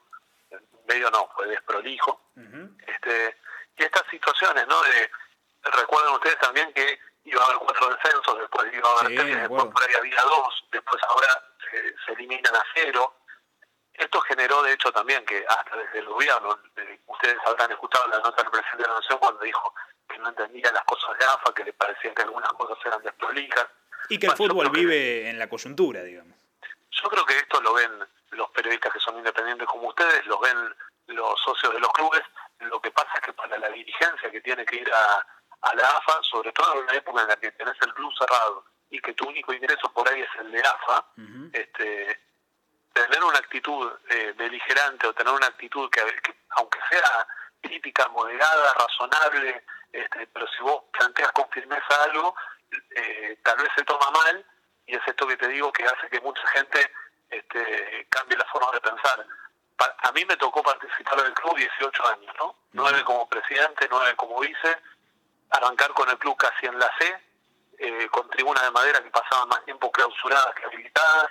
medio 0.87 1.11
no, 1.11 1.29
fue 1.35 1.47
desprolijo. 1.49 2.21
este 2.87 3.37
Y 3.79 3.85
estas 3.85 4.03
situaciones, 4.11 4.66
¿no? 4.66 4.81
De, 4.83 5.11
recuerden 5.64 6.14
ustedes 6.14 6.38
también 6.38 6.73
que 6.73 6.99
iba 7.25 7.42
a 7.42 7.47
haber 7.47 7.59
cuatro 7.59 7.88
descensos, 7.95 8.38
después 8.38 8.73
iba 8.73 8.88
a 8.88 8.92
haber 8.92 9.09
Sí, 9.09 9.16
tres, 9.16 9.40
después 9.40 9.64
por 9.64 9.83
ahí 9.83 9.95
había 9.95 10.23
dos, 10.23 10.64
después 10.71 11.03
ahora 11.09 11.42
se, 11.70 11.94
se 12.05 12.12
eliminan 12.12 12.55
a 12.55 12.62
cero. 12.74 13.14
Esto 13.94 14.20
generó, 14.22 14.62
de 14.62 14.72
hecho, 14.72 14.92
también 14.92 15.24
que 15.24 15.44
hasta 15.48 15.76
desde 15.76 16.00
el 16.00 16.07
gobierno, 16.07 16.59
eh, 16.76 17.00
ustedes 17.07 17.38
habrán 17.46 17.70
escuchado 17.72 18.07
la 18.09 18.18
nota 18.18 18.42
del 18.42 18.50
presidente 18.50 18.83
de 18.83 18.88
la 18.88 18.94
Nación 19.00 19.18
cuando 19.18 19.40
dijo 19.42 19.74
que 20.09 20.18
no 20.18 20.29
entendía 20.29 20.70
las 20.72 20.85
cosas 20.85 21.18
de 21.18 21.24
AFA, 21.24 21.55
que 21.55 21.64
le 21.64 21.72
parecía 21.72 22.14
que 22.14 22.22
algunas 22.22 22.52
cosas 22.52 22.79
eran 22.85 23.02
desprolijas. 23.02 23.66
Y 24.09 24.18
que 24.18 24.26
el 24.26 24.35
Bueno, 24.37 24.52
fútbol 24.55 24.70
que- 24.72 24.79
vive 24.81 25.31
en 25.31 25.38
la 25.38 25.48
coyuntura, 25.48 26.02
digamos. 26.02 26.37
Yo 26.90 27.09
creo 27.09 27.24
que 27.24 27.37
esto 27.38 27.61
lo 27.61 27.72
ven 27.74 28.07
los 28.31 28.50
periodistas 28.50 28.92
que 28.92 29.00
son 29.00 29.16
independientes 29.18 29.66
como 29.66 29.88
ustedes, 29.88 30.24
los 30.26 30.40
ven 30.40 30.74
los 31.09 31.40
socios 31.40 31.72
de 31.72 31.81
los 31.81 31.90
clubes. 31.92 32.22
Lo 32.61 32.81
que 32.81 32.90
pasa 32.90 33.11
es 33.14 33.20
que 33.20 33.33
para 33.33 33.57
la 33.59 33.68
dirigencia 33.70 34.31
que 34.31 34.40
tiene 34.40 34.64
que 34.66 34.76
ir 34.76 34.92
a, 34.92 35.26
a 35.62 35.74
la 35.74 35.88
AFA, 35.88 36.22
sobre 36.22 36.52
todo 36.52 36.72
en 36.74 36.79
una 36.85 36.94
época 36.94 37.22
en 37.22 37.29
la 37.29 37.37
que 37.37 37.50
tenés 37.52 37.76
el 37.81 37.94
club 37.94 38.12
cerrado 38.18 38.64
y 38.90 39.01
que 39.01 39.14
tu 39.14 39.29
único 39.29 39.53
ingreso 39.53 39.92
por 39.92 40.09
ahí 40.09 40.20
es 40.20 40.40
el 40.40 40.53
de 40.53 40.61
AFA, 40.61 41.07
este, 41.53 42.20
tener 42.92 43.25
una 43.25 43.38
actitud 43.38 43.92
eh, 44.11 44.33
beligerante 44.37 45.07
o 45.07 45.14
tener 45.14 45.33
una 45.33 45.46
actitud 45.46 45.90
que, 45.90 46.01
que 46.22 46.35
aunque 46.51 46.79
sea 46.90 47.27
crítica, 47.61 48.09
moderada, 48.09 48.75
razonable, 48.75 49.64
este, 49.92 50.27
pero 50.29 50.46
si 50.49 50.62
vos 50.62 50.85
planteas 50.92 51.33
con 51.33 51.49
firmeza 51.51 52.05
algo, 52.05 52.35
eh, 52.90 53.38
tal 53.42 53.57
vez 53.59 53.68
se 53.77 53.85
toma 53.85 54.11
mal 54.11 54.44
y 54.87 54.94
es 54.94 55.03
esto 55.07 55.27
que 55.27 55.37
te 55.37 55.49
digo 55.49 55.72
que 55.72 55.85
hace 55.85 56.09
que 56.09 56.20
mucha 56.20 56.46
gente 56.49 56.90
este, 57.31 58.07
cambie 58.09 58.38
la 58.38 58.44
forma 58.46 58.70
de 58.72 58.81
pensar. 58.81 59.27
a 59.79 60.12
mí 60.12 60.25
me 60.25 60.37
tocó 60.37 60.62
participar 60.62 61.22
del 61.22 61.35
club 61.35 61.57
18 61.57 62.07
años, 62.09 62.35
¿no? 62.38 62.57
Nueve 62.72 63.03
como 63.05 63.29
presidente, 63.29 63.88
nueve 63.90 64.14
como 64.16 64.40
vice, 64.40 64.79
arrancar 65.51 65.92
con 65.92 66.09
el 66.09 66.18
club 66.18 66.37
casi 66.37 66.66
en 66.66 66.79
la 66.79 66.90
C, 66.99 67.26
eh, 67.79 68.09
con 68.11 68.29
tribunas 68.31 68.62
de 68.62 68.71
madera 68.71 69.03
que 69.03 69.11
pasaban 69.11 69.49
más 69.49 69.65
tiempo 69.65 69.91
clausuradas 69.91 70.55
que 70.55 70.65
habilitadas, 70.65 71.31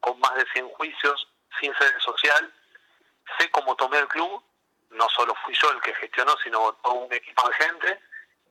con 0.00 0.18
más 0.20 0.34
de 0.34 0.46
100 0.52 0.68
juicios, 0.70 1.28
sin 1.60 1.74
sede 1.74 1.98
social. 2.00 2.52
Sé 3.38 3.50
cómo 3.50 3.76
tomé 3.76 3.98
el 3.98 4.08
club, 4.08 4.42
no 4.90 5.08
solo 5.10 5.34
fui 5.44 5.54
yo 5.54 5.70
el 5.70 5.80
que 5.80 5.94
gestionó, 5.94 6.36
sino 6.42 6.72
todo 6.82 6.94
un 6.94 7.12
equipo 7.12 7.48
de 7.48 7.54
gente, 7.56 8.00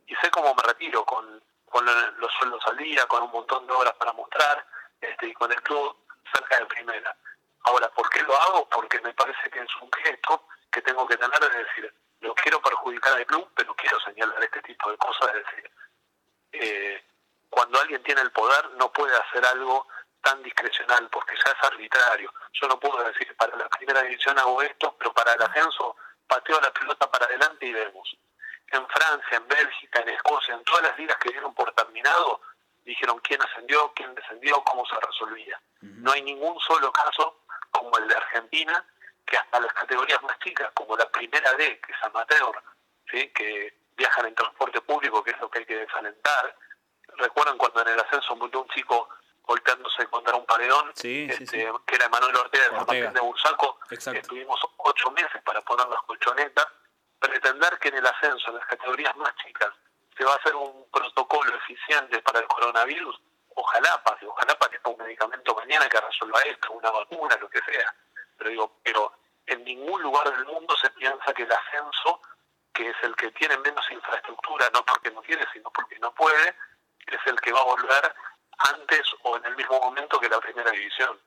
y 0.05 0.15
sé 0.15 0.29
cómo 0.31 0.53
me 0.53 0.63
retiro 0.63 1.03
con, 1.05 1.43
con 1.65 1.85
los 1.85 2.31
sueldos 2.33 2.65
al 2.67 2.77
día, 2.77 3.05
con 3.07 3.23
un 3.23 3.31
montón 3.31 3.65
de 3.67 3.73
horas 3.73 3.93
para 3.93 4.13
mostrar, 4.13 4.65
este, 5.01 5.27
y 5.27 5.33
con 5.33 5.51
el 5.51 5.61
club 5.61 5.95
cerca 6.33 6.59
de 6.59 6.65
primera. 6.65 7.15
Ahora, 7.63 7.89
¿por 7.89 8.09
qué 8.09 8.21
lo 8.23 8.35
hago? 8.41 8.69
Porque 8.69 8.99
me 9.01 9.13
parece 9.13 9.49
que 9.49 9.59
es 9.59 9.75
un 9.81 9.91
gesto 9.91 10.47
que 10.71 10.81
tengo 10.81 11.07
que 11.07 11.17
tener 11.17 11.39
de 11.39 11.63
decir, 11.63 11.93
no 12.21 12.33
quiero 12.35 12.61
perjudicar 12.61 13.13
al 13.13 13.25
club, 13.25 13.49
pero 13.55 13.75
quiero 13.75 13.99
señalar 13.99 14.43
este 14.43 14.61
tipo 14.61 14.89
de 14.89 14.97
cosas, 14.97 15.35
es 15.35 15.45
decir, 15.45 15.71
eh, 16.53 17.03
cuando 17.49 17.79
alguien 17.79 18.03
tiene 18.03 18.21
el 18.21 18.31
poder 18.31 18.71
no 18.71 18.91
puede 18.91 19.15
hacer 19.15 19.45
algo 19.45 19.87
tan 20.21 20.41
discrecional 20.43 21.07
porque 21.09 21.35
ya 21.35 21.51
es 21.51 21.63
arbitrario. 21.63 22.33
Yo 22.53 22.67
no 22.67 22.79
puedo 22.79 23.03
decir 23.03 23.35
para 23.37 23.55
la 23.55 23.69
primera 23.69 24.01
división 24.01 24.37
hago 24.39 24.61
esto, 24.61 24.95
pero 24.97 25.13
para 25.13 25.33
el 25.33 25.41
ascenso 25.41 25.95
pateo 26.27 26.59
la 26.59 26.71
pelota 26.71 27.09
para 27.09 27.25
adelante 27.25 27.65
y 27.65 27.73
vemos. 27.73 28.17
En 28.71 28.85
Francia, 28.87 29.37
en 29.37 29.47
Bélgica, 29.47 30.01
en 30.01 30.09
Escocia, 30.09 30.53
en 30.53 30.63
todas 30.65 30.83
las 30.83 30.97
ligas 30.97 31.17
que 31.17 31.29
dieron 31.29 31.53
por 31.53 31.71
terminado, 31.71 32.41
dijeron 32.83 33.19
quién 33.19 33.41
ascendió, 33.41 33.93
quién 33.95 34.13
descendió, 34.13 34.61
cómo 34.63 34.85
se 34.85 34.99
resolvía. 34.99 35.59
No 35.81 36.11
hay 36.11 36.21
ningún 36.21 36.59
solo 36.59 36.91
caso 36.91 37.43
como 37.71 37.97
el 37.97 38.07
de 38.07 38.15
Argentina, 38.15 38.85
que 39.25 39.37
hasta 39.37 39.59
las 39.59 39.73
categorías 39.73 40.21
más 40.23 40.37
chicas, 40.39 40.69
como 40.73 40.97
la 40.97 41.09
primera 41.09 41.53
D, 41.53 41.79
que 41.79 41.91
es 41.91 42.03
amateur, 42.03 42.61
¿sí? 43.11 43.29
que 43.29 43.77
viajan 43.95 44.25
en 44.25 44.35
transporte 44.35 44.81
público, 44.81 45.23
que 45.23 45.31
es 45.31 45.39
lo 45.39 45.49
que 45.49 45.59
hay 45.59 45.65
que 45.65 45.77
desalentar, 45.77 46.55
recuerdan 47.17 47.57
cuando 47.57 47.81
en 47.81 47.89
el 47.89 47.99
ascenso 47.99 48.35
murió 48.35 48.61
un 48.61 48.69
chico 48.69 49.09
volteándose 49.45 50.05
contra 50.07 50.35
un 50.35 50.45
paredón, 50.45 50.91
este, 50.93 51.71
que 51.85 51.95
era 51.95 52.09
Manuel 52.09 52.35
Ortega 52.35 52.85
de 52.85 53.09
de 53.09 53.19
Bursaco, 53.21 53.79
estuvimos 53.89 54.59
ocho 54.77 55.11
meses 55.11 55.41
para 55.43 55.61
poner 55.61 55.87
las 55.87 56.01
colchonetas, 56.03 56.67
pretender 57.19 57.79
que 57.79 57.87
en 57.87 57.95
el 57.95 58.05
ascenso, 58.05 58.49
en 58.49 58.57
las 58.57 58.65
categorías 58.65 59.15
más 59.15 59.33
chicas, 59.37 59.69
se 60.17 60.25
va 60.25 60.33
a 60.33 60.35
hacer 60.35 60.53
un 60.55 60.85
protocolo 60.91 61.55
eficiente 61.55 62.21
para 62.23 62.39
el 62.39 62.47
coronavirus, 62.47 63.21
ojalá 63.55 64.03
pase, 64.03 64.25
ojalá 64.25 64.53
pase 64.59 64.79
un 64.83 64.97
medicamento 64.97 65.55
mañana 65.55 65.87
que 65.87 66.01
resuelva 66.01 66.41
esto, 66.41 66.73
una 66.73 66.91
vacuna, 66.91 67.37
lo 67.39 67.49
que 67.49 67.61
sea, 67.61 67.95
pero 68.37 68.49
digo, 68.49 68.79
pero 68.83 69.13
en 69.45 69.63
ningún 69.63 70.01
lugar 70.01 70.29
del 70.29 70.45
mundo 70.45 70.75
se 70.75 70.89
piensa 70.91 71.33
que 71.33 71.43
el 71.43 71.51
ascenso, 71.51 72.21
que 72.73 72.89
es 72.89 72.95
el 73.01 73.15
que 73.15 73.31
tiene 73.31 73.57
menos 73.59 73.89
infraestructura, 73.91 74.69
no 74.73 74.83
porque 74.85 75.09
no 75.11 75.21
quiere, 75.21 75.45
sino 75.53 75.71
porque 75.71 75.97
no 75.99 76.13
puede, 76.13 76.55
es 77.15 77.21
el 77.25 77.39
que 77.41 77.51
va 77.51 77.61
a 77.61 77.65
volver 77.65 78.13
antes 78.57 79.01
o 79.23 79.37
en 79.37 79.45
el 79.45 79.55
mismo 79.55 79.79
momento 79.79 80.19
que 80.19 80.29
la 80.29 80.39
primera 80.39 80.71
división. 80.71 81.17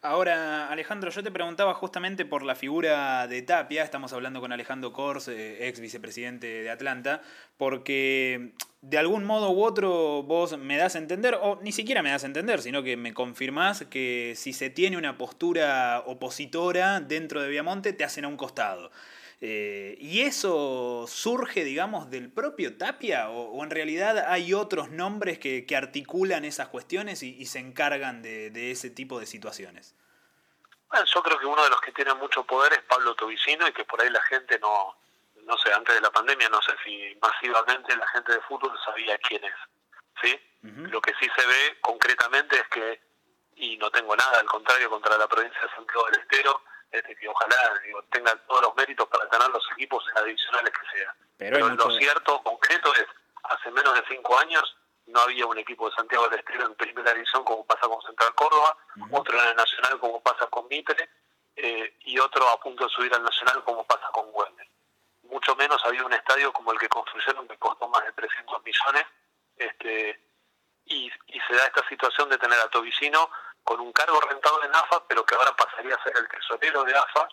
Ahora, 0.00 0.68
Alejandro, 0.68 1.10
yo 1.10 1.22
te 1.22 1.30
preguntaba 1.30 1.74
justamente 1.74 2.24
por 2.24 2.42
la 2.42 2.54
figura 2.54 3.26
de 3.26 3.42
Tapia, 3.42 3.82
estamos 3.82 4.12
hablando 4.12 4.40
con 4.40 4.52
Alejandro 4.52 4.92
Kors, 4.92 5.28
eh, 5.28 5.68
ex 5.68 5.80
vicepresidente 5.80 6.46
de 6.46 6.70
Atlanta, 6.70 7.20
porque 7.56 8.52
de 8.80 8.98
algún 8.98 9.24
modo 9.24 9.50
u 9.50 9.64
otro 9.64 10.22
vos 10.22 10.56
me 10.56 10.76
das 10.76 10.94
a 10.94 10.98
entender, 10.98 11.38
o 11.40 11.58
ni 11.62 11.72
siquiera 11.72 12.02
me 12.02 12.10
das 12.10 12.22
a 12.22 12.28
entender, 12.28 12.62
sino 12.62 12.82
que 12.82 12.96
me 12.96 13.12
confirmás 13.12 13.84
que 13.90 14.34
si 14.36 14.52
se 14.52 14.70
tiene 14.70 14.96
una 14.96 15.18
postura 15.18 16.02
opositora 16.06 17.00
dentro 17.00 17.42
de 17.42 17.48
Viamonte, 17.48 17.92
te 17.92 18.04
hacen 18.04 18.24
a 18.24 18.28
un 18.28 18.36
costado. 18.36 18.90
Eh, 19.40 19.96
¿Y 20.00 20.22
eso 20.22 21.04
surge, 21.06 21.62
digamos, 21.62 22.10
del 22.10 22.32
propio 22.32 22.76
Tapia? 22.76 23.30
¿O, 23.30 23.62
en 23.62 23.70
realidad 23.70 24.26
hay 24.28 24.52
otros 24.52 24.90
nombres 24.90 25.38
que, 25.38 25.64
articulan 25.76 26.44
esas 26.44 26.68
cuestiones 26.68 27.22
y, 27.22 27.46
se 27.46 27.60
encargan 27.60 28.22
de, 28.22 28.70
ese 28.70 28.90
tipo 28.90 29.20
de 29.20 29.26
situaciones? 29.26 29.94
Bueno, 30.88 31.04
yo 31.06 31.22
creo 31.22 31.38
que 31.38 31.46
uno 31.46 31.62
de 31.62 31.70
los 31.70 31.80
que 31.80 31.92
tiene 31.92 32.14
mucho 32.14 32.44
poder 32.44 32.72
es 32.72 32.82
Pablo 32.82 33.14
Tobicino 33.14 33.68
y 33.68 33.72
que 33.72 33.84
por 33.84 34.00
ahí 34.00 34.10
la 34.10 34.22
gente 34.22 34.58
no, 34.58 34.96
no 35.44 35.56
sé, 35.58 35.72
antes 35.72 35.94
de 35.94 36.00
la 36.00 36.10
pandemia, 36.10 36.48
no 36.48 36.60
sé 36.62 36.72
si 36.84 37.16
masivamente 37.20 37.96
la 37.96 38.08
gente 38.08 38.32
de 38.32 38.40
fútbol 38.40 38.72
sabía 38.84 39.18
quién 39.18 39.44
es. 39.44 39.54
¿sí? 40.22 40.40
Lo 40.62 41.00
que 41.00 41.12
sí 41.20 41.28
se 41.36 41.46
ve 41.46 41.78
concretamente 41.80 42.56
es 42.56 42.68
que, 42.68 43.00
y 43.56 43.76
no 43.76 43.90
tengo 43.90 44.16
nada 44.16 44.40
al 44.40 44.46
contrario 44.46 44.90
contra 44.90 45.16
la 45.16 45.28
provincia 45.28 45.60
de 45.60 45.68
Santiago 45.68 46.06
del 46.06 46.20
Estero, 46.20 46.62
este, 46.90 47.16
que 47.16 47.28
ojalá 47.28 47.80
digo, 47.84 48.02
tengan 48.10 48.40
todos 48.46 48.62
los 48.62 48.76
méritos 48.76 49.06
para 49.08 49.28
tener 49.28 49.48
los 49.50 49.64
equipos 49.72 50.04
en 50.08 50.14
las 50.14 50.24
divisionales 50.24 50.72
que 50.72 50.98
sea. 50.98 51.14
Pero, 51.36 51.68
lo 51.68 51.90
cierto, 51.98 52.42
concreto 52.42 52.92
es, 52.94 53.06
hace 53.44 53.70
menos 53.70 53.94
de 53.94 54.02
cinco 54.08 54.38
años 54.38 54.76
no 55.06 55.20
había 55.20 55.46
un 55.46 55.58
equipo 55.58 55.88
de 55.88 55.96
Santiago 55.96 56.28
del 56.28 56.40
Estero 56.40 56.66
en 56.66 56.74
primera 56.74 57.12
división 57.12 57.44
como 57.44 57.64
pasa 57.64 57.86
con 57.88 58.00
Central 58.02 58.34
Córdoba, 58.34 58.76
otro 59.10 59.40
en 59.40 59.48
el 59.48 59.56
Nacional 59.56 59.98
como 59.98 60.20
pasa 60.22 60.46
con 60.46 60.66
Mitre, 60.68 61.08
eh, 61.56 61.96
y 62.00 62.18
otro 62.18 62.48
a 62.48 62.60
punto 62.60 62.84
de 62.84 62.90
subir 62.90 63.12
al 63.14 63.22
Nacional 63.22 63.64
como 63.64 63.84
pasa 63.84 64.08
con 64.12 64.30
Güemes. 64.32 64.68
Mucho 65.24 65.56
menos 65.56 65.84
había 65.84 66.04
un 66.04 66.12
estadio 66.12 66.52
como 66.52 66.72
el 66.72 66.78
que 66.78 66.88
construyeron 66.88 67.48
que 67.48 67.56
costó 67.58 67.88
más 67.88 68.04
de 68.04 68.12
300 68.12 68.62
millones, 68.64 69.06
este, 69.56 70.20
y, 70.84 71.10
y 71.26 71.40
se 71.40 71.54
da 71.54 71.66
esta 71.66 71.86
situación 71.88 72.28
de 72.28 72.38
tener 72.38 72.58
a 72.58 72.68
Tobicino 72.68 73.30
con 73.68 73.80
un 73.80 73.92
cargo 73.92 74.18
rentado 74.22 74.64
en 74.64 74.74
AFA, 74.74 75.04
pero 75.06 75.26
que 75.26 75.34
ahora 75.34 75.54
pasaría 75.54 75.94
a 75.94 76.02
ser 76.02 76.16
el 76.16 76.26
tesorero 76.26 76.84
de 76.84 76.96
AFA, 76.96 77.28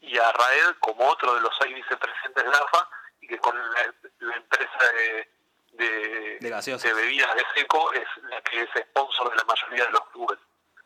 y 0.00 0.16
a 0.16 0.30
Raed 0.30 0.76
como 0.78 1.08
otro 1.08 1.34
de 1.34 1.40
los 1.40 1.52
seis 1.60 1.74
vicepresidentes 1.74 2.44
de 2.44 2.50
AFA, 2.50 2.88
y 3.20 3.26
que 3.26 3.38
con 3.38 3.58
la, 3.58 3.92
empresa 4.36 4.92
de, 4.92 5.28
de, 5.72 6.94
bebidas 6.94 7.34
de 7.34 7.44
seco 7.56 7.92
es 7.94 8.06
la 8.30 8.40
que 8.42 8.62
es 8.62 8.68
sponsor 8.90 9.30
de 9.30 9.36
la 9.36 9.42
mayoría 9.42 9.86
de 9.86 9.90
los 9.90 10.08
clubes. 10.10 10.38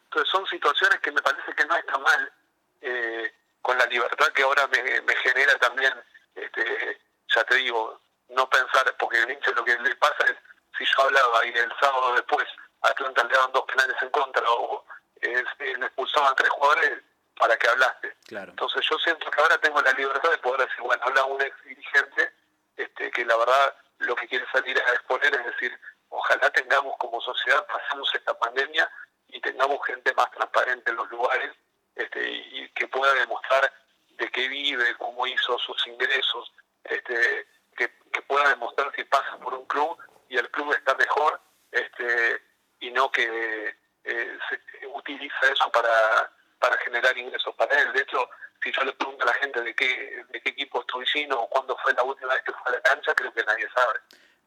Entonces 0.04 0.30
son 0.30 0.46
situaciones 0.46 0.98
que 1.00 1.12
me 1.12 1.20
parece 1.20 1.54
que 1.54 1.66
no 1.66 1.76
está 1.76 1.98
mal, 1.98 2.32
eh, 2.80 3.34
con 3.60 3.76
la 3.76 3.84
libertad 3.84 4.32
que 4.32 4.44
ahora 4.44 4.66
me, 4.68 5.16
genera 5.16 5.58
también, 5.58 5.92
este, 6.34 7.02
ya 7.34 7.44
te 7.44 7.56
digo, 7.56 8.00
no 8.30 8.48
pensar, 8.48 8.96
porque 8.98 9.18
el 9.18 9.30
hincha 9.30 9.50
lo 9.50 9.62
que 9.62 9.76
le 9.76 9.94
pasa 9.96 10.24
es, 10.24 10.36
si 10.78 10.86
yo 10.86 11.02
hablaba 11.02 11.44
y 11.44 11.50
el 11.50 11.72
sábado 11.78 12.14
después 12.14 12.48
Atlanta 12.88 13.24
le 13.24 13.34
daban 13.34 13.52
dos 13.52 13.64
penales 13.64 13.96
en 14.00 14.10
contra 14.10 14.42
o 14.50 14.84
eh, 15.20 15.44
le 15.58 15.86
expulsaban 15.86 16.34
tres 16.36 16.50
jugadores 16.50 17.02
para 17.38 17.56
que 17.56 17.68
hablaste. 17.68 18.16
Entonces 18.30 18.86
yo 18.88 18.98
siento 18.98 19.30
que 19.30 19.40
ahora 19.40 19.58
tengo 19.58 19.80
la 19.82 19.92
libertad 19.92 20.30
de 20.30 20.38
poder 20.38 20.68
decir, 20.68 20.82
bueno, 20.82 21.02
habla 21.04 21.24
un 21.24 21.40
ex 21.42 21.64
dirigente 21.64 22.32
este, 22.76 23.10
que 23.10 23.24
la 23.24 23.36
verdad 23.36 23.74
lo 23.98 24.14
que 24.16 24.28
quiere 24.28 24.46
salir 24.52 24.78
a 24.78 24.92
exponer 24.92 25.34
es 25.34 25.44
decir, 25.46 25.78
ojalá 26.08 26.50
tengamos 26.50 26.96
como 26.98 27.20
sociedad, 27.20 27.66
pasamos 27.66 28.10
esta 28.14 28.38
pandemia 28.38 28.90
y 29.28 29.40
tengamos 29.40 29.84
gente 29.86 30.12
más 30.14 30.30
transparente 30.30 30.90
en 30.90 30.96
los 30.96 31.10
lugares 31.10 31.52
este, 31.94 32.30
y 32.30 32.68
que 32.70 32.86
pueda 32.88 33.12
demostrar 33.14 33.72
de 34.10 34.30
qué 34.30 34.48
vive, 34.48 34.96
cómo 34.98 35.26
hizo 35.26 35.58
sus 35.58 35.86
ingresos, 35.86 36.52
este, 36.84 37.46
que, 37.76 37.92
que 38.12 38.22
pueda 38.22 38.48
demostrar 38.50 38.90
que 38.92 39.04
pasa 39.04 39.36
por 39.38 39.54
un 39.54 39.66
club 39.66 39.98
y 40.28 40.36
el 40.36 40.50
club 40.50 40.72
está 40.72 40.94
mejor 40.94 41.40
este, 41.70 42.42
y 42.80 42.90
no 42.90 43.10
que 43.10 43.74
eh, 44.04 44.38
se 44.48 44.86
utiliza 44.86 45.52
eso 45.52 45.70
para, 45.70 46.30
para 46.58 46.76
generar 46.78 47.16
ingresos 47.16 47.54
para 47.54 47.80
él. 47.80 47.92
De 47.92 48.02
hecho, 48.02 48.28
si 48.62 48.72
yo 48.72 48.84
le 48.84 48.92
pregunto 48.92 49.24
a 49.24 49.26
la 49.26 49.34
gente 49.34 49.62
de 49.62 49.74
qué, 49.74 50.24
de 50.30 50.40
qué 50.40 50.50
equipo 50.50 50.80
es 50.80 50.98
vecino 50.98 51.40
o 51.40 51.48
cuándo 51.48 51.76
fue 51.82 51.92
la 51.94 52.02
última 52.02 52.34
vez 52.34 52.42
que 52.44 52.52
fue 52.52 52.72
a 52.72 52.76
la 52.76 52.80
cancha, 52.82 53.14
creo 53.14 53.32
que 53.32 53.44
nadie 53.44 53.66
sabe. 53.74 54.00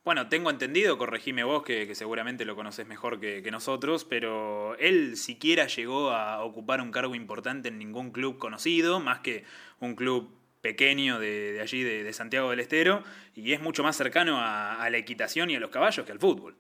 Bueno, 0.04 0.30
tengo 0.30 0.50
entendido, 0.50 0.98
corregime 0.98 1.44
vos, 1.44 1.64
que, 1.64 1.94
seguramente 1.94 2.46
lo 2.46 2.56
conoces 2.56 2.88
mejor 2.88 3.20
que, 3.20 3.48
nosotros, 3.52 4.06
pero 4.06 4.76
él 4.78 5.18
siquiera 5.18 5.68
llegó 5.68 6.12
a 6.12 6.44
ocupar 6.44 6.82
un 6.82 6.92
cargo 6.92 7.16
importante 7.16 7.68
en 7.68 7.78
ningún 7.78 8.12
club 8.12 8.38
conocido, 8.40 9.00
más 9.00 9.20
que 9.20 9.44
un 9.80 9.96
club 9.96 10.34
pequeño 10.62 11.20
de, 11.20 11.60
allí, 11.62 11.84
de, 11.84 12.12
Santiago 12.14 12.50
del 12.50 12.62
Estero, 12.62 13.04
y 13.36 13.54
es 13.54 13.60
mucho 13.60 13.84
más 13.84 13.98
cercano 13.98 14.40
a 14.42 14.90
la 14.90 14.98
equitación 14.98 15.50
y 15.50 15.58
a 15.58 15.60
los 15.60 15.70
caballos 15.70 16.06
que 16.06 16.12
al 16.12 16.20
fútbol. 16.20 16.56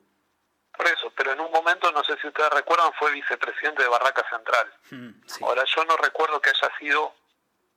Por 0.79 0.87
eso, 0.87 1.11
pero 1.13 1.33
en 1.33 1.41
un 1.41 1.51
momento, 1.51 1.91
no 1.91 2.01
sé 2.05 2.15
si 2.21 2.27
ustedes 2.27 2.49
recuerdan, 2.51 2.93
fue 2.93 3.11
vicepresidente 3.11 3.83
de 3.83 3.89
Barraca 3.89 4.25
Central. 4.29 4.73
Mm, 4.91 5.09
Ahora, 5.43 5.65
yo 5.65 5.83
no 5.83 5.97
recuerdo 5.97 6.39
que 6.39 6.51
haya 6.51 6.71
sido, 6.79 7.15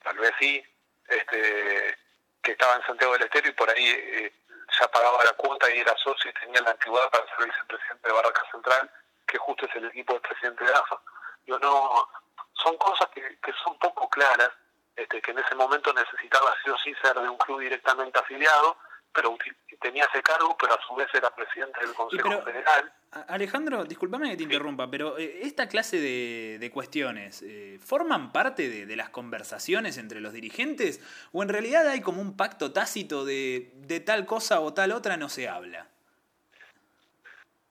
tal 0.05 0.17
vez 0.19 0.31
sí, 0.39 0.65
este, 1.09 1.99
que 2.41 2.53
estaba 2.53 2.77
en 2.77 2.87
Santiago 2.87 3.15
del 3.15 3.23
Estero 3.23 3.49
y 3.49 3.53
por 3.55 3.69
ahí 3.69 3.89
eh, 3.89 4.33
ya 4.79 4.87
pagaba 4.87 5.25
la 5.25 5.33
cuota 5.33 5.69
y 5.75 5.81
era 5.81 5.97
socio 5.97 6.31
y 6.31 6.35
tenía 6.35 6.61
la 6.61 6.71
antigüedad 6.71 7.11
para 7.11 7.27
ser 7.27 7.45
vicepresidente 7.45 8.07
de 8.07 8.15
Barraca 8.15 8.45
Central, 8.53 8.89
que 9.27 9.37
justo 9.37 9.67
es 9.67 9.75
el 9.75 9.87
equipo 9.87 10.13
del 10.13 10.23
presidente 10.23 10.65
de 10.65 10.73
AFA. 10.73 11.01
Yo 11.47 11.59
no, 11.59 12.09
son 12.53 12.77
cosas 12.77 13.09
que, 13.09 13.21
que 13.41 13.53
son 13.65 13.77
poco 13.81 14.09
claras 14.11 14.53
este, 14.95 15.21
que 15.21 15.33
en 15.33 15.41
ese 15.41 15.57
momento 15.57 15.93
necesitaba 15.93 16.55
sí 16.63 16.71
o 16.71 16.79
sí 16.79 16.95
ser 17.03 17.19
de 17.19 17.29
un 17.29 17.39
club 17.39 17.59
directamente 17.63 18.21
afiliado, 18.21 18.77
pero 19.13 19.37
tenía 19.81 20.05
ese 20.05 20.23
cargo, 20.23 20.57
pero 20.59 20.75
a 20.75 20.83
su 20.87 20.95
vez 20.95 21.09
era 21.13 21.35
presidente 21.35 21.81
del 21.81 21.95
Consejo 21.95 22.43
Federal. 22.43 22.93
Alejandro, 23.29 23.85
discúlpame 23.85 24.31
que 24.31 24.37
te 24.39 24.43
interrumpa, 24.45 24.91
pero 24.91 25.19
eh, 25.19 25.41
esta 25.43 25.69
clase 25.69 25.99
de, 25.99 26.71
cuestiones, 26.73 27.43
eh, 27.43 27.79
¿forman 27.85 28.33
parte 28.33 28.69
de, 28.69 28.97
las 28.97 29.11
conversaciones 29.11 29.99
entre 29.99 30.21
los 30.21 30.33
dirigentes? 30.33 31.01
¿O 31.33 31.43
en 31.43 31.51
realidad 31.51 31.87
hay 31.89 32.01
como 32.01 32.23
un 32.23 32.37
pacto 32.37 32.73
tácito 32.73 33.25
de, 33.25 33.73
de 33.75 34.01
tal 34.01 34.25
cosa 34.25 34.61
o 34.61 34.73
tal 34.73 34.93
otra 34.93 35.17
no 35.17 35.29
se 35.29 35.49
habla? 35.49 35.89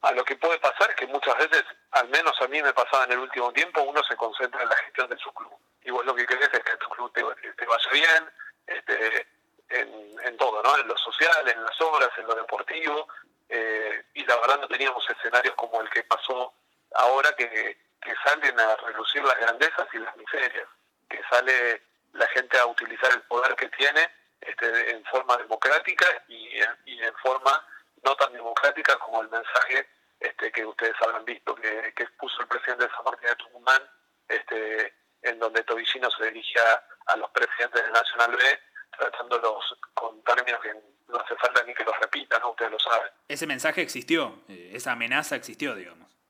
A 0.02 0.12
lo 0.12 0.24
que 0.24 0.36
puede 0.36 0.60
pasar 0.60 0.90
es 0.92 0.96
que 0.96 1.08
muchas 1.08 1.38
veces, 1.38 1.64
al 1.92 2.10
menos 2.10 2.40
a 2.42 2.48
mí 2.48 2.62
me 2.62 2.74
pasaba 2.74 3.06
en 3.06 3.14
el 3.14 3.20
último 3.20 3.52
tiempo, 3.54 3.82
uno 3.82 4.02
se 4.04 4.16
concentra 4.16 4.62
en 4.62 4.70
la 4.70 4.76
gestión 4.76 5.10
de 5.10 5.18
su 5.18 5.32
club. 5.32 5.52
Y 5.84 5.92
vos 5.92 6.06
lo 6.06 6.14
que 6.16 6.26
querés 6.26 6.50
es 6.52 6.60
que 6.60 6.78
tu 6.78 6.90
club 6.90 7.12
te, 7.14 7.24
te 7.54 7.66
vaya 7.66 7.92
bien, 7.92 8.30
este, 8.68 9.28
en, 9.74 10.38
todo, 10.38 10.62
¿no? 10.64 10.78
En 10.78 10.88
lo 10.88 10.98
social, 10.98 11.48
en 11.48 11.64
las 11.64 11.80
obras, 11.82 12.10
en 12.18 12.26
lo 12.26 12.36
deportivo. 12.36 13.08
Eh, 13.50 14.06
y 14.14 14.26
la 14.26 14.38
verdad 14.38 14.62
no 14.62 14.68
teníamos 14.68 15.08
escenarios 15.10 15.56
como 15.56 15.82
el 15.82 15.90
que 15.90 16.04
pasó 16.04 16.54
ahora 16.96 17.34
que, 17.36 17.78
salen 18.26 18.60
a 18.60 18.76
relucir 18.76 19.24
las 19.24 19.38
grandezas 19.40 19.88
y 19.94 19.98
las 19.98 20.16
miserias, 20.18 20.68
que 21.10 21.22
sale 21.30 21.82
la 22.14 22.28
gente 22.28 22.58
a 22.58 22.66
utilizar 22.66 23.12
el 23.12 23.22
poder 23.24 23.56
que 23.56 23.70
tiene 23.70 24.10
este, 24.42 24.92
en 24.92 25.04
forma 25.06 25.38
democrática 25.38 26.06
y, 26.28 26.60
en 26.60 27.16
forma 27.24 27.66
no 28.04 28.16
tan 28.16 28.34
democrática 28.34 28.98
como 29.00 29.22
el 29.22 29.30
mensaje 29.30 29.88
este, 30.20 30.52
que 30.52 30.66
ustedes 30.66 30.96
habrán 31.02 31.26
visto 31.26 31.56
que, 31.56 31.94
que 31.96 32.06
puso 32.20 32.42
el 32.42 32.48
presidente 32.48 32.86
de 32.86 32.92
San 32.92 33.06
Martín 33.06 33.30
de 33.30 33.36
Tucumán, 33.38 33.82
este, 34.28 34.94
en 35.22 35.40
donde 35.40 35.64
Tobillino 35.64 36.10
se 36.12 36.26
dirigía 36.26 36.84
a 37.08 37.16
los 37.16 37.30
presidentes 37.32 37.84
del 37.84 37.92
Nacional 37.92 38.36
B 38.36 38.60
tratándolos 38.98 39.76
con 39.94 40.22
términos 40.24 40.62
que 40.62 40.74
no 41.08 41.18
hace 41.20 41.36
falta 41.36 41.64
ni 41.64 41.74
que 41.74 41.84
los 41.84 41.98
repitan, 42.00 42.42
¿no? 42.42 42.52
ustedes 42.52 42.72
lo 42.72 42.80
saben. 42.80 43.10
Ese 43.28 43.48
mensaje 43.48 43.82
existió, 43.82 44.44
eh, 44.48 44.72
esa 44.74 44.94
amenaza 44.94 45.36
existió, 45.36 45.76
digamos. 45.76 46.11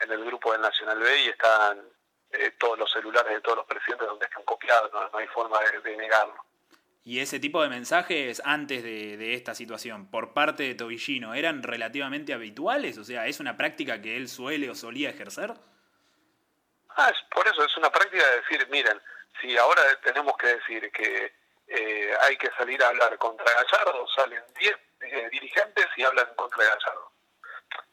en 0.00 0.12
el 0.12 0.24
grupo 0.24 0.52
del 0.52 0.60
Nacional 0.60 0.98
B 0.98 1.22
y 1.22 1.28
están 1.28 1.82
Eh, 2.30 2.50
todos 2.58 2.78
los 2.78 2.90
celulares 2.92 3.32
de 3.32 3.40
todos 3.40 3.56
los 3.56 3.66
presidentes 3.66 4.06
donde 4.06 4.26
están 4.26 4.42
copiados, 4.44 4.92
no, 4.92 5.18
hay 5.18 5.26
forma 5.28 5.58
de, 5.82 5.96
negarlo. 5.96 6.36
Y 7.02 7.20
ese 7.20 7.40
tipo 7.40 7.62
de 7.62 7.70
mensajes 7.70 8.42
antes 8.44 8.82
de, 8.82 9.32
esta 9.32 9.54
situación 9.54 10.10
por 10.10 10.34
parte 10.34 10.64
de 10.64 10.74
Tobillino 10.74 11.32
eran 11.32 11.62
relativamente 11.62 12.34
habituales, 12.34 12.98
o 12.98 13.04
sea, 13.04 13.26
¿es 13.26 13.40
una 13.40 13.56
práctica 13.56 14.02
que 14.02 14.18
él 14.18 14.28
suele 14.28 14.68
o 14.68 14.74
solía 14.74 15.08
ejercer? 15.08 15.54
Ah, 16.90 17.12
por 17.30 17.48
eso 17.48 17.64
es 17.64 17.74
una 17.78 17.90
práctica 17.90 18.22
de 18.28 18.36
decir, 18.40 18.68
miren, 18.70 19.00
si 19.40 19.56
ahora 19.56 19.82
tenemos 20.02 20.36
que 20.36 20.48
decir 20.48 20.92
que 20.92 21.32
eh, 21.68 22.14
hay 22.20 22.36
que 22.36 22.50
salir 22.58 22.82
a 22.82 22.88
hablar 22.88 23.16
contra 23.16 23.46
Gallardo, 23.46 24.06
salen 24.14 24.42
10 24.58 24.76
eh, 25.00 25.28
dirigentes 25.30 25.86
y 25.96 26.02
hablan 26.02 26.26
contra 26.36 26.62
Gallardo. 26.62 27.07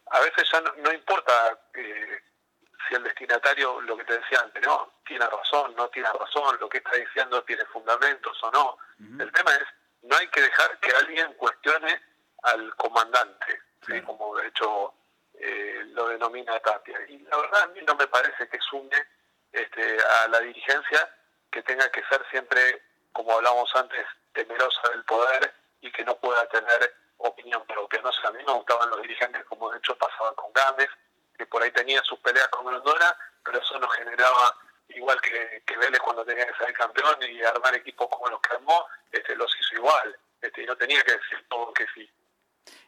A 0.07 0.19
veces 0.19 0.47
ya 0.51 0.61
no, 0.61 0.91
importa 0.93 1.59
si 1.73 2.95
el 2.95 3.03
destinatario, 3.03 3.81
lo 3.81 3.97
que 3.97 4.03
te 4.03 4.19
decía 4.19 4.39
antes, 4.41 4.61
no, 4.63 4.93
tiene 5.05 5.25
razón, 5.27 5.75
no 5.75 5.89
tiene 5.89 6.09
razón, 6.11 6.57
lo 6.59 6.69
que 6.69 6.77
está 6.77 6.91
diciendo 6.91 7.43
tiene 7.43 7.65
fundamentos 7.65 8.37
o 8.43 8.51
no. 8.51 8.77
El 9.19 9.31
tema 9.31 9.53
es, 9.55 9.65
no 10.03 10.15
hay 10.15 10.27
que 10.27 10.41
dejar 10.41 10.79
que 10.79 10.91
alguien 10.91 11.33
cuestione 11.33 12.01
al 12.43 12.75
comandante, 12.75 13.61
como 14.05 14.35
de 14.37 14.47
hecho 14.47 14.93
eh, 15.33 15.81
lo 15.93 16.07
denomina 16.09 16.59
Tapia. 16.59 16.99
Y 17.07 17.19
la 17.19 17.37
verdad 17.37 17.63
a 17.63 17.67
mí 17.67 17.79
no 17.85 17.95
me 17.95 18.07
parece 18.07 18.47
que 18.47 18.59
sume 18.59 19.07
este, 19.51 19.97
a 20.23 20.27
la 20.27 20.39
dirigencia 20.39 21.09
que 21.51 21.63
tenga 21.63 21.89
que 21.91 22.03
ser 22.09 22.23
siempre, 22.29 22.83
como 23.11 23.33
hablábamos 23.33 23.73
antes, 23.75 24.05
temerosa 24.33 24.89
del 24.91 25.03
poder 25.05 25.53
y 25.81 25.91
que 25.91 26.03
no 26.03 26.15
pueda 26.17 26.47
tener 26.49 26.93
opinión 27.17 27.63
propia. 27.65 28.01
No 28.01 28.11
sé, 28.11 28.27
a 28.27 28.31
mí 28.31 28.43
me 28.45 28.53
gustaban 28.53 28.89
los 28.89 29.01
dirigentes 29.01 29.43
como 29.45 29.71
de 29.71 29.77
hecho 29.77 29.97
pasaba 29.97 30.33
con 30.35 30.51
Gámez, 30.53 30.89
que 31.37 31.45
por 31.45 31.61
ahí 31.61 31.71
tenía 31.71 32.01
sus 32.03 32.19
peleas 32.19 32.47
con 32.49 32.65
Grondona, 32.65 33.15
pero 33.43 33.59
eso 33.59 33.79
no 33.79 33.87
generaba, 33.89 34.55
igual 34.89 35.19
que, 35.21 35.63
que 35.65 35.77
Vélez 35.77 35.99
cuando 35.99 36.25
tenía 36.25 36.45
que 36.45 36.57
ser 36.63 36.73
campeón 36.73 37.17
y 37.23 37.41
armar 37.43 37.75
equipos 37.75 38.07
como 38.09 38.29
los 38.29 38.41
que 38.41 38.55
armó, 38.55 38.85
este, 39.11 39.35
los 39.35 39.51
hizo 39.59 39.75
igual, 39.75 40.17
este, 40.41 40.63
y 40.63 40.65
no 40.65 40.75
tenía 40.75 41.01
que 41.03 41.13
decir 41.13 41.45
todo 41.49 41.73
que 41.73 41.85
sí. 41.93 42.09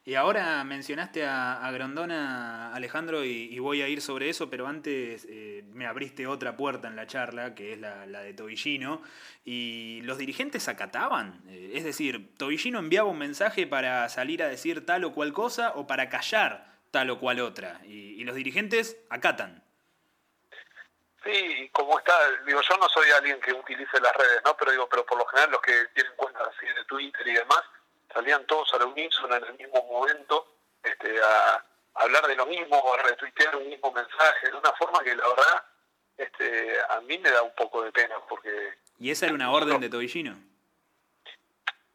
Y 0.07 0.15
ahora 0.15 0.63
mencionaste 0.63 1.25
a, 1.25 1.69
Grondona, 1.73 2.73
Alejandro, 2.73 3.25
y, 3.25 3.59
voy 3.59 3.81
a 3.81 3.89
ir 3.89 4.01
sobre 4.01 4.29
eso, 4.29 4.49
pero 4.49 4.65
antes 4.65 5.27
eh, 5.29 5.65
me 5.73 5.85
abriste 5.85 6.27
otra 6.27 6.55
puerta 6.55 6.87
en 6.87 6.95
la 6.95 7.07
charla, 7.07 7.53
que 7.53 7.73
es 7.73 7.79
la, 7.79 8.05
de 8.05 8.33
Tobillino, 8.33 9.01
y 9.43 9.99
los 10.03 10.17
dirigentes 10.17 10.69
acataban. 10.69 11.41
Eh, 11.49 11.73
es 11.75 11.83
decir, 11.83 12.37
Tobillino 12.37 12.79
enviaba 12.79 13.09
un 13.09 13.17
mensaje 13.17 13.67
para 13.67 14.07
salir 14.07 14.41
a 14.43 14.47
decir 14.47 14.85
tal 14.85 15.03
o 15.03 15.11
cual 15.11 15.33
cosa 15.33 15.73
o 15.75 15.87
para 15.87 16.07
callar 16.07 16.77
tal 16.91 17.09
o 17.09 17.19
cual 17.19 17.41
otra. 17.41 17.81
Y, 17.83 18.23
los 18.23 18.35
dirigentes 18.35 18.97
acatan. 19.09 19.61
Sí, 21.23 21.69
como 21.73 21.99
está, 21.99 22.13
digo, 22.45 22.61
yo 22.61 22.77
no 22.77 22.87
soy 22.87 23.09
alguien 23.11 23.39
que 23.41 23.51
utilice 23.51 23.99
las 23.99 24.15
redes, 24.15 24.41
¿no? 24.45 24.55
Pero 24.55 24.71
digo, 24.71 24.87
pero 24.89 25.05
por 25.05 25.17
lo 25.17 25.25
general 25.25 25.51
los 25.51 25.61
que 25.61 25.73
tienen 25.93 26.13
cuentas 26.15 26.47
así 26.47 26.65
de 26.65 26.85
Twitter 26.85 27.27
y 27.27 27.33
demás, 27.33 27.61
salían 28.13 28.45
todos 28.45 28.73
a 28.73 28.79
la 28.79 28.85
unísono 28.85 29.35
en 29.35 29.43
el 29.43 29.57
mismo 29.57 29.83
momento, 29.83 30.55
este, 30.83 31.19
a, 31.21 31.63
hablar 31.95 32.27
de 32.27 32.35
lo 32.35 32.45
mismo, 32.45 32.93
a 32.93 33.01
retuitear 33.03 33.55
un 33.55 33.69
mismo 33.69 33.91
mensaje, 33.91 34.49
de 34.49 34.55
una 34.55 34.71
forma 34.73 35.03
que 35.03 35.15
la 35.15 35.27
verdad, 35.27 35.63
este, 36.17 36.77
a 36.89 37.01
mí 37.01 37.17
me 37.17 37.31
da 37.31 37.41
un 37.41 37.55
poco 37.55 37.83
de 37.83 37.91
pena, 37.91 38.15
porque... 38.29 38.73
¿Y 38.99 39.11
esa 39.11 39.25
era 39.25 39.35
una 39.35 39.51
orden 39.51 39.79
de 39.79 39.89
Tobillino? 39.89 40.37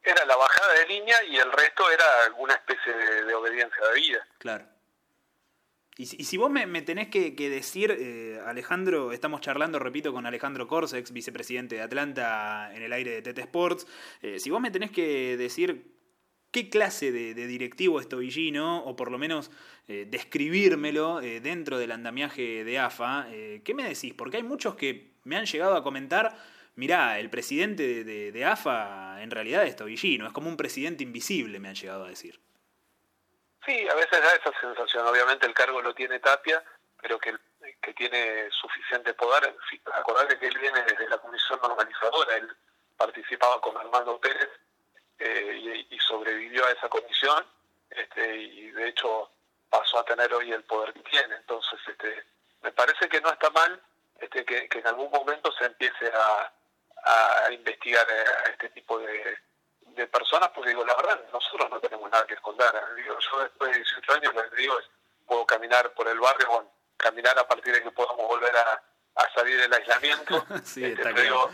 Era 0.02 0.24
la 0.24 0.36
bajada 0.36 0.74
de 0.74 0.86
línea 0.86 1.22
y 1.24 1.36
el 1.36 1.50
resto 1.52 1.88
era 1.90 2.24
alguna 2.26 2.54
especie 2.54 2.92
de 2.92 3.34
obediencia 3.34 3.86
de 3.88 3.94
vida. 3.94 4.26
Claro. 4.38 4.72
Y 5.98 6.06
si, 6.06 6.36
vos 6.38 6.50
me, 6.50 6.66
tenés 6.82 7.08
que, 7.08 7.32
decir, 7.50 7.94
eh, 7.96 8.40
Alejandro, 8.46 9.12
estamos 9.12 9.42
charlando, 9.42 9.78
repito, 9.78 10.12
con 10.12 10.24
Alejandro 10.24 10.66
Corsex, 10.66 11.12
vicepresidente 11.12 11.76
de 11.76 11.82
Atlanta 11.82 12.70
en 12.74 12.82
el 12.82 12.94
aire 12.94 13.20
de 13.20 13.32
TT 13.32 13.38
Sports, 13.40 13.86
eh, 14.22 14.40
si 14.40 14.48
vos 14.48 14.60
me 14.60 14.70
tenés 14.70 14.90
que 14.90 15.36
decir 15.36 15.92
qué 16.52 16.70
clase 16.70 17.10
de, 17.10 17.34
directivo 17.34 18.00
es 18.00 18.08
Tobillino, 18.08 18.84
o 18.84 18.94
por 18.94 19.10
lo 19.10 19.18
menos 19.18 19.50
eh, 19.88 20.06
describírmelo 20.08 21.20
dentro 21.20 21.78
del 21.78 21.92
andamiaje 21.92 22.64
de 22.64 22.78
AFA, 22.78 23.26
¿qué 23.64 23.74
me 23.74 23.88
decís? 23.88 24.14
Porque 24.14 24.36
hay 24.36 24.42
muchos 24.42 24.76
que 24.76 25.12
me 25.24 25.36
han 25.36 25.46
llegado 25.46 25.74
a 25.74 25.82
comentar, 25.82 26.36
mirá, 26.76 27.18
el 27.18 27.30
presidente 27.30 28.04
de, 28.04 28.32
de 28.32 28.44
AFA 28.44 29.22
en 29.22 29.30
realidad 29.30 29.64
es 29.64 29.76
Tobillino, 29.76 30.26
es 30.26 30.32
como 30.32 30.48
un 30.48 30.56
presidente 30.56 31.02
invisible, 31.02 31.58
me 31.58 31.68
han 31.68 31.74
llegado 31.74 32.04
a 32.04 32.08
decir. 32.08 32.40
Sí, 33.64 33.88
a 33.88 33.94
veces 33.94 34.20
da 34.20 34.34
esa 34.34 34.60
sensación. 34.60 35.06
Obviamente 35.06 35.46
el 35.46 35.54
cargo 35.54 35.80
lo 35.80 35.94
tiene 35.94 36.18
Tapia, 36.18 36.62
pero 37.00 37.18
que, 37.18 37.34
que 37.80 37.94
tiene 37.94 38.50
suficiente 38.50 39.14
poder. 39.14 39.54
Acordate 39.94 40.38
que 40.38 40.48
él 40.48 40.58
viene 40.58 40.82
desde 40.82 41.08
la 41.08 41.18
comisión 41.18 41.60
normalizadora, 41.62 42.36
él 42.36 42.48
participaba 42.96 43.60
con 43.60 43.76
Armando 43.76 44.18
Pérez 44.20 44.48
eh, 45.24 45.86
y, 45.90 45.98
sobrevivió 46.00 46.66
a 46.66 46.72
esa 46.72 46.88
comisión 46.88 47.46
este, 47.90 48.36
y 48.36 48.70
de 48.72 48.88
hecho 48.88 49.30
pasó 49.70 50.00
a 50.00 50.04
tener 50.04 50.32
hoy 50.34 50.52
el 50.52 50.64
poder 50.64 50.92
que 50.92 51.00
tiene. 51.00 51.36
Entonces, 51.36 51.78
este, 51.86 52.24
me 52.60 52.72
parece 52.72 53.08
que 53.08 53.20
no 53.20 53.30
está 53.30 53.48
mal 53.50 53.80
este, 54.20 54.44
que, 54.44 54.68
que 54.68 54.78
en 54.80 54.86
algún 54.88 55.10
momento 55.10 55.50
se 55.52 55.64
empiece 55.64 56.10
a, 56.12 56.52
a 57.46 57.52
investigar 57.52 58.06
a 58.10 58.50
este 58.50 58.68
tipo 58.70 58.98
de, 58.98 59.38
de 59.94 60.06
personas, 60.06 60.50
porque 60.54 60.70
digo, 60.70 60.84
la 60.84 60.94
verdad, 60.94 61.20
nosotros 61.32 61.70
no 61.70 61.80
tenemos 61.80 62.10
nada 62.10 62.26
que 62.26 62.34
esconder. 62.34 62.72
Digo, 62.96 63.18
yo 63.18 63.40
después 63.42 63.70
de 63.72 63.78
18 63.78 64.12
años, 64.12 64.34
lo 64.34 64.50
que 64.50 64.56
digo 64.56 64.78
es, 64.78 64.86
puedo 65.26 65.46
caminar 65.46 65.92
por 65.94 66.08
el 66.08 66.18
barrio, 66.20 66.48
bueno, 66.48 66.72
caminar 66.96 67.38
a 67.38 67.46
partir 67.46 67.74
de 67.74 67.82
que 67.82 67.90
podamos 67.90 68.26
volver 68.26 68.54
a, 68.56 68.82
a 69.16 69.34
salir 69.34 69.60
del 69.60 69.72
aislamiento. 69.72 70.44
Sí, 70.64 70.84
Este, 70.84 71.00
está 71.02 71.14
pero, 71.14 71.44
claro. 71.44 71.50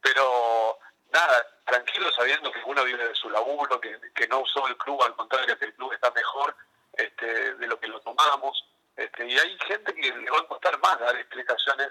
pero 0.00 0.78
nada, 1.12 1.46
tranquilo 1.64 2.10
sabiendo 2.12 2.50
que 2.52 2.60
uno 2.64 2.84
vive 2.84 3.08
de 3.08 3.14
su 3.14 3.30
laburo, 3.30 3.80
que, 3.80 3.98
que 4.14 4.28
no 4.28 4.40
usó 4.40 4.66
el 4.68 4.76
club, 4.76 5.02
al 5.02 5.14
contrario, 5.16 5.58
que 5.58 5.66
el 5.66 5.74
club 5.74 5.92
está 5.92 6.10
mejor 6.10 6.54
este, 6.92 7.54
de 7.54 7.66
lo 7.66 7.78
que 7.78 7.88
lo 7.88 8.00
tomamos. 8.00 8.64
Este, 8.96 9.26
y 9.26 9.38
hay 9.38 9.58
gente 9.66 9.94
que 9.94 10.14
le 10.14 10.30
va 10.30 10.38
a 10.38 10.46
costar 10.46 10.78
más 10.80 10.98
dar 11.00 11.16
explicaciones 11.16 11.88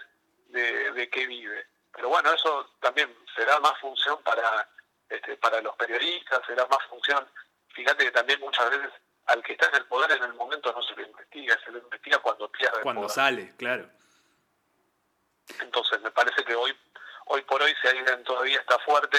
de, 0.47 0.91
de 0.91 1.09
qué 1.09 1.25
vive. 1.27 1.67
Pero 1.93 2.09
bueno, 2.09 2.31
eso 2.33 2.69
también 2.79 3.13
será 3.35 3.59
más 3.59 3.77
función 3.79 4.21
para, 4.23 4.69
este, 5.09 5.35
para 5.37 5.61
los 5.61 5.75
periodistas, 5.75 6.41
será 6.45 6.65
más 6.67 6.83
función. 6.89 7.27
Fíjate 7.73 8.05
que 8.05 8.11
también 8.11 8.39
muchas 8.39 8.69
veces 8.69 8.91
al 9.25 9.43
que 9.43 9.53
está 9.53 9.67
en 9.67 9.75
el 9.75 9.85
poder 9.85 10.11
en 10.11 10.23
el 10.23 10.33
momento 10.33 10.71
no 10.73 10.81
se 10.81 10.95
lo 10.95 11.03
investiga, 11.03 11.57
se 11.63 11.71
lo 11.71 11.77
investiga 11.79 12.17
cuando 12.19 12.51
pierde 12.51 12.77
el 12.77 12.83
Cuando 12.83 13.01
poder. 13.03 13.15
sale, 13.15 13.55
claro. 13.57 13.89
Entonces 15.61 16.01
me 16.01 16.11
parece 16.11 16.43
que 16.43 16.55
hoy 16.55 16.75
hoy 17.29 17.41
por 17.43 17.61
hoy 17.61 17.73
si 17.81 17.87
alguien 17.87 18.23
todavía 18.23 18.59
está 18.59 18.77
fuerte, 18.79 19.17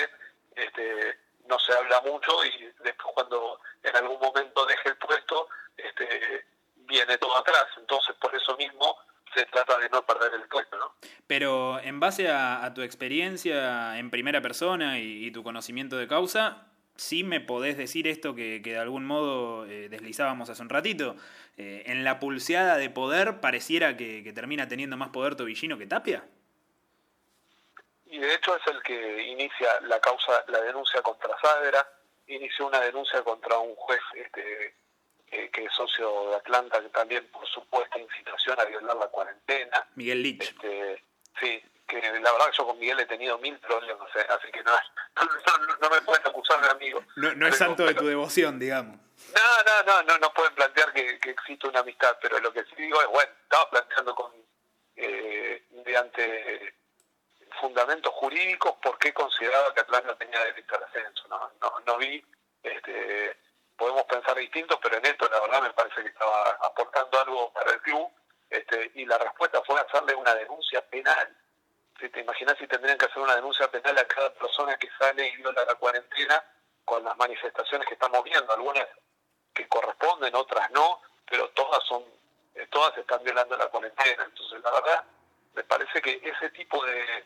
este, 0.55 1.19
no 1.49 1.59
se 1.59 1.73
habla 1.73 2.01
mucho 2.03 2.45
y 2.45 2.73
después 2.83 3.15
cuando 3.15 3.61
en 3.83 3.97
algún 3.97 4.21
momento 4.21 4.67
deje 4.67 4.91
el 4.91 4.97
puesto, 4.97 5.49
este, 5.77 6.47
viene 6.77 7.19
todo 7.19 7.37
atrás. 7.37 7.67
Entonces 7.77 8.15
por 8.21 8.35
eso 8.35 8.57
mismo 8.57 8.97
se 9.35 9.45
trata 9.47 9.79
de 9.79 9.89
no 9.91 10.05
perder 10.05 10.35
el 10.35 10.49
puesto, 10.49 10.77
¿no? 10.77 10.93
Pero 11.27 11.81
en 11.81 12.01
base 12.01 12.29
a, 12.29 12.73
tu 12.75 12.83
experiencia 12.83 13.99
en 13.99 14.11
primera 14.11 14.41
persona 14.41 14.99
y, 14.99 15.31
tu 15.31 15.45
conocimiento 15.45 15.97
de 15.97 16.09
causa, 16.09 16.67
sí 16.97 17.23
me 17.23 17.41
podés 17.41 17.77
decir 17.77 18.09
esto 18.09 18.35
que, 18.35 18.61
que 18.63 18.73
de 18.73 18.79
algún 18.79 19.07
modo 19.07 19.67
eh, 19.67 19.89
deslizábamos 19.89 20.51
hace 20.51 20.63
un 20.63 20.69
ratito. 20.69 21.15
Eh, 21.57 21.85
en 21.87 22.03
la 22.03 22.19
pulseada 22.19 22.77
de 22.77 22.91
poder 22.91 23.41
pareciera 23.41 23.97
que, 23.97 24.25
que 24.25 24.33
termina 24.33 24.67
teniendo 24.67 24.97
más 24.97 25.11
poder 25.11 25.37
Tobillino 25.37 25.79
que 25.79 25.87
Tapia. 25.87 26.25
Y 28.11 28.19
de 28.19 28.35
hecho 28.35 28.57
es 28.57 28.67
el 28.67 28.83
que 28.83 29.23
inicia 29.23 29.81
la 29.83 30.01
causa, 30.01 30.45
la 30.49 30.61
denuncia 30.61 31.01
contra 31.03 31.37
Saavedra, 31.41 31.87
inició 32.27 32.67
una 32.67 32.81
denuncia 32.81 33.23
contra 33.23 33.59
un 33.59 33.75
juez 33.77 34.01
este, 34.15 34.77
eh, 35.33 35.51
que 35.53 35.65
es 35.65 35.73
socio 35.73 36.31
de 36.31 36.37
Atlanta, 36.37 36.81
que 36.81 36.89
también 36.89 37.27
por 37.31 37.47
supuesta 37.49 37.99
incitación 37.99 38.59
a 38.61 38.65
violar 38.65 38.97
la 38.97 39.07
cuarentena. 39.09 39.87
Miguel 39.95 40.23
Lich. 40.23 40.43
Este, 40.43 41.05
sí, 41.41 41.63
que 41.87 42.01
la 42.01 42.33
verdad 42.33 42.47
que 42.51 42.57
yo 42.59 42.67
con 42.67 42.79
Miguel 42.79 43.01
he 43.01 43.07
tenido 43.07 43.39
mil 43.39 43.59
problemas, 43.59 44.09
eh, 44.17 44.27
así 44.29 44.51
que 44.53 44.63
no, 44.63 44.73
no, 45.17 45.25
no, 45.67 45.77
no 45.81 45.91
me 45.91 46.01
pueden 46.03 46.27
acusar 46.27 46.61
de 46.63 46.71
amigo. 46.71 47.05
No, 47.17 47.35
no 47.35 47.47
es 47.47 47.57
Pero- 47.57 47.67
santo 47.69 47.85
de 47.85 47.95
tu 47.95 48.07
devoción, 48.07 48.59
digamos. 48.59 48.97
no, 48.97 49.63
no, 49.67 49.83
no, 49.85 50.03
no, 50.03 50.19
no 50.19 50.33
pueden 50.35 50.55
plantear 50.55 50.93
que, 50.93 51.19
que 51.19 51.31
existe 51.31 51.69
una 51.69 51.81
amistad, 51.81 52.17
pero 52.23 52.39
lo 52.41 52.53
que 52.53 52.65
sí 52.65 52.75
digo 52.77 53.01
es, 53.03 53.09
bueno, 53.09 53.31
estaba 53.43 53.69
planteando 53.71 54.15
con 54.15 54.33
eh, 54.97 55.65
mediante 55.71 56.75
fundamentos 57.61 58.13
jurídicos 58.15 58.75
por 58.83 58.99
qué 58.99 59.13
consideraba 59.13 59.73
que 59.75 59.81
Atlanta 59.81 60.17
tenía 60.17 60.43
derecho 60.45 60.77
al 60.77 60.85
ascenso. 60.85 61.29
No, 61.29 61.51
no, 61.61 61.81
no 61.87 61.99
vi, 61.99 62.25
este, 62.63 63.37
podemos 63.77 64.05
pensar 64.05 64.37
distintos, 64.37 64.79
pero 64.83 64.97
en 64.97 65.07
esto 65.07 65.29
la 65.29 65.41
verdad 65.41 65.63
me 65.63 65.73
parece 65.73 66.03
que 66.03 66.09
estaba 66.09 66.51
aportando 66.63 67.21
algo 67.21 67.53
para 67.53 67.73
el 67.73 67.83
club, 67.83 68.09
este, 68.49 68.91
y 68.95 69.07
la 69.07 69.19
respuesta 69.19 69.63
fue 69.63 69.81
hacerle 69.81 70.15
una 70.15 70.35
denuncia 70.35 70.83
penal. 70.89 71.37
Si 72.01 72.09
te 72.09 72.21
imaginas 72.21 72.57
si 72.59 72.67
tendrían 72.67 72.99
que 72.99 73.07
hacer 73.07 73.23
una 73.23 73.37
denuncia 73.37 73.71
penal 73.71 73.97
a 73.99 74.07
cada 74.07 74.33
persona 74.35 74.77
que 74.77 74.89
sale 74.99 75.29
y 75.29 75.37
viola 75.37 75.65
la 75.65 75.75
cuarentena 75.75 76.43
con 76.85 77.05
las 77.05 77.17
manifestaciones 77.17 77.87
que 77.87 77.95
estamos 77.95 78.25
viendo, 78.25 78.53
algunas 78.53 78.87
que 79.55 79.69
corresponden, 79.69 80.35
otras 80.35 80.71
no, 80.71 81.01
pero 81.29 81.49
todas 81.51 81.85
son, 81.85 82.03
eh, 82.55 82.67
todas 82.71 82.97
están 82.97 83.23
violando 83.23 83.57
la 83.57 83.67
cuarentena. 83.67 84.25
Entonces, 84.25 84.61
la 84.63 84.71
verdad, 84.71 85.05
me 85.55 85.63
parece 85.65 86.01
que 86.01 86.21
ese 86.23 86.51
tipo 86.51 86.85
de, 86.87 87.25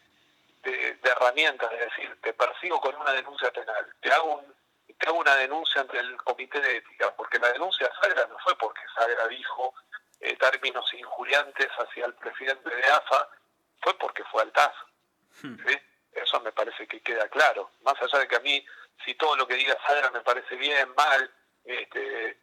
de, 0.64 0.94
de 0.94 1.10
herramientas, 1.10 1.70
de 1.70 1.76
decir, 1.78 2.18
te 2.22 2.32
persigo 2.32 2.80
con 2.80 2.94
una 2.96 3.12
denuncia 3.12 3.50
penal, 3.52 3.94
te 4.00 4.12
hago, 4.12 4.36
un- 4.36 4.54
te 4.98 5.06
hago 5.08 5.18
una 5.18 5.34
denuncia 5.36 5.80
ante 5.80 5.98
el 5.98 6.16
comité 6.22 6.60
de 6.60 6.76
ética, 6.78 7.14
porque 7.16 7.38
la 7.38 7.52
denuncia 7.52 7.86
a 7.86 8.00
Sagra 8.00 8.26
no 8.26 8.38
fue 8.40 8.56
porque 8.58 8.80
Sagra 8.94 9.26
dijo 9.28 9.74
eh, 10.20 10.36
términos 10.36 10.92
injuriantes 10.94 11.68
hacia 11.78 12.06
el 12.06 12.14
presidente 12.14 12.70
de 12.74 12.84
AFA, 12.86 13.28
fue 13.82 13.98
porque 13.98 14.24
fue 14.24 14.42
al 14.42 14.52
TAS. 14.52 14.72
¿sí? 15.66 15.78
Eso 16.12 16.40
me 16.40 16.52
parece 16.52 16.86
que 16.86 17.00
queda 17.02 17.28
claro. 17.28 17.70
Más 17.82 18.00
allá 18.00 18.20
de 18.20 18.28
que 18.28 18.36
a 18.36 18.40
mí, 18.40 18.64
si 19.04 19.14
todo 19.16 19.36
lo 19.36 19.46
que 19.46 19.54
diga 19.54 19.76
Sagra 19.86 20.10
me 20.12 20.20
parece 20.20 20.54
bien, 20.56 20.94
mal, 20.94 21.30
este, 21.64 22.38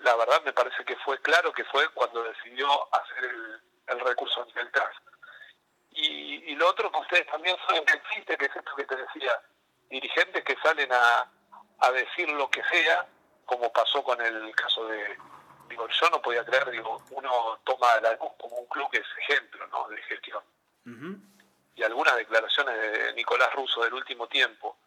la 0.00 0.16
verdad 0.16 0.42
me 0.44 0.52
parece 0.52 0.84
que 0.84 0.96
fue 0.96 1.20
claro 1.20 1.52
que 1.52 1.64
fue 1.64 1.88
cuando 1.90 2.22
decidió 2.24 2.66
hacer 2.94 3.24
el, 3.24 3.60
el 3.88 4.00
recurso 4.00 4.42
ante 4.42 4.60
el 4.60 4.70
TAS. 4.72 4.94
Y, 5.94 6.52
y 6.52 6.54
lo 6.56 6.68
otro 6.68 6.90
que 6.90 6.98
ustedes 6.98 7.26
también 7.26 7.56
saben 7.66 7.84
que 7.84 7.96
existe, 7.96 8.36
que 8.36 8.46
es 8.46 8.56
esto 8.56 8.74
que 8.76 8.84
te 8.84 8.96
decía, 8.96 9.40
dirigentes 9.88 10.44
que 10.44 10.56
salen 10.62 10.92
a, 10.92 11.30
a 11.78 11.92
decir 11.92 12.28
lo 12.30 12.50
que 12.50 12.62
sea, 12.64 13.06
como 13.44 13.72
pasó 13.72 14.02
con 14.02 14.20
el 14.20 14.54
caso 14.54 14.86
de, 14.86 15.16
digo, 15.68 15.86
yo 15.88 16.10
no 16.10 16.20
podía 16.20 16.44
creer, 16.44 16.70
digo, 16.70 17.02
uno 17.10 17.60
toma 17.64 18.00
la 18.00 18.12
luz 18.12 18.32
como 18.38 18.56
un 18.56 18.66
club 18.66 18.90
que 18.90 18.98
es 18.98 19.06
ejemplo, 19.28 19.66
¿no?, 19.68 19.88
de 19.88 20.02
gestión 20.02 20.42
y 21.76 21.82
algunas 21.82 22.16
declaraciones 22.16 22.76
de 22.78 23.12
Nicolás 23.14 23.52
Russo 23.54 23.82
del 23.82 23.94
último 23.94 24.28
tiempo, 24.28 24.78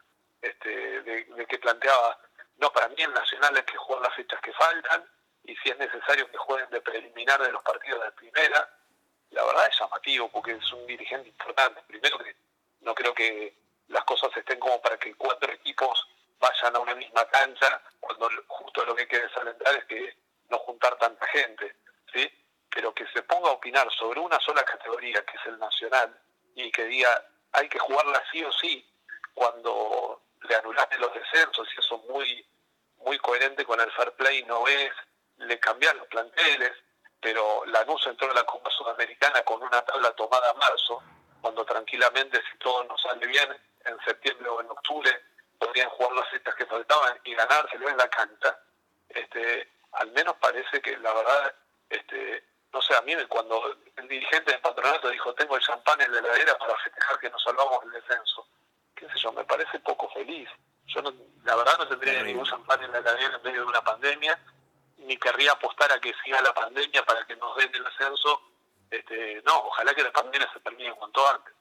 este, 0.42 1.02
de, 1.02 1.26
de 1.26 1.46
que 1.46 1.60
planteaba, 1.60 2.20
no, 2.58 2.72
para 2.72 2.88
mí 2.90 2.96
el 3.00 3.14
Nacional 3.14 3.58
es 3.58 3.64
que 3.64 3.78
juegan 3.78 4.04
las 4.04 4.16
fechas 4.16 4.40
que 4.42 4.54
faltan, 4.54 5.06
y 5.44 5.56
si 5.58 5.70
es 5.70 5.78
necesario 5.78 6.30
que 6.30 6.38
jueguen 6.38 6.70
de 6.70 6.82
preliminar 6.82 7.42
de 7.42 7.52
los 7.52 7.62
partidos 7.64 8.04
de 8.04 8.12
primera, 8.12 8.70
la 9.32 9.44
verdad 9.44 9.68
es 9.70 9.80
llamativo, 9.80 10.30
porque 10.30 10.52
es 10.54 10.74
un 10.74 10.86
dirigente 10.88 11.30
importante. 11.30 11.82
Primero 11.88 12.18
que 12.18 12.36
no 12.82 12.96
creo 12.96 13.14
que 13.14 13.56
las 13.88 14.04
cosas 14.04 14.36
estén 14.36 14.60
como 14.60 14.82
para 14.82 14.98
que 14.98 15.14
cuatro 15.16 15.52
equipos 15.52 16.08
vayan 16.40 16.76
a 16.76 16.80
una 16.80 16.96
misma 16.96 17.26
cancha, 17.26 17.82
cuando 18.00 18.30
justo 18.48 18.86
lo 18.86 18.96
que 18.96 19.02
hay 19.04 19.08
que 19.08 19.22
desalentar 19.22 19.76
es 19.76 19.86
que 19.86 20.18
no 20.50 20.60
juntar 20.60 20.98
tanta 20.98 21.26
gente, 21.28 21.76
¿sí? 22.14 22.30
Pero 22.70 22.94
que 22.94 23.08
se 23.08 23.24
ponga 23.24 23.50
a 23.50 23.54
opinar 23.54 23.92
sobre 23.94 24.20
una 24.20 24.40
sola 24.40 24.64
categoría, 24.64 25.26
que 25.26 25.38
es 25.38 25.46
el 25.48 25.58
nacional, 25.60 26.16
y 26.56 26.72
que 26.72 26.86
diga, 26.86 27.26
hay 27.54 27.68
que 27.70 27.80
jugarla 27.80 28.24
sí 28.32 28.44
o 28.44 28.52
sí, 28.52 28.88
cuando 29.34 30.22
le 30.42 30.56
anulaste 30.56 30.98
los 31.00 31.14
descensos, 31.14 31.68
y 31.76 31.80
eso 31.80 31.96
es 31.96 32.10
muy, 32.10 32.46
muy 32.98 33.18
coherente 33.18 33.66
con 33.66 33.80
el 33.80 33.92
fair 33.92 34.12
play, 34.14 34.44
no 34.44 34.68
es, 34.68 34.92
le 35.38 35.60
cambian 35.60 35.98
los 35.98 36.08
planteles, 36.08 36.74
pero 37.20 37.66
Lanús 37.66 38.06
entró 38.08 38.30
a 38.30 38.34
la 38.34 38.44
Copa 38.44 38.70
Sudamericana 38.88 39.42
con 39.44 39.62
una 39.62 39.82
tabla 39.82 40.12
tomada 40.14 40.50
a 40.50 40.54
marzo, 40.54 41.04
cuando 41.42 41.66
tranquilamente, 41.66 42.42
si 42.50 42.58
todo 42.58 42.86
nos 42.86 43.02
sale 43.02 43.28
bien, 43.28 43.50
en 43.86 44.00
septiembre 44.06 44.48
o 44.48 44.62
en 44.62 44.70
octubre 44.70 45.12
podrían 45.60 45.90
jugar 45.90 46.14
las 46.14 46.30
citas 46.30 46.56
que 46.56 46.66
faltaban 46.66 47.20
y 47.26 47.36
ganárselo 47.36 47.90
en 47.90 47.98
la 47.98 48.08
cancha. 48.10 48.58
Este, 49.10 49.70
al 49.92 50.12
menos 50.12 50.36
parece 50.38 50.82
que 50.82 50.96
la 50.98 51.14
verdad, 51.14 51.54
este, 51.90 52.44
no 52.72 52.82
sé, 52.82 52.96
a 52.96 53.02
mí 53.02 53.14
cuando 53.28 53.76
el 53.98 54.08
dirigente 54.08 54.52
del 54.52 54.62
patronato 54.62 55.10
dijo 55.10 55.34
tengo 55.34 55.58
el 55.58 55.64
champán 55.64 56.00
en 56.00 56.12
la 56.14 56.20
heladera 56.20 56.58
para 56.58 56.78
festejar 56.78 57.20
que 57.20 57.30
nos 57.30 57.44
salvamos 57.44 57.82
del 57.82 58.02
descenso, 58.02 58.48
qué 58.96 59.08
sé 59.10 59.20
yo, 59.20 59.34
me 59.34 59.44
parece 59.44 59.80
poco 59.80 60.10
feliz. 60.12 60.50
Yo 60.88 61.02
no, 61.02 61.14
la 61.44 61.56
verdad 61.58 61.78
no 61.80 61.88
tendría 61.90 62.24
ningún 62.24 62.46
champán 62.46 62.82
en 62.84 62.92
la 62.94 63.00
heladera 63.00 63.36
en 63.36 63.44
medio 63.44 63.62
de 63.62 63.68
una 63.68 63.82
pandemia, 63.82 64.40
ni 65.00 65.18
querría 65.18 65.52
apostar 65.52 65.92
a 65.92 66.00
que 66.00 66.14
siga 66.24 66.42
la 66.42 66.54
pandemia 66.54 67.04
para 67.04 67.26
que 67.26 67.36
nos 67.36 67.56
den 67.58 67.74
el 67.76 67.86
ascenso. 67.86 68.42
Este, 68.90 69.42
no, 69.46 69.58
ojalá 69.66 69.94
que 69.94 70.04
la 70.04 70.12
pandemia 70.12 70.50
se 70.54 70.60
termine 70.60 70.94
cuanto 70.94 71.28
antes. 71.28 71.54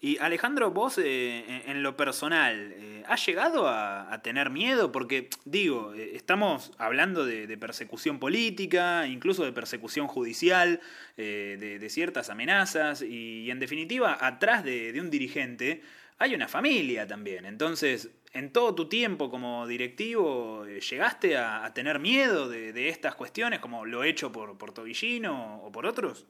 Y 0.00 0.18
Alejandro, 0.18 0.70
vos 0.70 0.98
eh, 0.98 1.62
en- 1.66 1.82
lo 1.82 1.96
personal, 1.96 2.74
eh, 2.76 3.02
¿has 3.06 3.24
llegado 3.24 3.66
a, 3.66 4.20
tener 4.22 4.50
miedo? 4.50 4.92
Porque, 4.92 5.30
digo, 5.46 5.94
eh, 5.94 6.12
estamos 6.14 6.72
hablando 6.76 7.24
de, 7.24 7.56
persecución 7.56 8.18
política, 8.18 9.06
incluso 9.06 9.44
de 9.44 9.52
persecución 9.52 10.06
judicial, 10.06 10.80
eh, 11.16 11.56
de, 11.80 11.90
ciertas 11.90 12.28
amenazas, 12.28 13.00
y, 13.00 13.50
en 13.50 13.58
definitiva, 13.58 14.18
atrás 14.20 14.64
de 14.64 14.94
un 15.00 15.10
dirigente 15.10 15.82
hay 16.18 16.34
una 16.34 16.48
familia 16.48 17.06
también. 17.06 17.44
Entonces, 17.44 18.10
en 18.34 18.52
todo 18.52 18.74
tu 18.74 18.88
tiempo 18.88 19.30
como 19.30 19.66
directivo, 19.66 20.66
eh, 20.66 20.80
¿llegaste 20.80 21.36
a, 21.36 21.64
a 21.64 21.72
tener 21.72 22.00
miedo 22.00 22.48
de, 22.48 22.72
de 22.72 22.88
estas 22.88 23.14
cuestiones, 23.14 23.60
como 23.60 23.86
lo 23.86 24.02
he 24.02 24.08
hecho 24.08 24.32
por, 24.32 24.58
por 24.58 24.74
Tobillino 24.74 25.60
o 25.62 25.70
por 25.70 25.86
otros? 25.86 26.26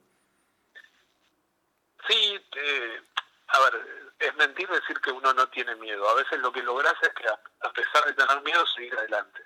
Sí, 2.06 2.38
eh, 2.56 3.02
a 3.48 3.60
ver, 3.60 4.12
es 4.18 4.36
mentir 4.36 4.68
decir 4.68 5.00
que 5.00 5.10
uno 5.10 5.32
no 5.32 5.48
tiene 5.48 5.74
miedo. 5.76 6.06
A 6.08 6.14
veces 6.14 6.38
lo 6.40 6.52
que 6.52 6.62
logras 6.62 6.94
es 7.00 7.08
que 7.10 7.26
a, 7.26 7.72
pesar 7.72 8.04
de 8.04 8.12
tener 8.12 8.42
miedo, 8.42 8.66
seguir 8.66 8.94
adelante. 8.94 9.42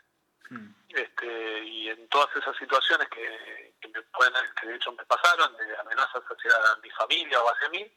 Mm. 0.51 0.75
Este, 0.89 1.65
y 1.65 1.89
en 1.91 2.09
todas 2.09 2.35
esas 2.35 2.57
situaciones 2.57 3.09
que, 3.09 3.73
me 3.89 4.03
pueden, 4.03 4.35
que 4.61 4.67
de 4.67 4.75
hecho 4.75 4.93
me 4.93 5.05
pasaron, 5.05 5.57
de 5.57 5.77
amenazas 5.77 6.23
hacia 6.25 6.53
mi 6.83 6.91
familia 6.91 7.41
o 7.41 7.49
hacia 7.49 7.69
mí, 7.69 7.93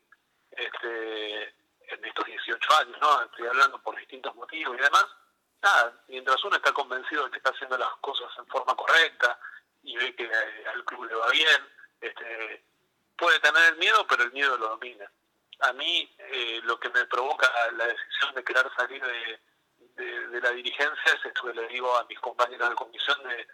este, 0.51 1.55
en 1.92 2.06
estos 2.06 2.26
18 2.26 2.78
años, 2.80 2.98
¿no? 3.02 3.22
Estoy 3.24 3.48
hablando 3.48 3.82
por 3.82 3.96
distintos 3.96 4.36
motivos 4.36 4.76
y 4.78 4.82
demás. 4.82 5.06
Nada, 5.62 5.94
mientras 6.08 6.44
uno 6.44 6.56
está 6.56 6.74
convencido 6.74 7.26
de 7.26 7.32
que 7.32 7.38
está 7.38 7.52
haciendo 7.52 7.78
las 7.78 7.94
cosas 8.02 8.30
en 8.38 8.48
forma 8.48 8.76
correcta 8.76 9.39
y 9.84 9.96
ve 9.96 10.16
que 10.16 10.24
eh, 10.24 10.66
al 10.74 10.84
club 10.86 11.06
le 11.06 11.16
va 11.16 11.30
bien, 11.30 11.68
este, 12.00 12.64
puede 13.18 13.39
tener 13.39 13.74
el 13.74 13.78
miedo, 13.78 14.06
pero 14.08 14.24
el 14.24 14.32
miedo 14.32 14.58
lo 14.58 14.70
domina. 14.70 15.12
A 15.60 15.74
mí 15.74 16.12
eh, 16.18 16.60
lo 16.64 16.80
que 16.80 16.89
me 16.89 17.06
provoca 17.06 17.48
la 17.74 17.86
decisión 17.86 18.34
de 18.34 18.44
querer 18.44 18.66
salir 18.76 19.04
de, 19.04 19.39
de, 20.04 20.42
la 20.42 20.52
dirigencia 20.52 21.14
es 21.14 21.26
esto 21.26 21.44
que 21.44 21.54
le 21.54 21.68
digo 21.68 21.96
a 21.96 22.06
mis 22.06 22.20
compañeros 22.20 22.70
de 22.70 22.76
comisión 22.76 23.22
de, 23.24 23.48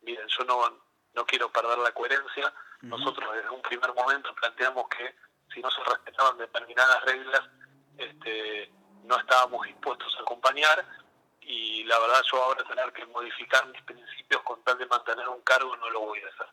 miren, 0.00 0.26
yo 0.26 0.44
no, 0.44 0.82
no 1.14 1.26
quiero 1.26 1.50
perder 1.52 1.78
la 1.78 1.92
coherencia. 1.92 2.52
Nosotros 2.80 3.32
desde 3.32 3.50
un 3.50 3.62
primer 3.62 3.94
momento 3.94 4.34
planteamos 4.34 4.88
que 4.88 5.14
si 5.54 5.60
no 5.60 5.70
se 5.70 5.84
respetaban 5.84 6.36
determinadas 6.38 7.04
reglas, 7.04 7.42
este, 7.98 8.70
no 9.04 9.18
estábamos 9.18 9.66
dispuestos 9.66 10.14
a 10.18 10.22
acompañar 10.22 10.84
y 11.40 11.84
la 11.84 11.98
verdad 11.98 12.22
yo 12.30 12.42
ahora 12.42 12.64
tener 12.64 12.92
que 12.92 13.04
modificar 13.06 13.66
mis 13.68 13.82
principios 13.82 14.42
con 14.42 14.62
tal 14.62 14.78
de 14.78 14.86
mantener 14.86 15.28
un 15.28 15.40
cargo 15.42 15.76
no 15.76 15.90
lo 15.90 16.00
voy 16.00 16.20
a 16.20 16.28
hacer. 16.28 16.46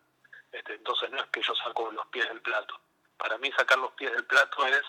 Este, 0.52 0.74
entonces 0.76 1.12
no 1.12 1.18
es 1.18 1.26
que 1.28 1.42
yo 1.42 1.54
saco 1.56 1.92
los 1.92 2.08
pies 2.08 2.28
del 2.28 2.42
plato. 2.42 2.80
Para 3.18 3.38
mí 3.38 3.52
sacar 3.52 3.78
los 3.78 3.92
pies 3.92 4.12
del 4.12 4.26
plato 4.26 4.66
es 4.66 4.82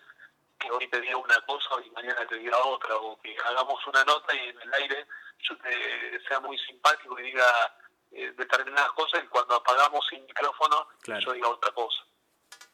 que 0.59 0.71
hoy 0.71 0.87
te 0.89 1.01
diga 1.01 1.17
una 1.17 1.41
cosa 1.43 1.71
y 1.85 1.91
mañana 1.91 2.27
te 2.27 2.37
diga 2.37 2.57
otra, 2.65 2.97
o 2.97 3.21
que 3.21 3.37
hagamos 3.45 3.87
una 3.87 4.05
nota 4.05 4.35
y 4.35 4.49
en 4.49 4.61
el 4.61 4.75
aire 4.75 5.07
yo 5.41 5.57
te, 5.59 6.21
sea 6.29 6.41
muy 6.41 6.59
simpático 6.59 7.19
y 7.19 7.25
diga 7.25 7.77
eh, 8.13 8.33
determinadas 8.37 8.93
cosas 8.93 9.25
y 9.25 9.29
cuando 9.29 9.55
apagamos 9.55 10.07
sin 10.09 10.25
micrófono 10.27 10.89
yo 11.05 11.33
diga 11.33 11.49
otra 11.49 11.73
cosa. 11.73 12.05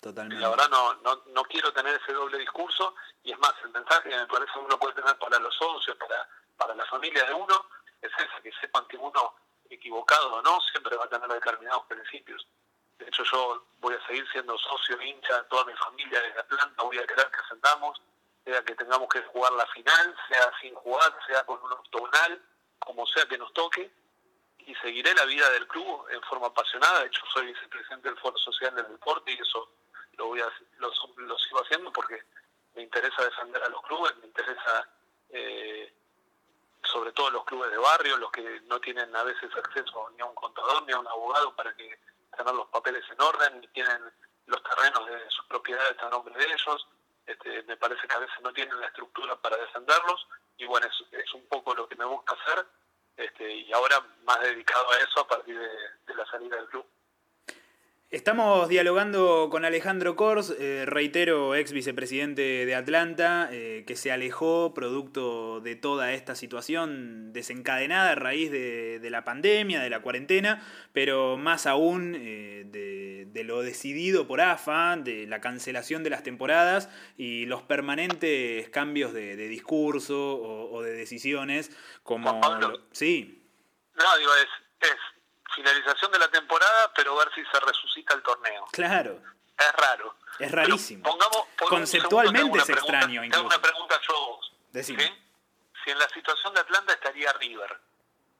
Totalmente. 0.06 0.40
La 0.40 0.50
verdad 0.50 0.68
no, 0.70 0.94
no, 1.02 1.22
no 1.26 1.42
quiero 1.44 1.72
tener 1.72 2.00
ese 2.00 2.12
doble 2.12 2.38
discurso 2.38 2.94
y 3.24 3.32
es 3.32 3.38
más, 3.40 3.52
el 3.64 3.70
mensaje 3.70 4.08
que 4.08 4.16
me 4.16 4.26
parece 4.26 4.52
uno 4.56 4.78
puede 4.78 4.94
tener 4.94 5.18
para 5.18 5.36
los 5.40 5.52
socios, 5.56 5.96
para, 5.96 6.28
para 6.56 6.76
la 6.76 6.86
familia 6.86 7.24
de 7.24 7.34
uno, 7.34 7.66
es 8.00 8.12
ese, 8.16 8.40
que 8.40 8.52
sepan 8.60 8.86
que 8.86 8.96
uno 8.96 9.34
equivocado 9.68 10.34
o 10.34 10.42
no, 10.42 10.60
siempre 10.70 10.96
va 10.96 11.06
a 11.06 11.08
tener 11.08 11.28
determinados 11.28 11.86
principios. 11.86 12.46
De 13.00 13.08
hecho, 13.08 13.24
yo 13.24 13.66
voy 13.80 13.94
a 13.94 14.06
seguir 14.06 14.24
siendo 14.30 14.56
socio, 14.58 15.02
hincha, 15.02 15.42
toda 15.48 15.64
mi 15.64 15.74
familia 15.74 16.20
de 16.20 16.38
Atlanta, 16.38 16.84
voy 16.84 16.98
a 16.98 17.06
querer 17.06 17.28
que 17.28 17.40
ascendamos, 17.40 18.00
sea 18.44 18.62
que 18.62 18.76
tengamos 18.76 19.08
que 19.08 19.22
jugar 19.22 19.52
la 19.54 19.66
final, 19.66 20.16
sea 20.28 20.52
sin 20.60 20.72
jugar, 20.76 21.18
sea 21.26 21.44
con 21.46 21.60
un 21.64 21.72
octogonal, 21.72 22.40
como 22.78 23.04
sea 23.08 23.26
que 23.26 23.38
nos 23.38 23.52
toque, 23.54 23.90
y 24.58 24.74
seguiré 24.76 25.12
la 25.14 25.24
vida 25.24 25.50
del 25.50 25.66
club 25.66 26.06
en 26.10 26.22
forma 26.22 26.46
apasionada. 26.46 27.00
De 27.00 27.06
hecho, 27.06 27.22
soy 27.32 27.46
vicepresidente 27.46 28.08
del 28.08 28.18
Foro 28.18 28.38
Social 28.38 28.72
del 28.76 28.86
Deporte 28.86 29.32
y 29.32 29.34
eso 29.34 29.68
lo, 30.16 30.26
voy 30.26 30.40
a, 30.40 30.52
lo, 30.78 30.90
lo 31.16 31.38
sigo 31.38 31.62
haciendo 31.62 31.92
porque 31.92 32.22
me 32.74 32.82
interesa 32.82 33.24
defender 33.24 33.62
a 33.62 33.68
los 33.68 33.82
clubes, 33.82 34.16
me 34.18 34.26
interesa 34.26 34.88
eh, 35.30 35.92
sobre 36.84 37.12
todo 37.12 37.30
los 37.30 37.44
clubes 37.44 37.70
de 37.70 37.78
barrio, 37.78 38.16
los 38.16 38.30
que 38.30 38.60
no 38.66 38.80
tienen 38.80 39.14
a 39.16 39.22
veces 39.24 39.50
acceso 39.56 40.10
ni 40.14 40.20
a 40.20 40.26
un 40.26 40.34
contador 40.34 40.84
ni 40.84 40.92
a 40.92 40.98
un 40.98 41.08
abogado 41.08 41.54
para 41.56 41.74
que 41.74 41.98
tener 42.36 42.54
los 42.54 42.68
papeles 42.68 43.02
en 43.10 43.20
orden, 43.20 43.60
ni 43.60 43.68
tienen 43.68 44.02
los 44.46 44.62
terrenos 44.62 45.06
de 45.06 45.30
sus 45.30 45.44
propiedades 45.46 45.98
a 46.00 46.10
nombre 46.10 46.34
de 46.36 46.44
ellos. 46.44 46.86
Este, 47.26 47.62
me 47.64 47.76
parece 47.76 48.06
que 48.06 48.14
a 48.14 48.20
veces 48.20 48.40
no 48.40 48.52
tienen 48.52 48.78
la 48.78 48.86
estructura 48.86 49.34
para 49.36 49.56
defenderlos 49.56 50.28
y 50.58 50.66
bueno, 50.66 50.86
es, 50.86 51.18
es 51.18 51.34
un 51.34 51.44
poco 51.48 51.74
lo 51.74 51.88
que 51.88 51.96
me 51.96 52.04
gusta 52.04 52.36
hacer 52.36 52.66
este, 53.16 53.52
y 53.52 53.72
ahora 53.72 54.00
más 54.24 54.40
dedicado 54.40 54.90
a 54.92 54.98
eso 54.98 55.20
a 55.20 55.26
partir 55.26 55.58
de 55.58 56.14
la 56.14 56.26
salida 56.26 56.56
del 56.56 56.68
club. 56.68 56.86
Estamos 58.10 58.68
dialogando 58.68 59.48
con 59.50 59.64
Alejandro 59.64 60.14
Kors, 60.14 60.54
eh, 60.60 60.84
reitero, 60.86 61.56
ex 61.56 61.72
vicepresidente 61.72 62.64
de 62.64 62.74
Atlanta, 62.76 63.48
eh, 63.50 63.82
que 63.84 63.96
se 63.96 64.12
alejó 64.12 64.72
producto 64.74 65.60
de 65.60 65.74
toda 65.74 66.12
esta 66.12 66.36
situación 66.36 67.32
desencadenada 67.32 68.12
a 68.12 68.14
raíz 68.14 68.52
de, 68.52 69.00
la 69.10 69.24
pandemia, 69.24 69.80
de 69.80 69.90
la 69.90 70.02
cuarentena, 70.02 70.64
pero 70.92 71.36
más 71.36 71.66
aún 71.66 72.14
eh, 72.16 72.64
de, 72.68 73.42
lo 73.42 73.62
decidido 73.62 74.28
por 74.28 74.40
AFA, 74.40 74.96
de 74.96 75.26
la 75.26 75.40
cancelación 75.40 76.04
de 76.04 76.10
las 76.10 76.22
temporadas 76.22 76.88
y 77.16 77.44
los 77.46 77.62
permanentes 77.62 78.68
cambios 78.70 79.12
de, 79.12 79.36
discurso 79.48 80.38
o, 80.40 80.80
de 80.80 80.92
decisiones, 80.92 81.72
como... 82.04 82.40
sí. 82.92 83.42
No, 83.96 84.18
digo, 84.18 84.30
es 84.36 84.65
finalización 85.56 86.12
de 86.12 86.18
la 86.18 86.28
temporada, 86.28 86.92
pero 86.94 87.16
ver 87.16 87.28
si 87.34 87.42
se 87.44 87.60
resucita 87.60 88.14
el 88.14 88.22
torneo. 88.22 88.66
Claro. 88.70 89.18
Es 89.58 89.72
raro. 89.72 90.14
Es 90.38 90.52
rarísimo. 90.52 91.18
Conceptualmente 91.68 92.58
es 92.58 92.68
extraño. 92.68 93.22
Tengo 93.22 93.46
una 93.46 93.60
pregunta 93.60 93.98
yo 94.06 94.16
a 94.16 94.20
vos. 94.20 94.52
Si 94.84 95.90
en 95.90 95.98
la 95.98 96.08
situación 96.10 96.52
de 96.52 96.60
Atlanta 96.60 96.92
estaría 96.92 97.32
River, 97.34 97.78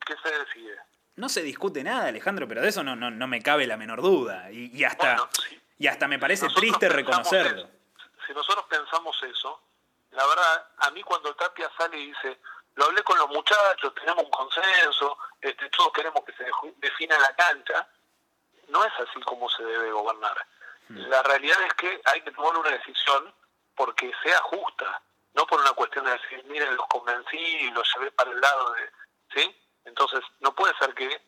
¿qué 0.04 0.14
se 0.22 0.30
decide? 0.30 0.76
No 1.14 1.30
se 1.30 1.42
discute 1.42 1.82
nada, 1.82 2.08
Alejandro, 2.08 2.46
pero 2.46 2.60
de 2.60 2.68
eso 2.68 2.82
no, 2.82 2.94
no, 2.94 3.10
no 3.10 3.26
me 3.26 3.40
cabe 3.40 3.66
la 3.66 3.78
menor 3.78 4.02
duda. 4.02 4.50
Y, 4.50 4.84
hasta, 4.84 5.28
y 5.78 5.86
hasta 5.86 6.06
me 6.06 6.18
parece 6.18 6.48
triste 6.48 6.88
reconocerlo. 6.90 7.70
si 8.26 8.34
nosotros 8.34 8.66
pensamos 8.68 9.16
eso, 9.22 9.62
la 10.10 10.26
verdad, 10.26 10.68
a 10.78 10.90
mí 10.90 11.02
cuando 11.02 11.34
Tapia 11.34 11.70
sale 11.78 11.98
y 11.98 12.08
dice, 12.08 12.38
lo 12.76 12.84
hablé 12.84 13.02
con 13.02 13.18
los 13.18 13.28
muchachos, 13.28 13.94
tenemos 13.94 14.24
un 14.24 14.30
consenso, 14.30 15.18
este, 15.40 15.68
todos 15.70 15.92
queremos 15.92 16.22
que 16.24 16.32
se 16.34 16.44
defina 16.76 17.18
la 17.18 17.34
cancha. 17.34 17.88
No 18.68 18.84
es 18.84 18.92
así 18.98 19.20
como 19.22 19.48
se 19.48 19.64
debe 19.64 19.90
gobernar. 19.92 20.36
Hmm. 20.88 20.98
La 21.08 21.22
realidad 21.22 21.58
es 21.62 21.74
que 21.74 22.00
hay 22.04 22.20
que 22.20 22.32
tomar 22.32 22.56
una 22.56 22.70
decisión 22.70 23.34
porque 23.74 24.12
sea 24.22 24.38
justa, 24.42 25.02
no 25.34 25.46
por 25.46 25.60
una 25.60 25.72
cuestión 25.72 26.04
de 26.04 26.12
decir, 26.12 26.44
miren, 26.44 26.76
los 26.76 26.86
convencí 26.88 27.38
y 27.38 27.70
los 27.70 27.88
llevé 27.94 28.10
para 28.12 28.30
el 28.30 28.40
lado 28.40 28.72
de... 28.72 28.90
¿Sí? 29.34 29.62
Entonces, 29.84 30.20
no 30.40 30.54
puede 30.54 30.74
ser 30.78 30.94
que 30.94 31.20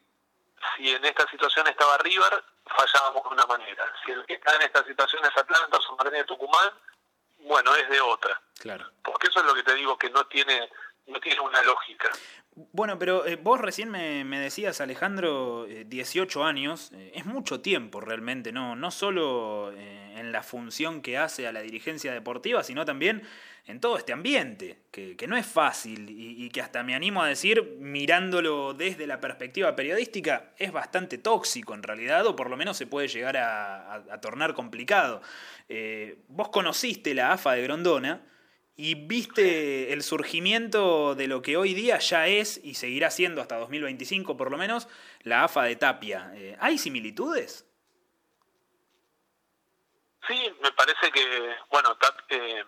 si 0.76 0.94
en 0.94 1.05
esta 1.05 1.28
situación 1.30 1.66
estaba 1.66 1.99
River, 1.99 2.44
fallábamos 2.64 3.22
de 3.24 3.28
una 3.30 3.46
manera. 3.46 3.84
Si 4.05 4.12
el 4.12 4.24
que 4.26 4.34
está 4.34 4.55
en 4.57 4.62
esta 4.62 4.84
situación 4.84 5.24
es 5.24 5.36
Atlanta 5.36 5.76
o 5.76 5.82
San 5.82 5.96
Martín 5.96 6.14
de 6.14 6.24
Tucumán, 6.24 6.72
bueno, 7.38 7.74
es 7.76 7.88
de 7.88 8.01
otra. 8.01 8.40
Claro. 8.61 8.90
Porque 9.03 9.28
eso 9.28 9.40
es 9.40 9.46
lo 9.46 9.55
que 9.55 9.62
te 9.62 9.74
digo, 9.74 9.96
que 9.96 10.11
no 10.11 10.26
tiene 10.26 10.70
no 11.09 11.20
tiene 11.20 11.40
una 11.40 11.62
lógica. 11.62 12.11
Bueno, 12.72 12.98
pero 12.98 13.24
eh, 13.24 13.36
vos 13.36 13.61
recién 13.61 13.88
me, 13.90 14.40
decías, 14.40 14.80
Alejandro, 14.80 15.66
18 15.66 16.40
eh, 16.40 16.44
años, 16.44 16.90
eh, 16.92 17.12
es 17.14 17.24
mucho 17.24 17.61
tiempo 17.61 18.00
realmente, 18.00 18.50
no, 18.50 18.74
no 18.74 18.90
solo 18.90 19.72
en 19.72 20.32
la 20.32 20.42
función 20.42 21.00
que 21.00 21.16
hace 21.16 21.46
a 21.46 21.52
la 21.52 21.61
dirigencia 21.61 22.12
deportiva, 22.12 22.64
sino 22.64 22.84
también 22.84 23.22
en 23.66 23.80
todo 23.80 23.96
este 23.96 24.12
ambiente, 24.12 24.78
que, 24.90 25.16
no 25.28 25.36
es 25.36 25.46
fácil 25.46 26.06
y, 26.09 26.48
que 26.50 26.61
hasta 26.61 26.82
me 26.82 26.96
animo 26.96 27.22
a 27.22 27.28
decir, 27.28 27.76
mirándolo 27.78 28.74
desde 28.74 29.06
la 29.06 29.20
perspectiva 29.20 29.76
periodística, 29.76 30.50
es 30.59 30.72
bastante 30.72 31.18
tóxico 31.18 31.74
en 31.74 31.84
realidad, 31.84 32.26
o 32.26 32.34
por 32.34 32.50
lo 32.50 32.56
menos 32.56 32.76
se 32.76 32.86
puede 32.86 33.06
llegar 33.06 33.36
a, 33.36 33.94
a 33.94 34.20
tornar 34.20 34.54
complicado. 34.54 35.22
vos 36.26 36.48
conociste 36.48 37.14
la 37.14 37.32
AFA 37.32 37.52
de 37.52 37.62
Grondona, 37.62 38.22
y 38.80 38.94
viste 38.94 39.92
el 39.92 40.04
surgimiento 40.04 41.16
de 41.16 41.26
lo 41.26 41.42
que 41.42 41.56
hoy 41.56 41.74
día 41.74 41.98
ya 41.98 42.28
es 42.28 42.60
y 42.62 42.74
seguirá 42.74 43.10
siendo 43.10 43.42
hasta 43.42 43.58
2025 43.58 44.36
por 44.36 44.52
lo 44.52 44.56
menos 44.56 44.86
la 45.22 45.42
AFA 45.42 45.64
de 45.64 45.74
Tapia. 45.74 46.30
Eh, 46.34 46.56
¿Hay 46.60 46.78
similitudes? 46.78 47.66
Sí, 50.28 50.54
me 50.62 50.70
parece 50.70 51.10
que, 51.10 51.56
bueno, 51.72 51.98
eh, 52.28 52.64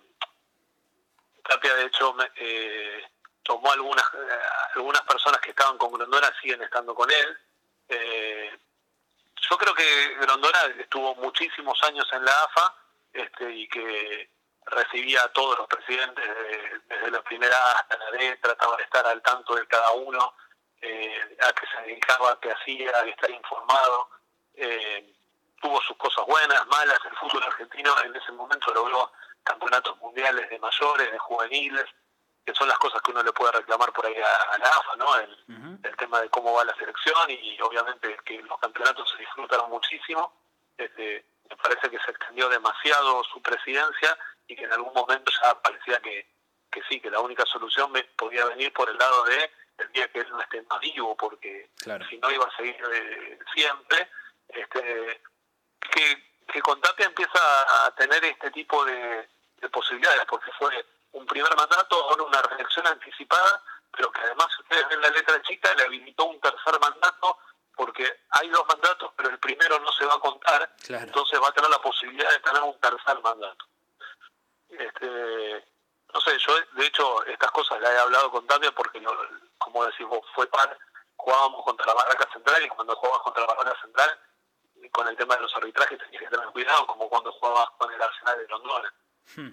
Tapia 1.48 1.74
de 1.76 1.84
hecho 1.84 2.16
eh, 2.34 3.04
tomó 3.44 3.70
algunas, 3.70 4.04
algunas 4.74 5.02
personas 5.02 5.40
que 5.40 5.50
estaban 5.50 5.78
con 5.78 5.92
Grondona, 5.92 6.28
siguen 6.42 6.60
estando 6.62 6.92
con 6.92 7.08
él. 7.08 7.38
yo 9.48 9.56
creo 9.58 9.74
que 9.74 10.14
Grondona 10.20 10.58
estuvo 10.76 11.14
muchísimos 11.14 11.80
años 11.84 12.08
en 12.12 12.24
la 12.24 12.32
AFA 12.32 12.74
este, 13.12 13.54
y 13.54 13.68
que 13.68 14.39
recibía 14.70 15.22
a 15.22 15.28
todos 15.28 15.58
los 15.58 15.66
presidentes 15.66 16.24
desde 16.86 17.10
la 17.10 17.22
primera 17.22 17.56
hasta 17.72 17.98
la 17.98 18.10
D, 18.12 18.36
trataba 18.42 18.76
de 18.76 18.84
estar 18.84 19.06
al 19.06 19.22
tanto 19.22 19.54
de 19.54 19.66
cada 19.66 19.92
uno, 19.92 20.34
eh, 20.80 21.36
a 21.40 21.52
que 21.52 21.66
se 21.66 21.82
dedicaba, 21.82 22.32
a 22.32 22.40
que 22.40 22.52
hacía, 22.52 22.90
a 22.96 23.06
estar 23.06 23.30
informado. 23.30 24.08
Eh, 24.54 25.14
tuvo 25.60 25.80
sus 25.82 25.96
cosas 25.96 26.24
buenas, 26.26 26.66
malas, 26.68 26.98
el 27.04 27.16
fútbol 27.16 27.42
argentino 27.44 27.94
en 28.04 28.16
ese 28.16 28.32
momento 28.32 28.72
logró 28.72 29.12
campeonatos 29.42 29.96
mundiales 29.98 30.48
de 30.48 30.58
mayores, 30.58 31.10
de 31.10 31.18
juveniles, 31.18 31.84
que 32.44 32.54
son 32.54 32.68
las 32.68 32.78
cosas 32.78 33.02
que 33.02 33.10
uno 33.10 33.22
le 33.22 33.32
puede 33.32 33.52
reclamar 33.52 33.92
por 33.92 34.06
ahí 34.06 34.16
a, 34.16 34.58
la 34.58 34.66
AFA, 34.66 34.96
¿no? 34.96 35.16
El, 35.16 35.78
el, 35.82 35.96
tema 35.96 36.20
de 36.20 36.30
cómo 36.30 36.54
va 36.54 36.64
la 36.64 36.74
selección 36.76 37.30
y 37.30 37.60
obviamente 37.60 38.16
que 38.24 38.40
los 38.42 38.58
campeonatos 38.58 39.10
se 39.10 39.18
disfrutaron 39.18 39.70
muchísimo. 39.70 40.32
Este, 40.78 41.26
me 41.50 41.56
parece 41.56 41.90
que 41.90 41.98
se 41.98 42.10
extendió 42.10 42.48
demasiado 42.48 43.22
su 43.24 43.42
presidencia 43.42 44.16
y 44.50 44.56
que 44.56 44.64
en 44.64 44.72
algún 44.72 44.92
momento 44.92 45.30
ya 45.42 45.54
parecía 45.62 46.00
que, 46.00 46.28
que 46.72 46.82
sí, 46.88 47.00
que 47.00 47.08
la 47.08 47.20
única 47.20 47.44
solución 47.46 47.92
me 47.92 48.02
podía 48.02 48.44
venir 48.46 48.72
por 48.72 48.90
el 48.90 48.98
lado 48.98 49.24
de 49.24 49.50
el 49.78 49.92
día 49.92 50.08
que 50.08 50.18
él 50.18 50.28
no 50.30 50.40
esté 50.40 50.60
más 50.62 50.80
vivo, 50.80 51.16
porque 51.16 51.70
si 52.08 52.18
no 52.18 52.30
iba 52.30 52.44
a 52.44 52.56
seguir 52.56 52.76
eh, 52.92 53.38
siempre. 53.54 54.10
Este, 54.48 55.22
que, 55.80 56.34
que 56.52 56.60
con 56.60 56.80
Tapia 56.80 57.06
empieza 57.06 57.86
a 57.86 57.94
tener 57.94 58.22
este 58.24 58.50
tipo 58.50 58.84
de, 58.84 59.28
de 59.56 59.68
posibilidades, 59.70 60.24
porque 60.28 60.50
fue 60.58 60.84
un 61.12 61.24
primer 61.26 61.54
mandato, 61.56 61.94
ahora 62.10 62.24
una 62.24 62.42
reelección 62.42 62.86
anticipada, 62.88 63.62
pero 63.92 64.10
que 64.10 64.20
además, 64.20 64.48
ustedes 64.58 64.88
ven 64.88 65.00
la 65.00 65.10
letra 65.10 65.40
chica, 65.42 65.72
le 65.76 65.84
habilitó 65.84 66.24
un 66.24 66.40
tercer 66.40 66.78
mandato, 66.80 67.38
porque 67.76 68.04
hay 68.30 68.48
dos 68.50 68.66
mandatos, 68.66 69.12
pero 69.16 69.30
el 69.30 69.38
primero 69.38 69.78
no 69.78 69.92
se 69.92 70.04
va 70.04 70.14
a 70.14 70.20
contar, 70.20 70.74
Claro. 70.84 71.04
entonces 71.04 71.40
va 71.40 71.48
a 71.48 71.52
tener 71.52 71.70
la 71.70 71.80
posibilidad 71.80 72.30
de 72.30 72.40
tener 72.40 72.62
un 72.62 72.78
tercer 72.80 73.20
mandato. 73.22 73.64
No 76.50 76.58
yo 76.58 76.64
de 76.72 76.86
hecho 76.86 77.24
estas 77.26 77.50
cosas 77.52 77.80
las 77.80 77.90
he 77.92 77.98
hablado 77.98 78.30
con 78.30 78.46
Tapia 78.46 78.72
porque, 78.72 79.00
lo- 79.00 79.16
como 79.58 79.84
decís 79.86 80.06
vos, 80.06 80.20
fue 80.34 80.46
par, 80.48 80.76
jugábamos 81.16 81.64
contra 81.64 81.86
la 81.86 81.94
Barraca 81.94 82.28
Central 82.32 82.64
y 82.64 82.68
cuando 82.68 82.96
jugabas 82.96 83.22
contra 83.22 83.46
la 83.46 83.54
Barraca 83.54 83.80
Central, 83.82 84.18
con 84.92 85.06
el 85.08 85.16
tema 85.16 85.36
de 85.36 85.42
los 85.42 85.54
arbitrajes 85.56 85.98
tenías 85.98 86.22
que 86.22 86.28
tener 86.28 86.46
cuidado, 86.48 86.86
como 86.86 87.08
cuando 87.08 87.30
jugabas 87.32 87.68
con 87.78 87.92
el 87.92 88.00
Arsenal 88.02 88.38
de 88.38 88.48
Londona 88.48 88.94
Hmm. 89.36 89.50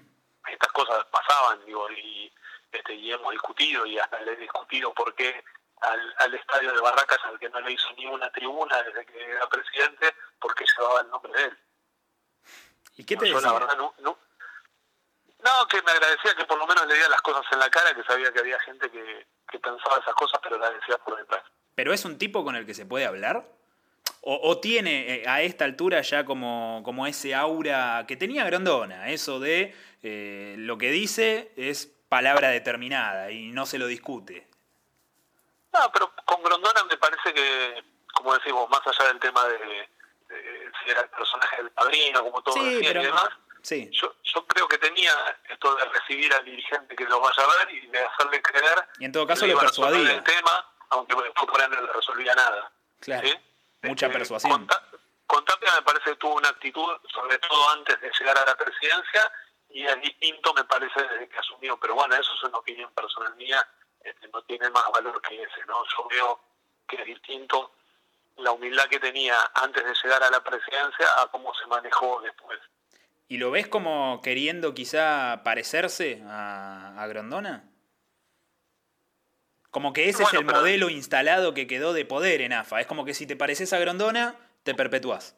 estas 0.47 0.71
cosas 0.71 1.05
pasaban, 1.11 1.63
digo, 1.65 1.91
y, 1.91 2.33
este, 2.71 2.93
y 2.95 3.11
hemos 3.11 3.31
discutido 3.31 3.85
y 3.85 3.99
hasta 3.99 4.19
le 4.21 4.31
he 4.33 4.35
discutido 4.37 4.91
por 4.93 5.13
qué 5.13 5.43
al, 5.81 6.15
al 6.19 6.33
estadio 6.33 6.73
de 6.73 6.79
Barracas, 6.81 7.19
al 7.25 7.37
que 7.37 7.49
no 7.49 7.59
le 7.59 7.73
hizo 7.73 7.91
ni 7.97 8.07
una 8.07 8.31
tribuna 8.31 8.81
desde 8.81 9.05
que 9.05 9.23
era 9.31 9.47
presidente, 9.49 10.15
porque 10.39 10.65
llevaba 10.65 11.01
el 11.01 11.09
nombre 11.09 11.31
de 11.33 11.43
él. 11.45 11.59
¿Y 12.95 13.05
qué 13.05 13.15
te 13.17 13.27
Yo 13.29 13.35
decía? 13.35 13.51
la 13.51 13.59
verdad 13.59 13.77
no, 13.77 13.93
no, 13.99 14.17
no, 15.43 15.67
que 15.67 15.81
me 15.81 15.91
agradecía 15.91 16.35
que 16.35 16.45
por 16.45 16.57
lo 16.57 16.67
menos 16.67 16.85
le 16.87 16.93
diera 16.95 17.09
las 17.09 17.21
cosas 17.21 17.43
en 17.51 17.59
la 17.59 17.69
cara, 17.69 17.93
que 17.93 18.03
sabía 18.03 18.31
que 18.31 18.39
había 18.39 18.59
gente 18.61 18.89
que, 18.91 19.25
que 19.49 19.59
pensaba 19.59 19.97
esas 20.01 20.15
cosas, 20.15 20.39
pero 20.43 20.57
las 20.57 20.73
decía 20.73 20.97
por 20.97 21.17
detrás. 21.17 21.43
¿Pero 21.75 21.93
es 21.93 22.03
un 22.05 22.17
tipo 22.17 22.43
con 22.43 22.55
el 22.55 22.65
que 22.65 22.73
se 22.73 22.85
puede 22.85 23.05
hablar? 23.05 23.43
¿O, 24.21 24.39
o 24.49 24.59
tiene 24.59 25.15
eh, 25.21 25.23
a 25.27 25.41
esta 25.41 25.63
altura 25.65 26.01
ya 26.01 26.25
como, 26.25 26.81
como 26.83 27.05
ese 27.07 27.35
aura 27.35 28.03
que 28.07 28.17
tenía 28.17 28.43
Grondona? 28.45 29.09
Eso 29.09 29.39
de 29.39 29.75
eh, 30.03 30.55
lo 30.57 30.77
que 30.77 30.89
dice 30.91 31.51
es 31.55 31.85
palabra 32.09 32.49
determinada 32.49 33.31
y 33.31 33.51
no 33.51 33.65
se 33.65 33.77
lo 33.77 33.85
discute. 33.87 34.47
No, 35.73 35.91
pero 35.91 36.11
con 36.25 36.41
Grondona 36.43 36.83
me 36.85 36.97
parece 36.97 37.33
que, 37.33 37.83
como 38.13 38.33
decimos, 38.33 38.69
más 38.69 38.81
allá 38.87 39.07
del 39.09 39.19
tema 39.19 39.45
de, 39.45 39.57
de 40.29 40.71
si 40.83 40.89
era 40.89 41.01
el 41.01 41.09
personaje 41.09 41.57
del 41.57 41.71
padrino, 41.71 42.23
como 42.23 42.41
todos 42.41 42.57
Sí, 42.57 42.65
decían 42.75 42.93
pero- 42.93 43.01
y 43.01 43.05
demás, 43.05 43.29
Sí. 43.67 43.89
yo, 43.91 44.15
yo 44.23 44.47
creo 44.47 44.65
que 44.69 44.77
tenía 44.77 45.11
esto 45.49 45.75
de 45.75 45.83
recibir 45.85 46.33
al 46.33 46.45
dirigente 46.45 46.95
que 46.95 47.03
lo 47.03 47.19
vaya 47.19 47.43
a 47.43 47.65
ver 47.65 47.75
y 47.75 47.85
de 47.87 47.99
hacerle 47.99 48.41
creer 48.41 48.87
Y 48.99 49.03
en 49.05 49.11
todo 49.11 49.27
que 49.27 49.33
caso 49.33 49.45
le 49.45 49.51
a 49.51 49.59
resolver 49.59 49.91
persuadía. 49.91 50.17
el 50.17 50.23
tema, 50.23 50.71
aunque 50.91 51.15
después 51.21 51.69
no 51.69 51.81
le 51.81 51.91
resolvía 51.91 52.33
nada. 52.33 52.71
Claro. 53.01 53.27
¿sí? 53.27 53.35
Mucha 53.83 54.05
Este, 54.05 54.17
persuasión. 54.19 54.65
Con, 54.67 54.79
con 55.27 55.43
Tapia 55.43 55.73
me 55.75 55.81
parece 55.81 56.11
que 56.11 56.15
tuvo 56.15 56.35
una 56.35 56.47
actitud, 56.47 56.95
sobre 57.13 57.37
todo 57.39 57.69
antes 57.71 57.99
de 57.99 58.09
llegar 58.17 58.37
a 58.37 58.45
la 58.45 58.55
presidencia, 58.55 59.29
y 59.69 59.85
es 59.85 60.01
distinto 60.01 60.53
me 60.53 60.63
parece 60.63 61.01
desde 61.03 61.27
que 61.27 61.37
asumió, 61.37 61.77
pero 61.77 61.93
bueno, 61.95 62.15
eso 62.15 62.31
es 62.35 62.43
una 62.43 62.59
opinión 62.59 62.89
personal 62.93 63.35
mía, 63.35 63.67
este, 63.99 64.29
no 64.29 64.41
tiene 64.43 64.69
más 64.69 64.89
valor 64.93 65.21
que 65.23 65.43
ese, 65.43 65.65
¿no? 65.67 65.83
Yo 65.97 66.07
veo 66.09 66.39
que 66.87 66.95
es 67.01 67.05
distinto 67.05 67.73
la 68.37 68.51
humildad 68.51 68.85
que 68.87 69.01
tenía 69.01 69.35
antes 69.55 69.83
de 69.83 69.93
llegar 69.93 70.23
a 70.23 70.29
la 70.31 70.41
presidencia 70.41 71.05
a 71.21 71.27
cómo 71.27 71.53
se 71.55 71.65
manejó 71.67 72.21
después. 72.21 72.59
¿Y 73.29 73.37
lo 73.37 73.51
ves 73.51 73.67
como 73.67 74.21
queriendo 74.23 74.73
quizá 74.73 75.41
parecerse 75.43 76.21
a, 76.27 77.01
a 77.01 77.07
Grondona? 77.07 77.69
Como 79.69 79.91
que 79.93 80.07
ese 80.09 80.23
Bueno, 80.23 80.27
es 80.29 80.33
el 80.41 80.45
pero- 80.45 80.59
modelo 80.59 80.89
instalado 80.89 81.53
que 81.53 81.67
quedó 81.67 81.93
de 81.93 82.05
poder 82.05 82.41
en 82.41 82.53
AFA. 82.53 82.79
Es 82.81 82.87
como 82.87 83.03
que 83.05 83.13
si 83.13 83.27
te 83.27 83.35
pareces 83.35 83.73
a 83.73 83.79
Grondona, 83.79 84.35
te 84.63 84.73
perpetuás. 84.73 85.35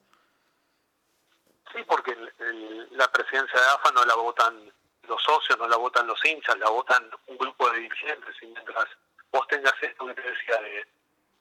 Sí, 1.74 1.80
porque 1.88 2.12
el- 2.12 2.34
el- 2.40 2.88
la 2.98 3.12
presidencia 3.12 3.60
de 3.60 3.66
AFA 3.68 3.92
no 3.92 4.06
la 4.06 4.16
votan 4.16 4.72
los 5.08 5.22
socios, 5.24 5.58
no 5.58 5.68
la 5.68 5.78
votan 5.78 6.06
los 6.06 6.24
hinchas, 6.24 6.58
la 6.60 6.70
votan 6.70 7.10
un 7.28 7.38
grupo 7.38 7.70
de 7.72 7.80
dirigentes. 7.80 8.36
Y 8.44 8.48
mientras 8.48 8.86
vos 9.32 9.48
tengas 9.48 9.74
esto 9.82 10.06
que 10.06 10.14
te 10.14 10.22
decía, 10.22 10.62
de, 10.62 10.88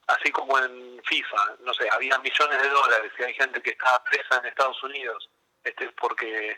así 0.06 0.32
como 0.32 0.58
en 0.58 1.00
FIFA, 1.04 1.56
no 1.60 1.74
sé, 1.74 1.88
había 1.90 2.18
millones 2.18 2.62
de 2.62 2.68
dólares 2.70 3.12
y 3.18 3.22
hay 3.22 3.34
gente 3.34 3.60
que 3.60 3.70
estaba 3.70 4.02
presa 4.04 4.38
en 4.38 4.46
Estados 4.46 4.82
Unidos 4.82 5.28
este 5.64 5.90
porque 5.92 6.50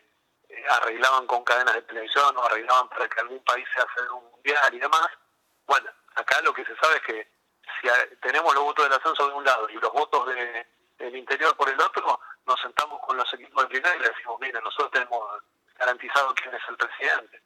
eh, 0.49 0.65
arreglaban 0.69 1.27
con 1.27 1.45
cadenas 1.45 1.75
de 1.75 1.83
televisión 1.83 2.37
o 2.37 2.45
arreglaban 2.45 2.89
para 2.89 3.09
que 3.09 3.21
algún 3.21 3.43
país 3.45 3.67
se 3.75 3.81
haga 3.81 4.13
un 4.15 4.31
mundial 4.31 4.75
y 4.75 4.79
demás. 4.79 5.09
Bueno, 5.67 5.91
acá 6.15 6.41
lo 6.43 6.53
que 6.53 6.65
se 6.65 6.77
sabe 6.77 6.97
es 6.97 7.03
que 7.03 7.31
si 7.81 7.89
tenemos 8.21 8.55
los 8.55 8.65
votos 8.65 8.85
del 8.85 8.99
ascenso 8.99 9.29
de 9.29 9.35
un 9.35 9.45
lado 9.45 9.69
y 9.69 9.75
los 9.75 9.93
votos 9.93 10.27
de, 10.27 10.67
del 10.99 11.17
interior 11.17 11.57
por 11.57 11.69
el 11.69 11.81
otro, 11.81 12.21
nos 12.47 12.61
sentamos 12.61 13.01
con 13.01 13.17
los 13.17 13.33
equipos 13.35 13.63
de 13.63 13.69
primera 13.69 13.97
y 13.97 14.01
le 14.01 14.09
decimos, 14.09 14.39
mira, 14.41 14.61
nosotros 14.61 14.91
tenemos 14.91 15.43
garantizado 15.77 16.35
quién 16.35 16.55
es 16.55 16.63
el 16.69 16.77
presidente. 16.77 17.43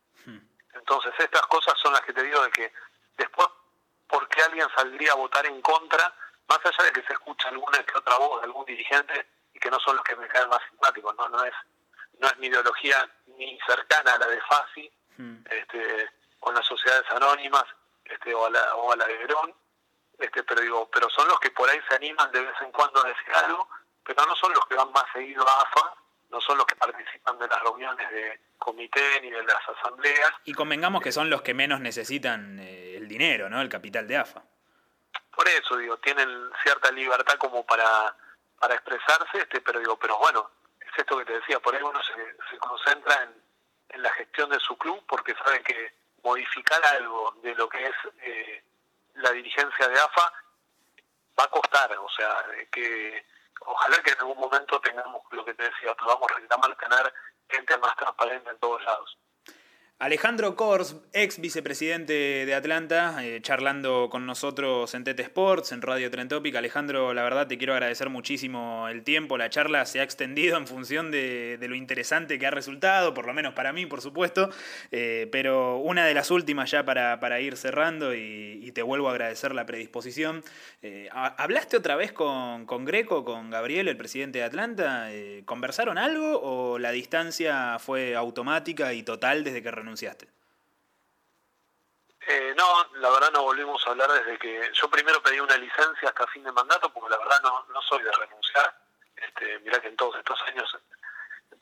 Entonces, 0.74 1.12
estas 1.18 1.42
cosas 1.42 1.74
son 1.80 1.92
las 1.92 2.02
que 2.02 2.12
te 2.12 2.22
digo 2.22 2.42
de 2.42 2.50
que 2.50 2.72
después, 3.16 3.46
¿por 4.08 4.28
qué 4.28 4.42
alguien 4.42 4.66
saldría 4.74 5.12
a 5.12 5.16
votar 5.16 5.46
en 5.46 5.62
contra? 5.62 6.12
Más 6.48 6.58
allá 6.64 6.84
de 6.84 6.92
que 6.92 7.06
se 7.06 7.12
escucha 7.12 7.48
alguna 7.48 7.82
que 7.84 7.96
otra 7.96 8.18
voz 8.18 8.40
de 8.40 8.46
algún 8.46 8.64
dirigente 8.64 9.26
que 9.64 9.70
no 9.70 9.80
son 9.80 9.96
los 9.96 10.04
que 10.04 10.14
me 10.14 10.28
caen 10.28 10.50
más 10.50 10.60
simpáticos, 10.68 11.16
no, 11.16 11.26
no 11.30 11.42
es 11.42 11.54
no 12.20 12.28
es 12.28 12.38
mi 12.38 12.46
ideología 12.46 13.08
ni 13.38 13.58
cercana 13.66 14.14
a 14.14 14.18
la 14.18 14.26
de 14.26 14.40
Fasi, 14.42 14.92
este, 15.50 16.10
con 16.38 16.54
las 16.54 16.64
sociedades 16.64 17.10
anónimas, 17.10 17.64
este, 18.04 18.34
o 18.34 18.46
a 18.46 18.50
la, 18.50 18.76
o 18.76 18.92
a 18.92 18.96
la 18.96 19.06
de 19.06 19.16
Verón, 19.16 19.54
este, 20.18 20.44
pero 20.44 20.60
digo, 20.60 20.88
pero 20.92 21.08
son 21.10 21.26
los 21.26 21.40
que 21.40 21.50
por 21.50 21.68
ahí 21.68 21.80
se 21.88 21.96
animan 21.96 22.30
de 22.30 22.40
vez 22.40 22.54
en 22.60 22.70
cuando 22.70 23.04
a 23.04 23.08
decir 23.08 23.34
algo, 23.44 23.68
pero 24.04 24.24
no 24.26 24.36
son 24.36 24.52
los 24.52 24.64
que 24.66 24.76
van 24.76 24.92
más 24.92 25.04
seguido 25.12 25.48
a 25.48 25.62
AFA, 25.62 25.94
no 26.30 26.40
son 26.40 26.58
los 26.58 26.66
que 26.66 26.76
participan 26.76 27.38
de 27.38 27.48
las 27.48 27.60
reuniones 27.62 28.10
de 28.10 28.40
comité 28.58 29.20
ni 29.22 29.30
de 29.30 29.42
las 29.42 29.68
asambleas, 29.68 30.32
Y 30.44 30.52
convengamos 30.52 31.02
que 31.02 31.10
son 31.10 31.30
los 31.30 31.42
que 31.42 31.54
menos 31.54 31.80
necesitan 31.80 32.58
eh, 32.60 32.96
el 32.96 33.08
dinero, 33.08 33.48
¿no? 33.48 33.60
El 33.60 33.68
capital 33.68 34.06
de 34.06 34.18
AFA. 34.18 34.42
por 35.34 35.48
eso 35.48 35.76
digo, 35.76 35.96
tienen 35.98 36.28
cierta 36.62 36.92
libertad 36.92 37.34
como 37.38 37.66
para, 37.66 38.14
para 38.64 38.76
expresarse, 38.76 39.40
este, 39.40 39.60
pero 39.60 39.78
digo, 39.78 39.98
pero 39.98 40.16
bueno, 40.16 40.50
es 40.80 40.90
esto 40.96 41.18
que 41.18 41.26
te 41.26 41.34
decía, 41.34 41.60
por 41.60 41.74
ahí 41.74 41.82
uno 41.82 42.02
se, 42.02 42.14
se 42.48 42.56
concentra 42.56 43.24
en, 43.24 43.34
en 43.90 44.02
la 44.02 44.10
gestión 44.12 44.48
de 44.48 44.58
su 44.58 44.74
club 44.78 45.04
porque 45.06 45.34
sabe 45.34 45.62
que 45.62 45.92
modificar 46.22 46.82
algo 46.96 47.32
de 47.42 47.54
lo 47.56 47.68
que 47.68 47.84
es 47.84 47.94
eh, 48.22 48.64
la 49.16 49.32
dirigencia 49.32 49.86
de 49.86 50.00
AFA 50.00 50.32
va 51.38 51.44
a 51.44 51.50
costar, 51.50 51.94
o 51.98 52.08
sea, 52.08 52.42
que 52.72 53.26
ojalá 53.60 54.02
que 54.02 54.12
en 54.12 54.20
algún 54.20 54.38
momento 54.38 54.80
tengamos 54.80 55.20
lo 55.32 55.44
que 55.44 55.52
te 55.52 55.64
decía, 55.64 55.94
podamos 55.96 56.30
reclamar 56.34 56.74
tener 56.76 57.12
gente 57.50 57.76
más 57.76 57.94
transparente 57.96 58.48
en 58.48 58.58
todos 58.60 58.82
lados. 58.82 59.18
Alejandro 60.00 60.56
Kors, 60.56 60.96
ex 61.12 61.40
vicepresidente 61.40 62.12
de 62.44 62.54
Atlanta, 62.54 63.24
eh, 63.24 63.38
charlando 63.40 64.08
con 64.10 64.26
nosotros 64.26 64.92
en 64.92 65.04
Tete 65.04 65.22
Sports, 65.22 65.70
en 65.70 65.82
Radio 65.82 66.10
Trentópica. 66.10 66.58
Alejandro, 66.58 67.14
la 67.14 67.22
verdad 67.22 67.46
te 67.46 67.56
quiero 67.58 67.74
agradecer 67.74 68.10
muchísimo 68.10 68.88
el 68.88 69.04
tiempo. 69.04 69.38
La 69.38 69.50
charla 69.50 69.86
se 69.86 70.00
ha 70.00 70.02
extendido 70.02 70.58
en 70.58 70.66
función 70.66 71.12
de, 71.12 71.58
lo 71.68 71.76
interesante 71.76 72.40
que 72.40 72.46
ha 72.46 72.50
resultado, 72.50 73.14
por 73.14 73.24
lo 73.26 73.34
menos 73.34 73.54
para 73.54 73.72
mí, 73.72 73.86
por 73.86 74.00
supuesto. 74.00 74.50
Eh, 74.90 75.28
pero 75.30 75.78
una 75.78 76.04
de 76.04 76.12
las 76.12 76.32
últimas 76.32 76.72
ya 76.72 76.84
para, 76.84 77.40
ir 77.40 77.56
cerrando 77.56 78.14
y, 78.14 78.72
te 78.74 78.82
vuelvo 78.82 79.08
a 79.08 79.12
agradecer 79.12 79.54
la 79.54 79.64
predisposición. 79.64 80.42
Eh, 80.82 81.08
ha- 81.12 81.36
¿Hablaste 81.40 81.76
otra 81.76 81.94
vez 81.94 82.10
con, 82.10 82.66
con 82.66 82.84
Greco, 82.84 83.24
con 83.24 83.48
Gabriel, 83.48 83.86
el 83.86 83.96
presidente 83.96 84.40
de 84.40 84.44
Atlanta? 84.44 85.08
¿Conversaron 85.44 85.96
algo 85.96 86.40
o 86.42 86.80
la 86.80 86.90
distancia 86.90 87.78
fue 87.78 88.16
automática 88.16 88.92
y 88.92 89.04
total 89.04 89.44
desde 89.44 89.62
que 89.62 89.70
renunciaste? 89.84 90.28
Eh, 92.26 92.54
no, 92.56 92.64
la 93.00 93.10
verdad 93.10 93.30
no 93.32 93.42
volvimos 93.42 93.86
a 93.86 93.90
hablar 93.90 94.10
desde 94.12 94.38
que 94.38 94.70
yo 94.72 94.88
primero 94.88 95.22
pedí 95.22 95.38
una 95.40 95.58
licencia 95.58 96.08
hasta 96.08 96.26
fin 96.28 96.42
de 96.42 96.52
mandato 96.52 96.90
porque 96.92 97.10
la 97.10 97.18
verdad 97.18 97.40
no, 97.42 97.66
no 97.72 97.82
soy 97.82 98.02
de 98.02 98.10
renunciar. 98.12 98.80
Este, 99.16 99.58
mirá 99.60 99.80
que 99.80 99.88
en 99.88 99.96
todos 99.96 100.16
estos 100.16 100.40
años 100.48 100.76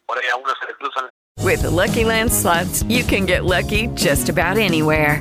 por 0.07 0.19
ahí 0.19 0.29
a 0.29 0.37
uno 0.37 0.55
se 0.59 0.67
le 0.67 0.75
cruzan 0.75 1.09
With 1.39 1.63
the 1.63 1.71
Lucky 1.71 2.05
Land 2.05 2.33
slots, 2.33 2.85
you 2.85 3.03
can 3.03 3.27
get 3.27 3.45
lucky 3.45 3.89
just 3.97 4.29
about 4.29 4.59
anywhere. 4.59 5.21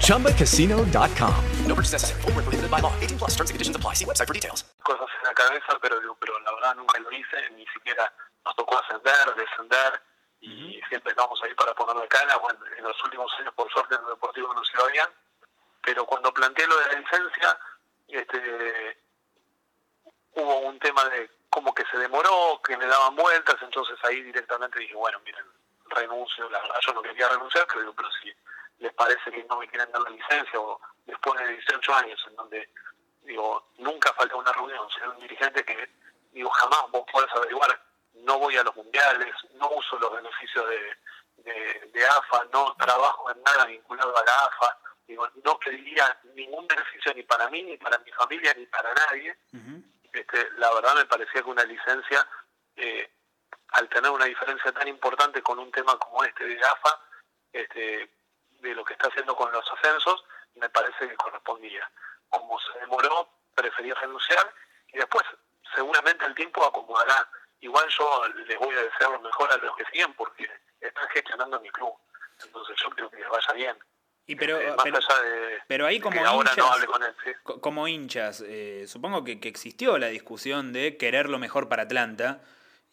ChumbaCasino.com. 0.00 1.34
No 1.66 1.74
purchase 1.74 1.92
necessary. 1.92 2.20
Void 2.22 2.34
where 2.34 2.44
prohibited 2.44 2.70
by 2.70 2.80
law. 2.80 2.92
18 3.00 3.18
plus 3.18 3.30
terms 3.30 3.50
and 3.50 3.54
conditions 3.54 3.76
apply. 3.76 3.94
See 3.94 4.04
website 4.04 4.26
for 4.26 4.34
details. 4.34 4.64
cosas 4.82 5.08
en 5.20 5.28
la 5.28 5.34
cabeza, 5.34 5.78
pero, 5.80 6.00
digo, 6.00 6.16
pero 6.20 6.38
la 6.40 6.52
verdad 6.54 6.74
nunca 6.74 6.98
lo 6.98 7.10
hice, 7.12 7.50
ni 7.56 7.66
siquiera 7.68 8.12
nos 8.44 8.56
tocó 8.56 8.78
ascender, 8.78 9.34
descender, 9.36 10.02
y 10.40 10.80
siempre 10.88 11.10
estábamos 11.10 11.40
ahí 11.42 11.54
para 11.54 11.74
ponerle 11.74 12.08
cara. 12.08 12.36
Bueno, 12.38 12.58
en 12.76 12.84
los 12.84 13.04
últimos 13.04 13.32
años, 13.38 13.54
por 13.54 13.70
suerte, 13.72 13.94
en 13.94 14.02
el 14.02 14.08
deportivo 14.08 14.52
no 14.52 14.64
se 14.64 14.76
lo 14.76 14.84
habían, 14.84 15.08
pero 15.82 16.04
cuando 16.04 16.32
planteé 16.34 16.66
lo 16.66 16.76
de 16.78 16.86
la 16.86 17.00
licencia, 17.00 17.58
este, 18.08 18.98
hubo 20.34 20.58
un 20.60 20.78
tema 20.78 21.04
de 21.10 21.30
como 21.48 21.74
que 21.74 21.84
se 21.90 21.98
demoró, 21.98 22.60
que 22.64 22.76
me 22.76 22.86
daban 22.86 23.14
vueltas, 23.14 23.56
entonces 23.62 23.96
ahí 24.04 24.22
directamente 24.22 24.78
dije, 24.78 24.94
bueno, 24.94 25.20
miren, 25.24 25.44
renuncio, 25.86 26.48
la 26.50 26.60
verdad 26.60 26.76
yo 26.86 26.94
no 26.94 27.02
quería 27.02 27.28
renunciar, 27.28 27.66
pero, 27.68 27.80
digo, 27.80 27.94
pero 27.94 28.08
si 28.22 28.32
les 28.82 28.92
parece 28.94 29.30
que 29.30 29.44
no 29.44 29.58
me 29.58 29.68
quieren 29.68 29.90
dar 29.92 30.02
la 30.02 30.10
licencia, 30.10 30.60
o 30.60 30.80
después 31.06 31.38
de 31.40 31.48
18 31.48 31.94
años, 31.94 32.20
en 32.28 32.36
donde 32.36 32.68
digo, 33.22 33.70
nunca 33.78 34.12
falta 34.14 34.36
una 34.36 34.52
reunión, 34.52 34.88
soy 34.90 35.08
un 35.08 35.20
dirigente 35.20 35.64
que, 35.64 35.88
digo, 36.32 36.50
jamás 36.50 36.90
vos 36.90 37.04
podés 37.10 37.30
averiguar, 37.32 37.80
no 38.14 38.38
voy 38.38 38.56
a 38.56 38.64
los 38.64 38.74
mundiales, 38.76 39.34
no 39.54 39.70
uso 39.70 39.98
los 39.98 40.12
beneficios 40.12 40.68
de, 40.68 40.96
de, 41.44 41.90
de 41.92 42.06
AFA, 42.06 42.44
no 42.52 42.74
trabajo 42.74 43.30
en 43.30 43.42
nada 43.42 43.66
vinculado 43.66 44.16
a 44.16 44.24
la 44.24 44.44
AFA, 44.44 44.78
digo, 45.06 45.28
no 45.44 45.58
pediría 45.58 46.18
ningún 46.34 46.66
beneficio 46.66 47.14
ni 47.14 47.22
para 47.22 47.48
mí, 47.48 47.62
ni 47.62 47.76
para 47.76 47.98
mi 47.98 48.10
familia, 48.12 48.52
ni 48.54 48.66
para 48.66 48.92
nadie. 48.94 49.36
este, 50.12 50.50
la 50.58 50.72
verdad 50.74 50.96
me 50.96 51.06
parecía 51.06 51.42
que 51.42 51.50
una 51.50 51.64
licencia, 51.64 52.26
eh, 52.76 53.10
al 53.68 53.88
tener 53.88 54.10
una 54.10 54.26
diferencia 54.26 54.72
tan 54.72 54.88
importante 54.88 55.42
con 55.42 55.58
un 55.58 55.70
tema 55.70 55.96
como 55.98 56.24
este 56.24 56.44
de 56.44 56.60
AFA, 56.60 57.00
este, 57.52 58.10
de 58.62 58.74
lo 58.74 58.84
que 58.84 58.94
está 58.94 59.08
haciendo 59.08 59.34
con 59.36 59.50
los 59.52 59.64
ascensos, 59.72 60.24
me 60.54 60.68
parece 60.70 61.08
que 61.08 61.16
correspondía 61.16 61.90
como 62.28 62.58
se 62.60 62.78
demoró, 62.80 63.28
preferí 63.54 63.92
renunciar 63.92 64.52
y 64.92 64.96
después 64.98 65.22
seguramente 65.74 66.24
el 66.24 66.34
tiempo 66.34 66.64
acomodará. 66.64 67.28
Igual 67.60 67.86
yo 67.90 68.26
les 68.46 68.58
voy 68.58 68.74
a 68.74 68.82
desear 68.82 69.10
lo 69.10 69.20
mejor 69.20 69.52
a 69.52 69.56
los 69.58 69.76
que 69.76 69.84
siguen 69.92 70.12
porque 70.14 70.48
están 70.80 71.08
gestionando 71.10 71.60
mi 71.60 71.70
club. 71.70 71.92
Entonces 72.42 72.76
yo 72.82 72.90
creo 72.90 73.10
que 73.10 73.18
les 73.18 73.28
vaya 73.28 73.52
bien. 73.52 73.76
Y 74.26 74.36
pero, 74.36 74.58
Eh, 74.60 74.74
pero, 74.82 74.98
de, 75.22 75.62
pero 75.66 75.86
ahí 75.86 76.00
como 76.00 76.16
hinchas, 76.16 76.56
no 76.56 76.72
hable 76.72 76.86
con 76.86 77.02
él. 77.02 77.14
¿sí? 77.24 77.32
co- 77.42 77.60
como 77.60 77.86
hinchas, 77.88 78.42
eh, 78.46 78.84
supongo 78.88 79.24
que, 79.24 79.40
que 79.40 79.48
existió 79.48 79.98
la 79.98 80.06
discusión 80.08 80.72
de 80.72 80.96
querer 80.96 81.28
lo 81.28 81.38
mejor 81.38 81.68
para 81.68 81.82
Atlanta. 81.82 82.40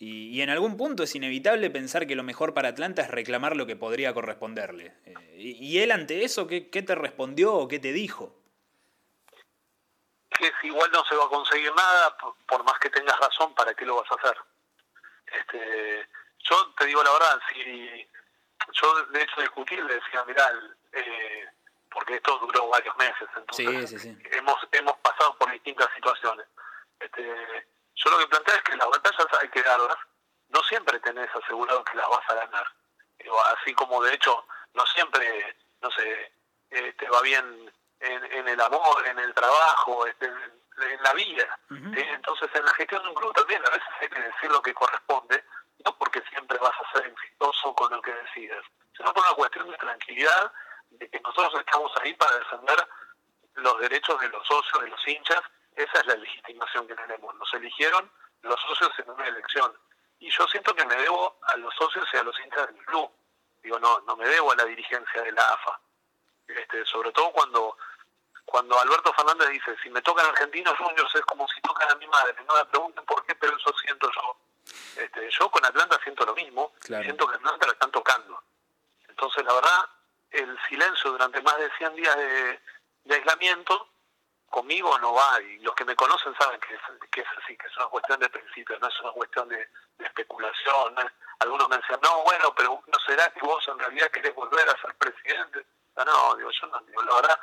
Y, 0.01 0.29
y 0.29 0.41
en 0.41 0.49
algún 0.49 0.77
punto 0.77 1.03
es 1.03 1.13
inevitable 1.13 1.69
pensar 1.69 2.07
que 2.07 2.15
lo 2.15 2.23
mejor 2.23 2.53
para 2.53 2.69
Atlanta 2.69 3.01
es 3.01 3.11
reclamar 3.11 3.57
lo 3.57 3.65
que 3.65 3.75
podría 3.75 4.13
corresponderle. 4.13 4.93
Eh, 5.05 5.13
y, 5.37 5.51
y 5.65 5.79
él 5.79 5.91
ante 5.91 6.23
eso, 6.23 6.47
¿qué, 6.47 6.69
¿qué 6.69 6.81
te 6.81 6.95
respondió 6.95 7.53
o 7.53 7.67
qué 7.67 7.79
te 7.79 7.91
dijo? 7.91 8.35
que 10.39 10.67
igual 10.67 10.89
no 10.93 11.03
se 11.03 11.15
va 11.15 11.25
a 11.25 11.29
conseguir 11.29 11.73
nada, 11.75 12.15
por, 12.17 12.33
por 12.47 12.63
más 12.63 12.79
que 12.79 12.89
tengas 12.89 13.19
razón, 13.19 13.53
¿para 13.55 13.73
qué 13.73 13.85
lo 13.85 13.97
vas 13.97 14.09
a 14.09 14.15
hacer? 14.15 14.37
Este, 15.37 16.07
yo 16.49 16.73
te 16.77 16.85
digo 16.85 17.03
la 17.03 17.11
verdad, 17.11 17.39
si 17.51 18.07
yo 18.71 19.05
de 19.07 19.21
hecho 19.21 19.41
discutí, 19.41 19.75
le 19.75 19.95
decía, 19.95 20.23
mirá, 20.25 20.49
eh, 20.93 21.45
porque 21.91 22.15
esto 22.15 22.37
duró 22.39 22.69
varios 22.69 22.95
meses, 22.95 23.27
entonces 23.35 23.89
Sí, 23.89 23.99
sí, 23.99 23.99
sí. 23.99 24.17
hemos 24.31 24.55
hemos 24.71 24.97
pasado 24.99 25.35
por 25.37 25.51
distintas 25.51 25.89
situaciones. 25.93 26.45
Este, 27.01 27.67
yo 28.03 28.11
lo 28.11 28.17
que 28.19 28.27
planteo 28.27 28.55
es 28.55 28.63
que 28.63 28.77
las 28.77 28.89
batallas 28.89 29.27
hay 29.41 29.49
que 29.49 29.61
darlas, 29.61 29.97
no 30.49 30.63
siempre 30.63 30.99
tenés 30.99 31.29
asegurado 31.35 31.83
que 31.83 31.97
las 31.97 32.09
vas 32.09 32.29
a 32.29 32.35
ganar. 32.35 32.65
Así 33.57 33.73
como 33.73 34.01
de 34.03 34.13
hecho 34.13 34.45
no 34.73 34.85
siempre, 34.87 35.57
no 35.81 35.91
sé, 35.91 36.31
eh, 36.71 36.93
te 36.93 37.09
va 37.09 37.21
bien 37.21 37.71
en, 37.99 38.23
en 38.25 38.47
el 38.47 38.61
amor, 38.61 39.05
en 39.05 39.19
el 39.19 39.33
trabajo, 39.33 40.05
este, 40.05 40.25
en, 40.25 40.37
en 40.81 41.03
la 41.03 41.13
vida. 41.13 41.59
¿sí? 41.67 42.01
Entonces 42.13 42.49
en 42.53 42.65
la 42.65 42.73
gestión 42.73 43.03
de 43.03 43.09
un 43.09 43.15
club 43.15 43.33
también 43.33 43.61
a 43.65 43.69
veces 43.69 43.89
hay 43.99 44.09
que 44.09 44.21
decir 44.21 44.51
lo 44.51 44.61
que 44.61 44.73
corresponde, 44.73 45.43
no 45.85 45.97
porque 45.97 46.21
siempre 46.29 46.57
vas 46.59 46.75
a 46.79 46.97
ser 46.97 47.07
exitoso 47.07 47.73
con 47.75 47.91
lo 47.91 48.01
que 48.01 48.13
decides, 48.13 48.63
sino 48.95 49.13
por 49.13 49.23
una 49.23 49.35
cuestión 49.35 49.69
de 49.69 49.77
tranquilidad, 49.77 50.51
de 50.91 51.09
que 51.09 51.19
nosotros 51.19 51.59
estamos 51.59 51.91
ahí 52.01 52.13
para 52.13 52.37
defender 52.37 52.87
los 53.55 53.79
derechos 53.79 54.19
de 54.21 54.29
los 54.29 54.45
socios, 54.47 54.83
de 54.83 54.89
los 54.89 55.07
hinchas, 55.07 55.41
esa 55.83 55.99
es 55.99 56.05
la 56.07 56.15
legitimación 56.15 56.87
que 56.87 56.95
tenemos. 56.95 57.35
Nos 57.35 57.53
eligieron 57.53 58.09
los 58.41 58.59
socios 58.61 58.91
en 58.99 59.09
una 59.11 59.27
elección. 59.27 59.71
Y 60.19 60.29
yo 60.29 60.47
siento 60.47 60.75
que 60.75 60.85
me 60.85 60.95
debo 60.95 61.37
a 61.43 61.57
los 61.57 61.73
socios 61.75 62.07
y 62.13 62.17
a 62.17 62.23
los 62.23 62.37
hinchas 62.39 62.67
del 62.67 62.85
club. 62.85 63.09
Digo, 63.63 63.79
no, 63.79 63.99
no 64.01 64.15
me 64.15 64.27
debo 64.27 64.51
a 64.51 64.55
la 64.55 64.65
dirigencia 64.65 65.21
de 65.21 65.31
la 65.31 65.41
AFA. 65.41 65.79
Este, 66.47 66.83
sobre 66.85 67.11
todo 67.11 67.31
cuando 67.31 67.77
cuando 68.49 68.79
Alberto 68.79 69.13
Fernández 69.13 69.47
dice, 69.49 69.75
si 69.83 69.91
me 69.91 70.01
tocan 70.01 70.25
argentinos 70.25 70.75
juniors 70.75 71.13
es 71.13 71.21
como 71.21 71.47
si 71.49 71.61
tocan 71.61 71.89
a 71.91 71.95
mi 71.95 72.07
madre. 72.07 72.33
No 72.47 72.55
me 72.55 72.65
pregunten 72.65 73.05
por 73.05 73.23
qué, 73.23 73.35
pero 73.35 73.55
eso 73.55 73.71
siento 73.83 74.09
yo. 74.11 74.37
Este, 74.95 75.29
yo 75.29 75.51
con 75.51 75.63
Atlanta 75.63 75.99
siento 76.03 76.25
lo 76.25 76.33
mismo. 76.33 76.73
Claro. 76.79 77.03
Siento 77.03 77.27
que 77.27 77.35
Atlanta 77.35 77.67
la 77.67 77.73
están 77.73 77.91
tocando. 77.91 78.41
Entonces, 79.07 79.45
la 79.45 79.53
verdad, 79.53 79.89
el 80.31 80.57
silencio 80.67 81.11
durante 81.11 81.41
más 81.43 81.57
de 81.57 81.69
100 81.77 81.95
días 81.95 82.17
de, 82.17 82.59
de 83.03 83.15
aislamiento 83.15 83.87
conmigo 84.49 84.97
no 84.99 85.13
va. 85.13 85.41
Y 85.41 85.59
los 85.59 85.73
que 85.75 85.85
me 85.85 85.95
conocen 85.95 86.35
saben 86.35 86.59
que 86.59 86.73
es, 86.73 86.81
que 87.11 87.21
es 87.21 87.27
así, 87.41 87.57
que 87.57 87.67
es 87.67 87.77
una 87.77 87.87
cuestión 87.87 88.19
de 88.19 88.29
principios, 88.29 88.79
no 88.81 88.87
es 88.87 88.99
una 89.01 89.11
cuestión 89.11 89.49
de, 89.49 89.69
especulación. 89.99 90.95
¿no? 90.95 91.01
Algunos 91.39 91.69
me 91.69 91.77
decían, 91.77 91.99
no, 92.03 92.23
bueno, 92.23 92.53
pero 92.55 92.81
¿no 92.85 92.99
será 92.99 93.29
que 93.31 93.41
vos 93.41 93.65
en 93.67 93.79
realidad 93.79 94.09
querés 94.11 94.33
volver 94.35 94.67
a 94.69 94.81
ser 94.81 94.95
presidente? 94.95 95.65
No, 95.95 96.05
no, 96.05 96.35
digo, 96.35 96.49
yo 96.51 96.67
no, 96.67 96.79
digo, 96.81 97.01
la 97.03 97.15
verdad, 97.15 97.39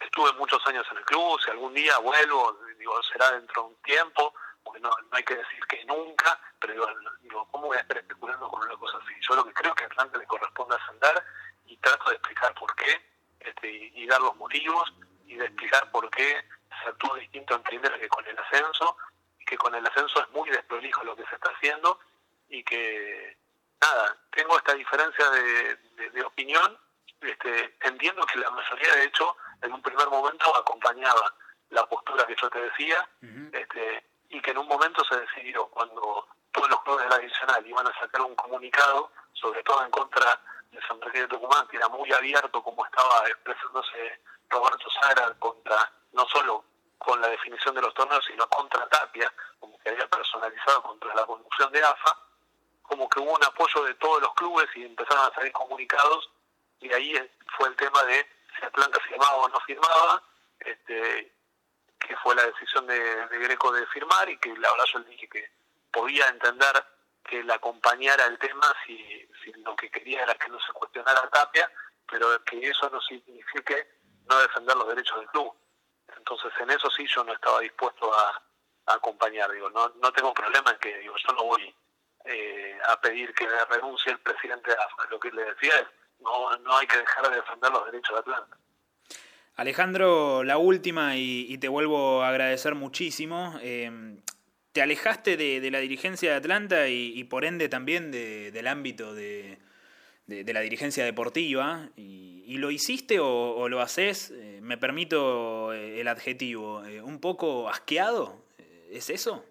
estuve 0.00 0.32
muchos 0.34 0.66
años 0.66 0.86
en 0.90 0.98
el 0.98 1.04
club, 1.04 1.38
si 1.42 1.50
algún 1.50 1.74
día 1.74 1.98
vuelvo, 1.98 2.58
digo, 2.78 3.02
será 3.02 3.32
dentro 3.32 3.62
de 3.62 3.68
un 3.68 3.76
tiempo, 3.82 4.34
porque 4.62 4.80
no, 4.80 4.88
no 4.88 5.16
hay 5.16 5.24
que 5.24 5.36
decir 5.36 5.66
que 5.66 5.84
nunca, 5.84 6.38
pero 6.58 6.72
digo, 6.72 6.86
digo, 7.20 7.48
¿cómo 7.50 7.66
voy 7.66 7.76
a 7.76 7.80
estar 7.80 7.98
especulando 7.98 8.48
con 8.48 8.62
una 8.62 8.76
cosa 8.76 8.98
así? 8.98 9.14
Yo 9.20 9.34
lo 9.36 9.44
que 9.44 9.52
creo 9.52 9.70
es 9.72 9.76
que 9.76 9.84
a 9.84 9.86
Atlanta 9.88 10.18
le 10.18 10.26
corresponde 10.26 10.76
ascender 10.76 11.24
y 11.66 11.76
trato 11.78 12.08
de 12.08 12.16
explicar 12.16 12.54
por 12.54 12.74
qué 12.76 13.04
este, 13.40 13.70
y, 13.70 13.92
y 13.94 14.06
dar 14.06 14.20
los 14.20 14.36
motivos 14.36 14.92
y 15.26 15.36
de 15.36 15.46
explicar 15.46 15.90
por 15.90 16.10
qué 16.10 16.44
se 16.82 16.88
actuó 16.88 17.14
distinto 17.16 17.54
en 17.54 17.62
primera 17.62 17.98
que 17.98 18.08
con 18.08 18.26
el 18.26 18.38
ascenso 18.38 18.96
y 19.38 19.44
que 19.44 19.56
con 19.56 19.74
el 19.74 19.86
ascenso 19.86 20.20
es 20.20 20.30
muy 20.30 20.48
desprolijo 20.50 21.02
lo 21.04 21.16
que 21.16 21.24
se 21.26 21.34
está 21.34 21.50
haciendo 21.50 21.98
y 22.48 22.62
que 22.64 23.36
nada, 23.80 24.16
tengo 24.30 24.56
esta 24.56 24.74
diferencia 24.74 25.28
de, 25.30 25.76
de- 25.76 26.10
de 26.10 26.22
opinión, 26.22 26.78
este, 27.20 27.76
entiendo 27.82 28.24
que 28.26 28.38
la 28.38 28.50
mayoría 28.50 28.94
de 28.96 29.04
hecho 29.04 29.36
en 29.62 29.72
un 29.72 29.82
primer 29.82 30.08
momento 30.08 30.54
acompañaba 30.56 31.34
la 31.70 31.86
postura 31.86 32.26
que 32.26 32.36
yo 32.40 32.50
te 32.50 32.60
decía 32.60 33.08
este, 33.52 34.04
y 34.28 34.40
que 34.40 34.50
en 34.50 34.58
un 34.58 34.68
momento 34.68 35.02
se 35.04 35.16
decidió 35.20 35.66
cuando 35.68 36.28
todos 36.52 36.68
los 36.70 36.82
clubes 36.82 37.04
de 37.04 37.10
la 37.10 37.16
adicional 37.16 37.66
iban 37.66 37.86
a 37.86 37.98
sacar 37.98 38.20
un 38.22 38.34
comunicado, 38.36 39.10
sobre 39.32 39.62
todo 39.62 39.84
en 39.84 39.90
contra 39.90 40.40
de 40.70 40.80
San 40.86 40.98
Miguel 40.98 41.22
de 41.22 41.28
Tucumán, 41.28 41.66
que 41.68 41.76
era 41.78 41.88
muy 41.88 42.12
abierto 42.12 42.62
como 42.62 42.84
estaba 42.84 43.26
expresándose 43.28 44.20
Roberto 44.54 44.88
Sara 44.90 45.34
contra, 45.38 45.90
no 46.12 46.26
solo 46.28 46.64
con 46.98 47.20
la 47.20 47.28
definición 47.28 47.74
de 47.74 47.82
los 47.82 47.92
torneos, 47.94 48.24
sino 48.24 48.48
contra 48.48 48.88
Tapia, 48.88 49.32
como 49.58 49.78
que 49.80 49.90
había 49.90 50.06
personalizado 50.08 50.82
contra 50.82 51.14
la 51.14 51.26
conducción 51.26 51.70
de 51.72 51.82
AFA, 51.82 52.16
como 52.82 53.08
que 53.08 53.20
hubo 53.20 53.32
un 53.32 53.44
apoyo 53.44 53.84
de 53.84 53.94
todos 53.94 54.22
los 54.22 54.34
clubes 54.34 54.68
y 54.76 54.84
empezaron 54.84 55.26
a 55.26 55.34
salir 55.34 55.52
comunicados 55.52 56.30
y 56.80 56.92
ahí 56.92 57.30
fue 57.56 57.68
el 57.68 57.76
tema 57.76 58.02
de 58.04 58.26
si 58.56 58.64
Atlanta 58.64 59.00
firmaba 59.00 59.36
o 59.36 59.48
no 59.48 59.60
firmaba, 59.60 60.22
este, 60.60 61.32
que 61.98 62.16
fue 62.18 62.34
la 62.34 62.46
decisión 62.46 62.86
de, 62.86 63.26
Greco 63.30 63.72
de 63.72 63.86
firmar 63.86 64.28
y 64.28 64.38
que 64.38 64.50
la 64.56 64.70
verdad 64.70 64.84
yo 64.92 64.98
le 65.00 65.08
dije 65.10 65.28
que 65.28 65.50
podía 65.90 66.28
entender 66.28 66.84
que 67.24 67.42
la 67.42 67.54
acompañara 67.54 68.26
el 68.26 68.38
tema 68.38 68.66
si, 68.86 68.98
si 69.42 69.52
lo 69.62 69.74
que 69.76 69.90
quería 69.90 70.22
era 70.22 70.34
que 70.34 70.48
no 70.48 70.60
se 70.60 70.72
cuestionara 70.72 71.28
Tapia, 71.30 71.70
pero 72.08 72.42
que 72.44 72.68
eso 72.68 72.88
no 72.90 73.00
signifique 73.00 74.03
no 74.28 74.38
defender 74.40 74.76
los 74.76 74.88
derechos 74.88 75.18
del 75.18 75.28
club. 75.28 75.52
Entonces 76.16 76.52
en 76.60 76.70
eso 76.70 76.90
sí 76.90 77.06
yo 77.06 77.24
no 77.24 77.32
estaba 77.32 77.60
dispuesto 77.60 78.12
a, 78.14 78.42
a 78.86 78.94
acompañar, 78.94 79.50
digo, 79.52 79.70
no, 79.70 79.88
no 80.00 80.12
tengo 80.12 80.32
problema 80.32 80.70
en 80.70 80.78
que 80.78 80.98
digo, 80.98 81.14
yo 81.16 81.34
no 81.34 81.44
voy 81.44 81.74
eh, 82.24 82.78
a 82.88 83.00
pedir 83.00 83.34
que 83.34 83.46
renuncie 83.70 84.12
el 84.12 84.18
presidente 84.18 84.70
de 84.70 84.76
AFA, 84.76 85.08
lo 85.10 85.20
que 85.20 85.30
le 85.30 85.44
decía 85.44 85.90
no, 86.20 86.56
no 86.58 86.76
hay 86.76 86.86
que 86.86 86.96
dejar 86.96 87.28
de 87.28 87.36
defender 87.36 87.70
los 87.70 87.84
derechos 87.86 88.14
de 88.14 88.20
Atlanta. 88.20 88.56
Alejandro, 89.56 90.42
la 90.42 90.58
última 90.58 91.16
y, 91.16 91.46
y 91.48 91.58
te 91.58 91.68
vuelvo 91.68 92.22
a 92.22 92.28
agradecer 92.30 92.74
muchísimo. 92.74 93.58
Eh, 93.62 94.16
te 94.72 94.82
alejaste 94.82 95.36
de, 95.36 95.70
la 95.70 95.78
dirigencia 95.78 96.30
de 96.32 96.36
Atlanta 96.36 96.88
y, 96.88 97.12
y 97.14 97.24
por 97.24 97.44
ende 97.44 97.68
también 97.68 98.10
de- 98.10 98.50
del 98.50 98.66
ámbito 98.66 99.14
de, 99.14 99.60
de, 100.26 100.52
la 100.52 100.60
dirigencia 100.60 101.04
deportiva. 101.04 101.88
¿Y, 101.96 102.33
lo 102.46 102.70
hiciste 102.70 103.18
o, 103.20 103.68
lo 103.68 103.80
haces? 103.80 104.30
Eh, 104.30 104.60
me 104.62 104.78
permito 104.78 105.72
eh, 105.72 106.00
el 106.00 106.08
adjetivo, 106.08 106.78
un 107.02 107.20
poco 107.20 107.68
asqueado. 107.68 108.44
¿Es 108.90 109.10
eso? 109.10 109.44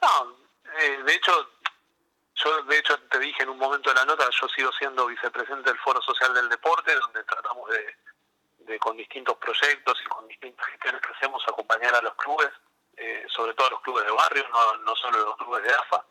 No, 0.00 0.36
de 1.04 1.14
hecho, 1.14 1.50
yo 2.36 2.62
de 2.64 2.78
hecho 2.78 2.98
te 3.10 3.18
dije 3.18 3.42
en 3.42 3.48
un 3.48 3.58
momento 3.58 3.90
de 3.90 3.96
la 3.96 4.04
nota, 4.04 4.28
yo 4.30 4.48
sigo 4.48 4.70
siendo 4.72 5.06
vicepresidente 5.06 5.70
del 5.70 5.78
Foro 5.78 6.00
Social 6.02 6.34
del 6.34 6.48
Deporte, 6.48 6.94
donde 6.94 7.24
tratamos 7.24 7.68
de, 7.70 8.78
con 8.78 8.96
distintos 8.96 9.36
proyectos 9.38 9.98
y 10.04 10.08
con 10.08 10.28
distintas 10.28 10.66
gestiones 10.66 11.00
que 11.00 11.12
hacemos 11.12 11.42
acompañar 11.48 11.94
a 11.94 12.02
los 12.02 12.14
clubes, 12.14 12.50
eh, 12.96 13.24
sobre 13.28 13.54
todo 13.54 13.68
a 13.68 13.70
los 13.70 13.80
clubes 13.80 14.04
de 14.04 14.12
barrio, 14.12 14.46
no, 14.50 14.76
no 14.78 14.96
solo 14.96 15.18
los 15.24 15.36
clubes 15.36 15.62
de 15.62 15.70
AFA. 15.70 16.04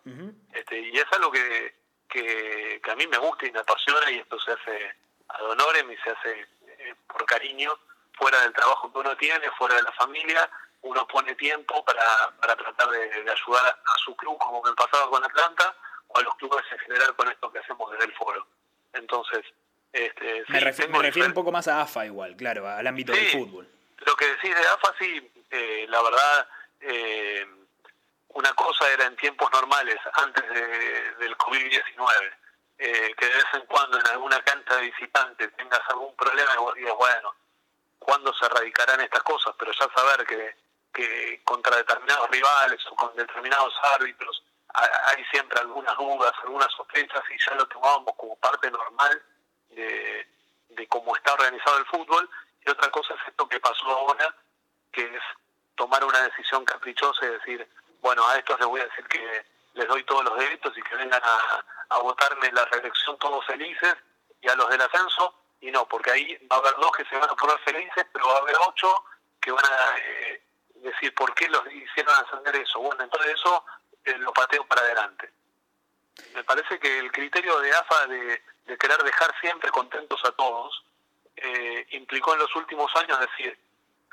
este, 0.54 0.80
y 0.80 0.98
es 0.98 1.06
algo 1.14 1.32
que, 1.32 1.76
que, 2.10 2.82
a 2.92 2.96
mí 2.96 3.08
me 3.08 3.18
gusta 3.18 3.46
y 3.46 3.52
me 3.52 3.60
apasiona 3.60 4.10
y 4.12 4.18
esto 4.20 4.40
se 4.40 4.52
hace 4.52 4.96
ad 5.30 5.42
honorem 5.44 5.92
y 5.92 5.98
se 5.98 6.10
hace 6.10 6.48
eh, 6.68 6.96
por 7.08 7.26
cariño, 7.26 7.72
fuera 8.14 8.42
del 8.42 8.54
trabajo 8.54 8.92
que 8.92 9.00
uno 9.00 9.16
tiene, 9.18 9.50
fuera 9.58 9.76
de 9.76 9.84
la 9.84 9.92
familia, 9.94 10.50
uno 10.82 11.08
pone 11.08 11.36
tiempo 11.36 11.84
para, 11.84 12.32
para 12.40 12.56
tratar 12.56 12.90
de, 12.90 13.24
de 13.24 13.32
ayudar 13.32 13.82
a 13.86 13.98
su 13.98 14.16
club, 14.16 14.38
como 14.38 14.62
me 14.62 14.74
pasaba 14.74 15.10
con 15.10 15.24
Atlanta, 15.24 15.76
a 16.14 16.22
los 16.22 16.36
clubes 16.36 16.64
en 16.72 16.80
general 16.80 17.16
con 17.16 17.30
esto 17.30 17.52
que 17.52 17.60
hacemos 17.60 17.92
desde 17.92 18.06
el 18.06 18.14
foro. 18.14 18.48
Entonces, 18.94 19.44
este, 19.96 20.44
me, 20.50 20.60
refiero 20.60 21.28
un 21.28 21.34
poco 21.34 21.54
más 21.54 21.70
a 21.70 21.82
AFA 21.82 22.06
igual, 22.06 22.36
claro, 22.36 22.68
al 22.68 22.86
ámbito 22.86 23.14
del 23.14 23.28
fútbol. 23.30 23.66
Lo 24.06 24.16
que 24.18 24.28
decís 24.28 24.54
de 24.54 24.68
AFA, 24.68 24.94
sí, 25.00 25.32
eh, 25.50 25.86
la 25.88 26.02
verdad, 26.02 26.50
eh, 26.82 27.48
una 28.30 28.54
cosa 28.54 28.92
era 28.92 29.06
en 29.06 29.16
tiempos 29.16 29.50
normales, 29.54 29.96
antes 30.14 30.44
del 30.50 31.38
COVID-19, 31.38 32.34
eh, 32.78 33.14
que 33.18 33.26
de 33.26 33.36
vez 33.36 33.46
en 33.54 33.66
cuando 33.68 34.00
en 34.00 34.08
alguna 34.08 34.42
cancha 34.44 34.76
de 34.76 34.84
visitantes 34.84 35.56
tengas 35.56 35.82
algún 35.90 36.16
problema 36.16 36.54
y 36.54 36.58
vos 36.58 36.76
digas, 36.76 36.96
bueno, 36.98 37.34
¿cuándo 38.00 38.34
se 38.34 38.46
erradicarán 38.46 39.02
estas 39.02 39.24
cosas? 39.24 39.56
Pero 39.58 39.72
ya 39.72 39.88
saber 39.96 40.26
que, 40.26 40.56
que 40.94 41.42
contra 41.44 41.78
determinados 41.78 42.30
rivales 42.30 42.86
o 42.90 42.96
con 42.96 43.16
determinados 43.16 43.74
árbitros 43.96 44.44
hay 44.76 45.24
siempre 45.32 45.60
algunas 45.60 45.96
dudas, 45.98 46.34
algunas 46.44 46.72
sospechas 46.74 47.24
y 47.30 47.38
ya 47.38 47.56
lo 47.56 47.66
tomábamos 47.68 48.14
como 48.18 48.36
parte 48.38 48.70
normal 48.70 49.22
de, 49.70 50.28
cómo 50.90 51.16
está 51.16 51.34
organizado 51.34 51.78
el 51.78 51.86
fútbol. 51.86 52.30
Y 52.66 52.70
otra 52.70 52.90
cosa 52.92 53.14
es 53.14 53.20
esto 53.28 53.48
que 53.48 53.60
pasó 53.60 53.86
ahora, 53.86 54.36
que 54.92 55.04
es 55.04 55.22
tomar 55.76 56.04
una 56.04 56.22
decisión 56.22 56.64
caprichosa 56.66 57.26
y 57.26 57.30
decir, 57.30 57.68
bueno, 58.02 58.28
a 58.28 58.38
estos 58.38 58.60
les 58.60 58.68
voy 58.68 58.82
a 58.82 58.86
decir 58.86 59.06
que 59.08 59.46
les 59.74 59.88
doy 59.88 60.04
todos 60.04 60.24
los 60.26 60.38
derechos 60.38 60.78
y 60.78 60.82
que 60.82 60.96
vengan 60.96 61.22
a, 61.24 61.66
a 61.90 62.00
votarme 62.00 62.52
la 62.52 62.66
reelección 62.66 63.18
todos 63.18 63.46
felices 63.46 63.96
y 64.42 64.50
a 64.50 64.56
los 64.56 64.70
del 64.70 64.82
ascenso, 64.82 65.34
y 65.62 65.72
no, 65.72 65.88
porque 65.88 66.12
ahí 66.12 66.38
va 66.52 66.58
a 66.58 66.60
haber 66.60 66.76
dos 66.76 66.92
que 66.92 67.06
se 67.06 67.18
van 67.18 67.30
a 67.30 67.36
poner 67.36 67.58
felices, 67.60 68.06
pero 68.12 68.28
va 68.28 68.36
a 68.36 68.40
haber 68.40 68.56
ocho 68.68 69.04
que 69.42 69.52
van 69.52 69.66
a 69.66 69.98
eh, 69.98 70.44
decir 70.76 71.14
por 71.14 71.34
qué 71.34 71.48
los 71.50 71.66
hicieron 71.72 72.14
ascender 72.16 72.56
eso. 72.56 72.80
Bueno, 72.80 73.04
entonces 73.04 73.34
eso 73.34 73.66
eh, 74.04 74.18
lo 74.18 74.34
pateo 74.34 74.66
para 74.66 74.82
adelante. 74.82 75.32
Me 76.34 76.44
parece 76.44 76.80
que 76.80 77.00
el 77.00 77.12
criterio 77.12 77.60
de 77.60 77.72
AFA 77.76 78.08
de, 78.08 78.42
querer 78.80 79.04
dejar 79.04 79.34
siempre 79.42 79.70
contentos 79.72 80.24
a 80.26 80.32
todos 80.32 80.84
eh, 81.36 81.86
implicó 81.92 82.34
en 82.34 82.40
los 82.40 82.56
últimos 82.56 82.96
años 82.96 83.20
decir 83.20 83.58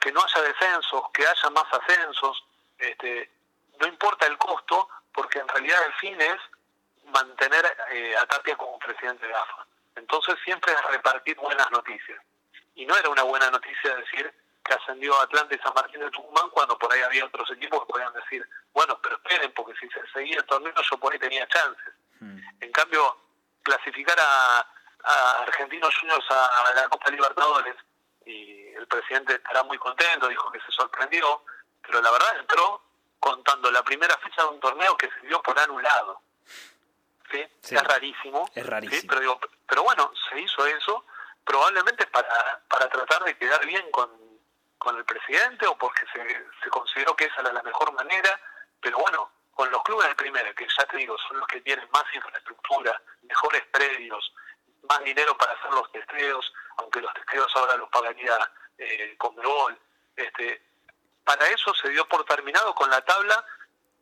que 0.01 0.13
no 0.13 0.23
haya 0.23 0.43
descensos, 0.43 1.03
que 1.13 1.27
haya 1.27 1.51
más 1.51 1.65
ascensos, 1.73 2.45
este, 2.79 3.31
no 3.79 3.87
importa 3.87 4.27
el 4.27 4.37
costo, 4.37 4.89
porque 5.13 5.39
en 5.39 5.49
realidad 5.49 5.79
el 5.87 5.93
fin 5.95 6.21
es 6.21 6.41
mantener 7.13 7.65
eh, 7.91 8.17
a 8.17 8.27
Tapia 8.27 8.57
como 8.57 8.79
presidente 8.79 9.27
de 9.27 9.35
AFA. 9.35 9.67
Entonces 9.97 10.37
siempre 10.45 10.73
es 10.73 10.85
repartir 10.91 11.37
buenas 11.37 11.71
noticias. 11.71 12.19
Y 12.75 12.87
no 12.87 12.97
era 12.97 13.09
una 13.11 13.23
buena 13.23 13.51
noticia 13.51 13.95
decir 13.97 14.33
que 14.65 14.75
ascendió 14.75 15.19
a 15.19 15.25
Atlanta 15.25 15.55
y 15.55 15.59
San 15.59 15.75
Martín 15.75 16.01
de 16.01 16.11
Tucumán 16.11 16.49
cuando 16.51 16.79
por 16.79 16.93
ahí 16.93 17.03
había 17.03 17.25
otros 17.25 17.51
equipos 17.51 17.81
que 17.81 17.93
podían 17.93 18.13
decir, 18.15 18.49
bueno, 18.73 18.99
pero 19.03 19.17
esperen, 19.17 19.53
porque 19.53 19.75
si 19.79 19.89
se 19.89 20.01
seguía 20.13 20.39
el 20.39 20.47
torneo 20.47 20.73
yo 20.91 20.97
por 20.99 21.13
ahí 21.13 21.19
tenía 21.19 21.47
chances. 21.49 21.95
Hmm. 22.21 22.39
En 22.61 22.73
cambio, 22.73 23.17
clasificar 23.63 24.17
a, 24.19 24.67
Argentinos 25.43 25.93
Juniors 25.99 26.25
a, 26.31 26.73
la 26.77 26.89
Copa 26.89 27.11
Libertadores, 27.11 27.75
y 28.25 28.69
el 28.69 28.87
presidente 28.87 29.35
estará 29.35 29.65
muy 29.65 29.77
contento, 29.77 30.29
dijo 30.29 30.51
que 30.53 30.61
se 30.61 30.71
sorprendió, 30.71 31.43
pero 31.85 32.01
la 32.01 32.11
verdad 32.13 32.39
entró 32.39 32.81
contando 33.19 33.69
la 33.73 33.83
primera 33.83 34.17
fecha 34.19 34.43
de 34.43 34.49
un 34.49 34.61
torneo 34.61 34.97
que 34.97 35.09
se 35.09 35.27
dio 35.27 35.43
por 35.43 35.59
anulado. 35.59 36.21
¿Sí? 37.63 37.75
Es 37.75 37.85
rarísimo. 37.85 38.51
Es 38.55 38.67
rarísimo. 38.67 39.15
Pero, 39.15 39.41
pero 39.67 39.83
bueno, 39.83 40.13
se 40.29 40.41
hizo 40.41 40.67
eso 40.67 41.05
probablemente 41.45 42.07
para, 42.07 42.63
para 42.69 42.89
tratar 42.89 43.25
de 43.25 43.37
quedar 43.37 43.65
bien 43.67 43.91
con, 43.91 44.11
con 44.79 44.97
el 44.97 45.05
presidente 45.05 45.67
o 45.67 45.77
porque 45.77 46.03
se, 46.13 46.47
se 46.63 46.71
consideró 46.71 47.17
que 47.17 47.25
esa 47.25 47.41
era 47.41 47.53
la 47.53 47.63
mejor 47.63 47.93
manera, 47.93 48.41
pero 48.81 48.99
bueno, 48.99 49.31
con 49.55 49.71
los 49.71 49.83
clubes 49.83 50.09
de 50.09 50.15
primera, 50.15 50.53
que 50.55 50.67
ya 50.79 50.85
te 50.87 50.97
digo, 50.97 51.17
son 51.29 51.39
los 51.39 51.47
que 51.47 51.61
tienen 51.61 51.89
más 51.93 52.05
infraestructura, 52.15 53.01
mejores 53.23 53.63
predios, 53.73 54.33
más 54.89 55.03
dinero 55.05 55.37
para 55.37 55.53
hacer 55.53 55.71
los 55.73 55.91
testeos, 55.93 56.53
aunque 56.79 57.01
los 57.01 57.13
testeos 57.15 57.51
ahora 57.57 57.77
los 57.77 57.89
pagaría 57.91 58.51
eh, 58.79 59.15
con 59.19 59.35
gol, 59.37 59.79
este, 60.17 60.63
para 61.25 61.47
eso 61.49 61.75
se 61.75 61.89
dio 61.91 62.07
por 62.09 62.25
terminado 62.25 62.75
con 62.75 62.91
la 62.91 63.01
tabla 63.03 63.45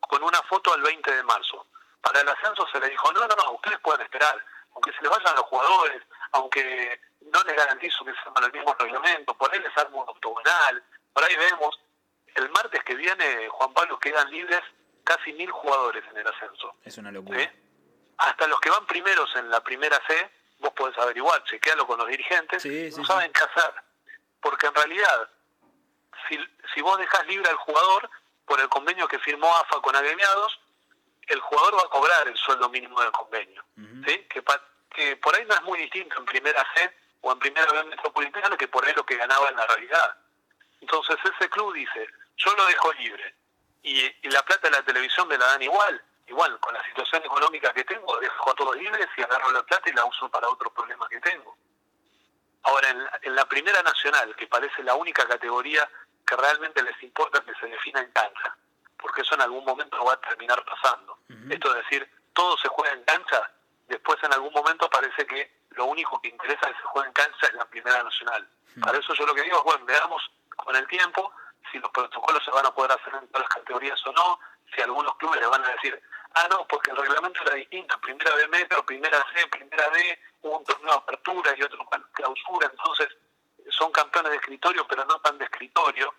con 0.01 0.23
una 0.23 0.43
foto 0.43 0.73
al 0.73 0.83
20 0.83 1.15
de 1.15 1.23
marzo. 1.23 1.67
Para 2.01 2.21
el 2.21 2.29
ascenso 2.29 2.67
se 2.73 2.81
le 2.81 2.89
dijo, 2.89 3.13
no, 3.13 3.27
no, 3.27 3.35
no, 3.37 3.53
ustedes 3.53 3.79
pueden 3.81 4.03
esperar, 4.03 4.43
aunque 4.75 4.93
se 4.93 5.03
les 5.03 5.11
vayan 5.11 5.35
los 5.37 5.45
jugadores, 5.45 6.03
aunque 6.33 7.01
no 7.21 7.43
les 7.43 7.57
garantizo 7.57 8.05
que 8.05 8.13
sean 8.13 8.45
el 8.45 8.53
mismo 8.53 8.75
reglamento, 8.79 9.35
por 9.35 9.53
ahí 9.53 9.61
les 9.61 9.77
armo 9.77 10.03
un 10.03 10.09
octogonal, 10.09 10.83
por 11.13 11.25
ahí 11.25 11.37
vemos, 11.37 11.79
el 12.35 12.49
martes 12.51 12.83
que 12.85 12.95
viene, 12.95 13.49
Juan 13.49 13.75
Pablo, 13.75 13.99
quedan 13.99 14.31
libres 14.31 14.63
casi 15.05 15.33
mil 15.33 15.51
jugadores 15.51 16.05
en 16.11 16.17
el 16.19 16.27
ascenso. 16.27 16.75
Es 16.85 16.97
una 16.99 17.11
locura. 17.11 17.53
Hasta 18.19 18.47
los 18.47 18.61
que 18.61 18.71
van 18.71 18.87
primeros 18.87 19.35
en 19.37 19.51
la 19.51 19.61
primera 19.61 20.01
C, 20.07 20.31
vos 20.59 20.73
podés 20.73 20.97
averiguar, 20.99 21.43
chequealo 21.45 21.87
con 21.87 21.99
los 21.99 22.09
dirigentes, 22.09 22.65
no 22.97 23.05
saben 23.05 23.33
qué 23.33 23.41
hacer. 23.41 23.75
Porque 24.41 24.67
en 24.67 24.75
realidad, 24.75 25.31
si, 26.29 26.39
si 26.75 26.81
vos 26.81 26.99
dejas 26.99 27.27
libre 27.27 27.49
al 27.49 27.57
jugador, 27.57 28.09
por 28.47 28.61
el 28.61 28.69
convenio 28.69 29.09
que 29.09 29.19
firmó 29.19 29.55
AFA 29.57 29.81
con 29.81 29.95
agremiados, 29.97 30.61
el 31.31 31.41
jugador 31.41 31.77
va 31.77 31.83
a 31.83 31.91
cobrar 31.91 32.29
el 32.29 32.37
sueldo 32.37 32.69
mínimo 32.69 33.01
del 33.01 33.13
convenio. 33.13 33.65
¿sí? 34.07 34.27
que, 34.29 34.43
que 34.91 35.17
por 35.17 35.35
ahí 35.35 35.45
no 35.47 35.55
es 35.55 35.63
muy 35.63 35.79
distinto 35.79 36.19
en 36.19 36.25
primera 36.25 36.67
C 36.75 36.93
o 37.23 37.33
en 37.33 37.39
primera 37.39 37.71
vez 37.73 37.87
metropolitana 37.87 38.57
que 38.57 38.69
por 38.69 38.85
ahí 38.85 38.93
lo 38.95 39.05
que 39.05 39.17
ganaba 39.17 39.49
en 39.49 39.57
la 39.57 39.67
realidad. 39.67 40.17
Entonces 40.81 41.17
ese 41.25 41.49
club 41.51 41.73
dice, 41.75 42.09
yo 42.37 42.55
lo 42.55 42.67
dejo 42.67 42.93
libre 42.95 43.35
y, 43.83 44.29
la 44.29 44.43
plata 44.43 44.69
de 44.69 44.77
la 44.77 44.83
televisión 44.83 45.29
me 45.29 45.39
la 45.39 45.47
dan 45.47 45.63
igual, 45.63 46.03
igual 46.27 46.59
con 46.61 46.75
la 46.75 46.85
situación 46.85 47.25
económica 47.25 47.73
que 47.73 47.85
tengo, 47.85 48.19
dejo 48.19 48.51
a 48.51 48.55
todos 48.55 48.77
libres 48.77 49.09
y 49.17 49.23
agarro 49.23 49.51
la 49.53 49.63
plata 49.63 49.89
y 49.89 49.93
la 49.93 50.05
uso 50.05 50.29
para 50.29 50.49
otros 50.49 50.73
problemas 50.73 51.09
que 51.09 51.21
tengo. 51.21 51.57
Ahora, 52.63 52.91
en 53.23 53.35
la, 53.35 53.47
primera 53.47 53.83
nacional, 53.83 54.37
que 54.37 54.47
parece 54.47 54.83
la 54.83 54.95
única 54.95 55.27
categoría 55.27 55.89
que 56.27 56.37
realmente 56.37 56.83
les 56.83 57.03
importa 57.03 57.41
que 57.41 57.55
se 57.55 57.67
defina 57.67 58.01
en 58.01 58.13
cancha, 58.13 58.57
porque 59.01 59.23
eso 59.23 59.35
en 59.35 59.43
algún 59.43 59.65
momento 59.65 60.05
va 60.05 60.15
a 60.15 60.21
terminar 60.21 60.65
pasando. 60.65 61.19
Esto 61.49 61.69
es 61.71 61.85
decir, 61.85 62.11
todo 62.33 62.57
se 62.59 62.69
juega 62.69 62.93
en 62.95 63.05
cancha, 63.05 63.51
después 63.89 64.19
en 64.23 64.33
algún 64.33 64.53
momento 64.53 64.89
parece 64.91 65.27
que 65.27 65.61
lo 65.71 65.87
único 65.87 66.21
que 66.21 66.29
interesa 66.29 66.67
que 66.69 66.75
se 66.75 66.83
juegue 66.83 67.09
en 67.09 67.15
cancha 67.15 67.47
es 67.47 67.55
la 67.55 67.65
primera 67.65 68.03
nacional. 68.03 68.49
Para 68.81 68.99
eso 68.99 69.15
yo 69.15 69.27
lo 69.27 69.35
que 69.35 69.43
digo 69.43 69.59
es, 69.59 69.65
bueno, 69.65 69.85
veamos 69.85 70.23
con 70.57 70.77
el 70.77 70.87
tiempo 70.87 71.33
si 71.71 71.79
los 71.79 71.91
protocolos 71.91 72.45
se 72.45 72.51
van 72.51 72.67
a 72.67 72.75
poder 72.75 72.93
hacer 72.93 73.15
en 73.15 73.29
todas 73.29 73.43
las 73.43 73.55
categorías 73.55 74.07
o 74.07 74.13
no, 74.13 74.41
si 74.75 74.81
algunos 74.81 75.15
clubes 75.17 75.41
le 75.41 75.47
van 75.47 75.65
a 75.65 75.71
decir, 75.71 76.01
ah, 76.35 76.47
no, 76.51 76.67
porque 76.67 76.91
el 76.91 76.97
reglamento 76.97 77.43
era 77.43 77.55
distinto, 77.55 77.99
primera 78.01 78.35
B 78.35 78.49
metro, 78.49 78.85
primera 78.85 79.25
C, 79.35 79.47
primera 79.49 79.89
D, 79.91 80.19
hubo 80.43 80.59
un 80.59 80.65
torneo 80.65 80.93
de 80.93 80.99
apertura 80.99 81.55
y 81.57 81.63
otro 81.63 81.87
clausura, 82.13 82.71
entonces 82.71 83.09
son 83.71 83.93
campeones 83.93 84.33
de 84.33 84.39
escritorio, 84.39 84.87
pero 84.87 85.05
no 85.05 85.21
tan 85.21 85.39
de 85.39 85.45
escritorio, 85.45 86.15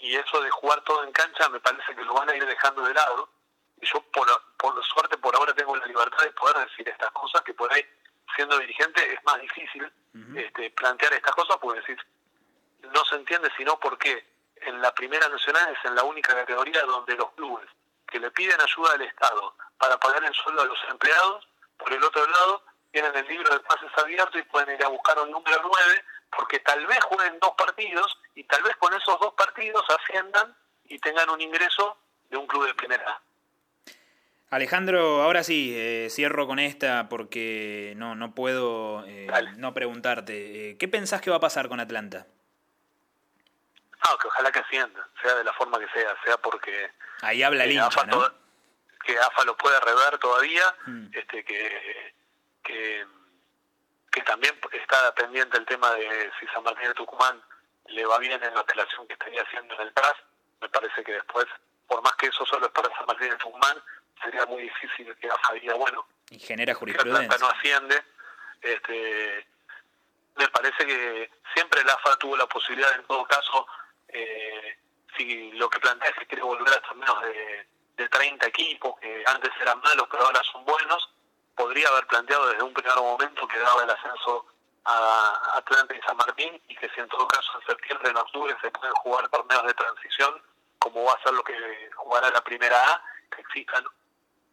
y 0.00 0.16
eso 0.16 0.40
de 0.40 0.50
jugar 0.50 0.82
todo 0.82 1.04
en 1.04 1.12
cancha 1.12 1.48
me 1.48 1.60
parece 1.60 1.94
que 1.94 2.04
lo 2.04 2.14
van 2.14 2.28
a 2.30 2.34
ir 2.34 2.44
dejando 2.44 2.82
de 2.82 2.94
lado, 2.94 3.28
y 3.80 3.86
yo 3.86 4.00
por, 4.12 4.26
por 4.56 4.84
suerte 4.84 5.16
por 5.18 5.34
ahora 5.36 5.54
tengo 5.54 5.76
la 5.76 5.86
libertad 5.86 6.22
de 6.24 6.32
poder 6.32 6.68
decir 6.68 6.88
estas 6.88 7.10
cosas 7.12 7.42
que 7.42 7.54
por 7.54 7.72
ahí 7.72 7.84
siendo 8.34 8.58
dirigente 8.58 9.12
es 9.12 9.22
más 9.24 9.40
difícil 9.40 9.90
este, 10.36 10.70
plantear 10.70 11.12
estas 11.12 11.34
cosas 11.34 11.56
porque 11.60 11.80
decir, 11.80 11.98
no 12.92 13.04
se 13.04 13.16
entiende 13.16 13.50
sino 13.56 13.78
porque 13.78 14.26
en 14.56 14.80
la 14.80 14.92
primera 14.94 15.28
nacional 15.28 15.74
es 15.76 15.84
en 15.84 15.94
la 15.94 16.04
única 16.04 16.34
categoría 16.34 16.82
donde 16.82 17.14
los 17.14 17.32
clubes 17.32 17.68
que 18.06 18.18
le 18.18 18.30
piden 18.30 18.60
ayuda 18.60 18.92
al 18.92 19.02
Estado 19.02 19.54
para 19.78 19.98
pagar 19.98 20.24
el 20.24 20.34
sueldo 20.34 20.62
a 20.62 20.66
los 20.66 20.78
empleados, 20.90 21.48
por 21.78 21.92
el 21.92 22.02
otro 22.02 22.26
lado 22.26 22.64
tienen 22.92 23.14
el 23.16 23.26
libro 23.28 23.52
de 23.54 23.60
pases 23.60 23.90
abierto 23.96 24.38
y 24.38 24.42
pueden 24.42 24.74
ir 24.74 24.84
a 24.84 24.88
buscar 24.88 25.18
un 25.20 25.30
número 25.30 25.60
9 25.62 26.04
porque 26.36 26.58
tal 26.60 26.86
vez 26.86 27.02
jueguen 27.04 27.38
dos 27.40 27.52
partidos 27.56 28.18
y 28.34 28.44
tal 28.44 28.62
vez 28.62 28.76
con 28.76 28.92
esos 28.94 29.18
dos 29.20 29.34
partidos 29.34 29.84
asciendan 29.88 30.54
y 30.84 30.98
tengan 30.98 31.30
un 31.30 31.40
ingreso 31.40 31.96
de 32.28 32.36
un 32.36 32.46
club 32.46 32.66
de 32.66 32.74
primera. 32.74 33.20
Alejandro, 34.50 35.22
ahora 35.22 35.44
sí, 35.44 35.72
eh, 35.76 36.08
cierro 36.10 36.46
con 36.46 36.58
esta 36.58 37.08
porque 37.08 37.94
no, 37.96 38.16
no 38.16 38.34
puedo 38.34 39.04
eh, 39.06 39.28
no 39.56 39.72
preguntarte. 39.74 40.70
Eh, 40.70 40.76
¿Qué 40.76 40.88
pensás 40.88 41.20
que 41.20 41.30
va 41.30 41.36
a 41.36 41.40
pasar 41.40 41.68
con 41.68 41.78
Atlanta? 41.78 42.26
Ah, 44.00 44.16
que 44.20 44.26
ojalá 44.26 44.50
que 44.50 44.58
ascienda, 44.58 45.08
sea 45.22 45.34
de 45.34 45.44
la 45.44 45.52
forma 45.52 45.78
que 45.78 45.88
sea, 45.90 46.16
sea 46.24 46.36
porque... 46.38 46.90
Ahí 47.22 47.42
habla 47.42 47.64
el 47.64 47.72
hincha, 47.72 48.04
¿no? 48.04 48.40
que 49.04 49.18
AFA 49.18 49.44
lo 49.44 49.56
puede 49.56 49.78
rever 49.80 50.18
todavía, 50.18 50.74
mm. 50.86 51.06
este 51.12 51.44
que, 51.44 52.14
que, 52.62 53.06
que 54.10 54.22
también 54.22 54.54
está 54.72 55.14
pendiente 55.14 55.58
el 55.58 55.66
tema 55.66 55.90
de 55.92 56.30
si 56.38 56.46
San 56.48 56.62
Martín 56.62 56.88
de 56.88 56.94
Tucumán 56.94 57.42
le 57.90 58.04
va 58.06 58.18
bien 58.18 58.42
en 58.42 58.54
la 58.54 58.60
apelación 58.60 59.06
que 59.06 59.14
estaría 59.14 59.42
haciendo 59.42 59.74
en 59.74 59.82
el 59.82 59.92
TRAS, 59.92 60.14
me 60.60 60.68
parece 60.68 61.02
que 61.02 61.12
después, 61.12 61.46
por 61.86 62.02
más 62.02 62.14
que 62.16 62.26
eso 62.26 62.44
solo 62.46 62.66
es 62.66 62.72
para 62.72 62.94
San 62.96 63.06
Martín 63.06 63.30
de 63.30 63.36
Tucumán, 63.36 63.76
sería 64.22 64.46
muy 64.46 64.62
difícil 64.62 65.14
que 65.16 65.30
AFA 65.30 65.54
diga, 65.54 65.74
bueno, 65.74 66.06
y 66.30 66.38
genera 66.38 66.74
jurisprudencia. 66.74 67.38
no 67.38 67.48
asciende, 67.48 68.02
este, 68.60 69.46
me 70.36 70.48
parece 70.48 70.86
que 70.86 71.30
siempre 71.54 71.80
el 71.80 71.90
AFA 71.90 72.16
tuvo 72.16 72.36
la 72.36 72.46
posibilidad, 72.46 72.94
en 72.94 73.04
todo 73.04 73.24
caso, 73.24 73.66
eh, 74.08 74.78
si 75.16 75.52
lo 75.52 75.68
que 75.68 75.80
plantea 75.80 76.10
es 76.10 76.16
que 76.16 76.26
quiere 76.26 76.42
volver 76.42 76.72
a 76.72 76.80
torneos 76.82 77.22
de, 77.22 77.66
de 77.96 78.08
30 78.08 78.46
equipos, 78.46 78.98
que 79.00 79.24
antes 79.26 79.50
eran 79.60 79.80
malos 79.80 80.06
pero 80.10 80.24
ahora 80.24 80.42
son 80.52 80.64
buenos, 80.64 81.10
podría 81.56 81.88
haber 81.88 82.06
planteado 82.06 82.48
desde 82.48 82.62
un 82.62 82.72
primer 82.72 82.96
momento 82.96 83.46
que 83.48 83.58
daba 83.58 83.82
el 83.84 83.90
ascenso 83.90 84.46
a 84.84 85.56
Atlanta 85.56 85.94
y 85.94 86.00
San 86.02 86.16
Martín 86.16 86.60
y 86.68 86.76
que 86.76 86.88
si 86.90 87.00
en 87.00 87.08
todo 87.08 87.26
caso 87.28 87.60
en 87.60 87.66
septiembre, 87.66 88.10
en 88.10 88.16
octubre 88.16 88.56
se 88.60 88.70
pueden 88.70 88.94
jugar 88.94 89.28
torneos 89.28 89.66
de 89.66 89.74
transición, 89.74 90.42
como 90.78 91.04
va 91.04 91.12
a 91.12 91.22
ser 91.22 91.34
lo 91.34 91.44
que 91.44 91.54
jugará 91.94 92.30
la 92.30 92.42
primera 92.42 92.76
A, 92.76 93.02
que 93.34 93.42
existan 93.42 93.84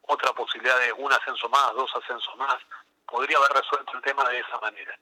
otra 0.01 0.33
posibilidad 0.33 0.79
de 0.79 0.93
un 0.93 1.11
ascenso 1.11 1.49
más, 1.49 1.73
dos 1.73 1.89
ascensos 1.95 2.35
más, 2.37 2.57
podría 3.05 3.37
haber 3.37 3.51
resuelto 3.51 3.93
el 3.93 4.01
tema 4.01 4.27
de 4.29 4.39
esa 4.39 4.59
manera. 4.59 4.97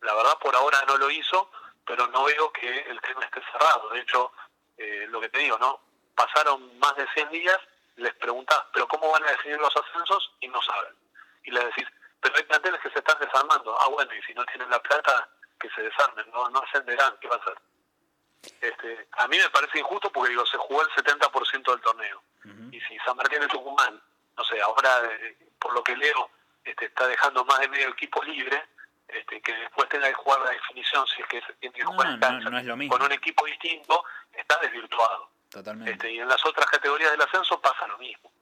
La 0.00 0.14
verdad 0.14 0.38
por 0.38 0.54
ahora 0.54 0.82
no 0.86 0.96
lo 0.96 1.10
hizo, 1.10 1.50
pero 1.86 2.06
no 2.08 2.24
veo 2.24 2.52
que 2.52 2.80
el 2.82 3.00
tema 3.00 3.24
esté 3.24 3.42
cerrado. 3.52 3.90
De 3.90 4.00
hecho, 4.00 4.32
eh, 4.78 5.06
lo 5.08 5.20
que 5.20 5.28
te 5.28 5.38
digo, 5.38 5.58
¿no? 5.58 5.80
Pasaron 6.14 6.78
más 6.78 6.96
de 6.96 7.06
100 7.14 7.30
días, 7.30 7.58
les 7.96 8.14
preguntás, 8.14 8.62
¿pero 8.72 8.88
cómo 8.88 9.10
van 9.10 9.24
a 9.24 9.32
decidir 9.32 9.58
los 9.58 9.74
ascensos? 9.76 10.32
Y 10.40 10.48
no 10.48 10.60
saben. 10.62 10.94
Y 11.44 11.50
le 11.50 11.64
decís, 11.64 11.86
pero 12.20 12.36
hay 12.36 12.42
planteles 12.44 12.80
que 12.80 12.90
se 12.90 12.98
están 12.98 13.18
desarmando. 13.18 13.76
Ah, 13.80 13.88
bueno, 13.88 14.14
y 14.14 14.22
si 14.22 14.34
no 14.34 14.44
tienen 14.46 14.70
la 14.70 14.80
plata, 14.82 15.28
que 15.58 15.70
se 15.70 15.82
desarmen, 15.82 16.26
no, 16.32 16.48
no 16.50 16.60
ascenderán, 16.60 17.16
¿qué 17.20 17.28
va 17.28 17.36
a 17.36 17.38
hacer? 17.38 17.54
Este, 18.60 19.08
a 19.12 19.28
mí 19.28 19.36
me 19.36 19.50
parece 19.50 19.78
injusto 19.78 20.10
porque 20.10 20.30
digo, 20.30 20.46
se 20.46 20.56
jugó 20.56 20.82
el 20.82 20.88
70% 20.90 21.70
del 21.70 21.80
torneo. 21.80 22.22
Y 22.72 22.80
si 22.80 22.98
San 23.00 23.16
Martín 23.16 23.40
de 23.40 23.48
Tucumán 23.48 24.00
no 24.40 24.44
sé, 24.44 24.60
ahora 24.62 24.88
eh, 25.20 25.36
por 25.58 25.74
lo 25.74 25.82
que 25.82 25.94
leo 25.94 26.30
este, 26.64 26.86
está 26.86 27.06
dejando 27.06 27.44
más 27.44 27.60
de 27.60 27.68
medio 27.68 27.88
equipo 27.88 28.22
libre, 28.22 28.64
este, 29.06 29.40
que 29.42 29.52
después 29.52 29.86
tenga 29.90 30.08
que 30.08 30.14
jugar 30.14 30.40
la 30.40 30.50
definición 30.50 31.06
si 31.08 31.20
es 31.20 31.28
que 31.28 31.42
tiene 31.60 31.74
que 31.74 31.84
jugar 31.84 32.18
con 32.88 33.02
un 33.02 33.12
equipo 33.12 33.44
distinto, 33.44 34.02
está 34.32 34.56
desvirtuado. 34.62 35.30
Totalmente. 35.50 35.92
Este, 35.92 36.12
y 36.12 36.20
en 36.20 36.28
las 36.28 36.44
otras 36.46 36.66
categorías 36.66 37.10
del 37.10 37.20
ascenso 37.20 37.60
pasa 37.60 37.86
lo 37.88 37.98
mismo. 37.98 38.32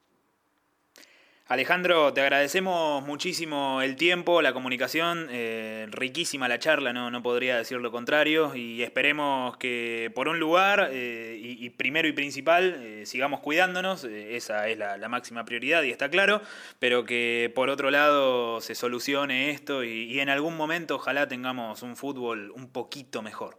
Alejandro, 1.49 2.13
te 2.13 2.21
agradecemos 2.21 3.03
muchísimo 3.03 3.81
el 3.81 3.97
tiempo, 3.97 4.43
la 4.43 4.53
comunicación, 4.53 5.29
eh, 5.31 5.87
riquísima 5.89 6.47
la 6.47 6.59
charla, 6.59 6.93
no, 6.93 7.11
no 7.11 7.23
podría 7.23 7.57
decir 7.57 7.79
lo 7.79 7.91
contrario, 7.91 8.55
y 8.55 8.83
esperemos 8.83 9.57
que 9.57 10.13
por 10.15 10.29
un 10.29 10.39
lugar, 10.39 10.91
eh, 10.93 11.39
y, 11.41 11.71
primero 11.71 12.07
y 12.07 12.13
principal, 12.13 12.77
eh, 12.83 13.07
sigamos 13.07 13.41
cuidándonos, 13.41 14.05
esa 14.05 14.69
es 14.69 14.77
la, 14.77 15.09
máxima 15.09 15.47
prioridad 15.47 15.85
y 15.85 15.91
está 15.91 16.11
claro, 16.11 16.43
pero 16.81 17.07
que 17.07 17.51
por 17.55 17.71
otro 17.71 17.91
lado 17.91 18.61
se 18.61 18.75
solucione 18.75 19.49
esto 19.49 19.85
y, 19.85 20.03
y 20.03 20.21
en 20.21 20.29
algún 20.29 20.55
momento 20.55 20.97
ojalá 20.97 21.29
tengamos 21.29 21.81
un 21.83 21.97
fútbol 21.97 22.51
un 22.51 22.71
poquito 22.71 23.23
mejor. 23.23 23.57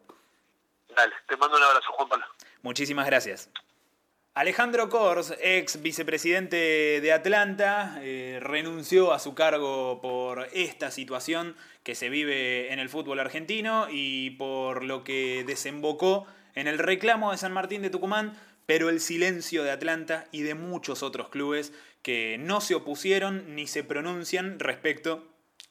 Dale, 0.96 1.16
te 1.28 1.36
mando 1.38 1.58
un 1.58 1.64
abrazo, 1.64 1.92
Juan 1.94 2.08
Pablo. 2.08 2.26
Muchísimas 2.62 3.08
gracias. 3.08 3.50
Alejandro 4.40 4.88
Kors, 4.88 5.34
ex 5.42 5.82
vicepresidente 5.82 7.02
de 7.02 7.12
Atlanta, 7.12 8.00
eh, 8.02 8.40
renunció 8.42 9.12
a 9.12 9.20
su 9.20 9.36
cargo 9.36 10.00
por 10.00 10.48
esta 10.54 10.92
situación 10.92 11.58
que 11.84 11.94
se 11.94 12.08
vive 12.08 12.72
en 12.72 12.80
el 12.80 12.88
fútbol 12.88 13.20
argentino 13.20 13.88
y 13.92 14.30
por 14.30 14.86
lo 14.86 15.04
que 15.04 15.44
desembocó 15.46 16.26
en 16.56 16.68
el 16.68 16.78
reclamo 16.78 17.32
de 17.32 17.38
San 17.38 17.52
Martín 17.52 17.82
de 17.82 17.90
Tucumán, 17.90 18.40
pero 18.66 18.88
el 18.88 19.02
silencio 19.02 19.66
de 19.66 19.72
Atlanta 19.72 20.30
y 20.32 20.44
de 20.44 20.56
muchos 20.56 21.04
otros 21.04 21.28
clubes 21.28 21.74
que 22.02 22.38
no 22.40 22.62
se 22.62 22.76
opusieron 22.76 23.56
ni 23.56 23.68
se 23.68 23.84
pronuncian 23.84 24.58
respecto 24.58 25.28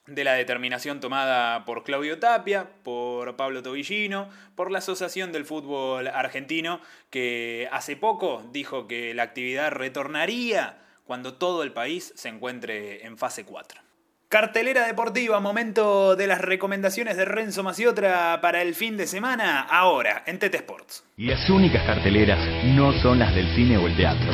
de 0.09 0.25
la 0.25 0.33
determinación 0.33 1.01
tomada 1.01 1.65
por 1.65 1.85
Claudio 1.85 2.19
Tapia, 2.19 2.67
por 2.83 3.37
Pablo 3.37 3.63
Tobillino, 3.63 4.29
por 4.55 4.71
la 4.71 4.79
Asociación 4.79 5.33
del 5.33 5.45
Fútbol 5.45 6.09
Argentino, 6.09 6.81
que 7.11 7.69
hace 7.71 7.97
poco 7.97 8.43
dijo 8.51 8.89
que 8.89 9.15
la 9.15 9.25
actividad 9.25 9.71
retornaría 9.71 10.79
cuando 11.05 11.35
todo 11.35 11.63
el 11.63 11.73
país 11.73 12.13
se 12.17 12.29
encuentre 12.29 13.07
en 13.07 13.19
fase 13.19 13.45
4. 13.45 13.81
Cartelera 14.29 14.87
deportiva, 14.87 15.41
momento 15.41 16.15
de 16.15 16.27
las 16.27 16.41
recomendaciones 16.41 17.17
de 17.17 17.25
Renzo 17.25 17.63
Maciotra 17.63 18.41
para 18.43 18.61
el 18.61 18.75
fin 18.75 18.97
de 18.99 19.07
semana, 19.07 19.61
ahora 19.61 20.23
en 20.27 20.39
Tete 20.39 20.59
Sports. 20.59 21.05
Y 21.17 21.27
las 21.27 21.49
únicas 21.49 21.83
carteleras 21.87 22.39
no 22.75 22.93
son 23.01 23.21
las 23.21 23.35
del 23.35 23.47
cine 23.55 23.79
o 23.79 23.87
el 23.87 23.97
teatro. 23.97 24.31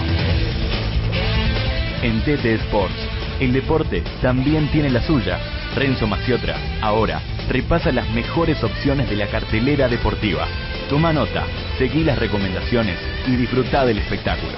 En 2.02 2.24
Tete 2.24 2.54
Sports, 2.54 3.08
el 3.40 3.52
deporte 3.52 4.02
también 4.20 4.70
tiene 4.72 4.90
la 4.90 5.00
suya 5.06 5.63
Renzo 5.74 6.06
Maciotra, 6.06 6.56
ahora, 6.80 7.20
repasa 7.48 7.90
las 7.90 8.08
mejores 8.10 8.62
opciones 8.62 9.10
de 9.10 9.16
la 9.16 9.28
cartelera 9.28 9.88
deportiva. 9.88 10.46
Toma 10.88 11.12
nota, 11.12 11.44
seguí 11.78 12.04
las 12.04 12.16
recomendaciones 12.16 12.96
y 13.26 13.34
disfruta 13.34 13.84
del 13.84 13.98
espectáculo. 13.98 14.56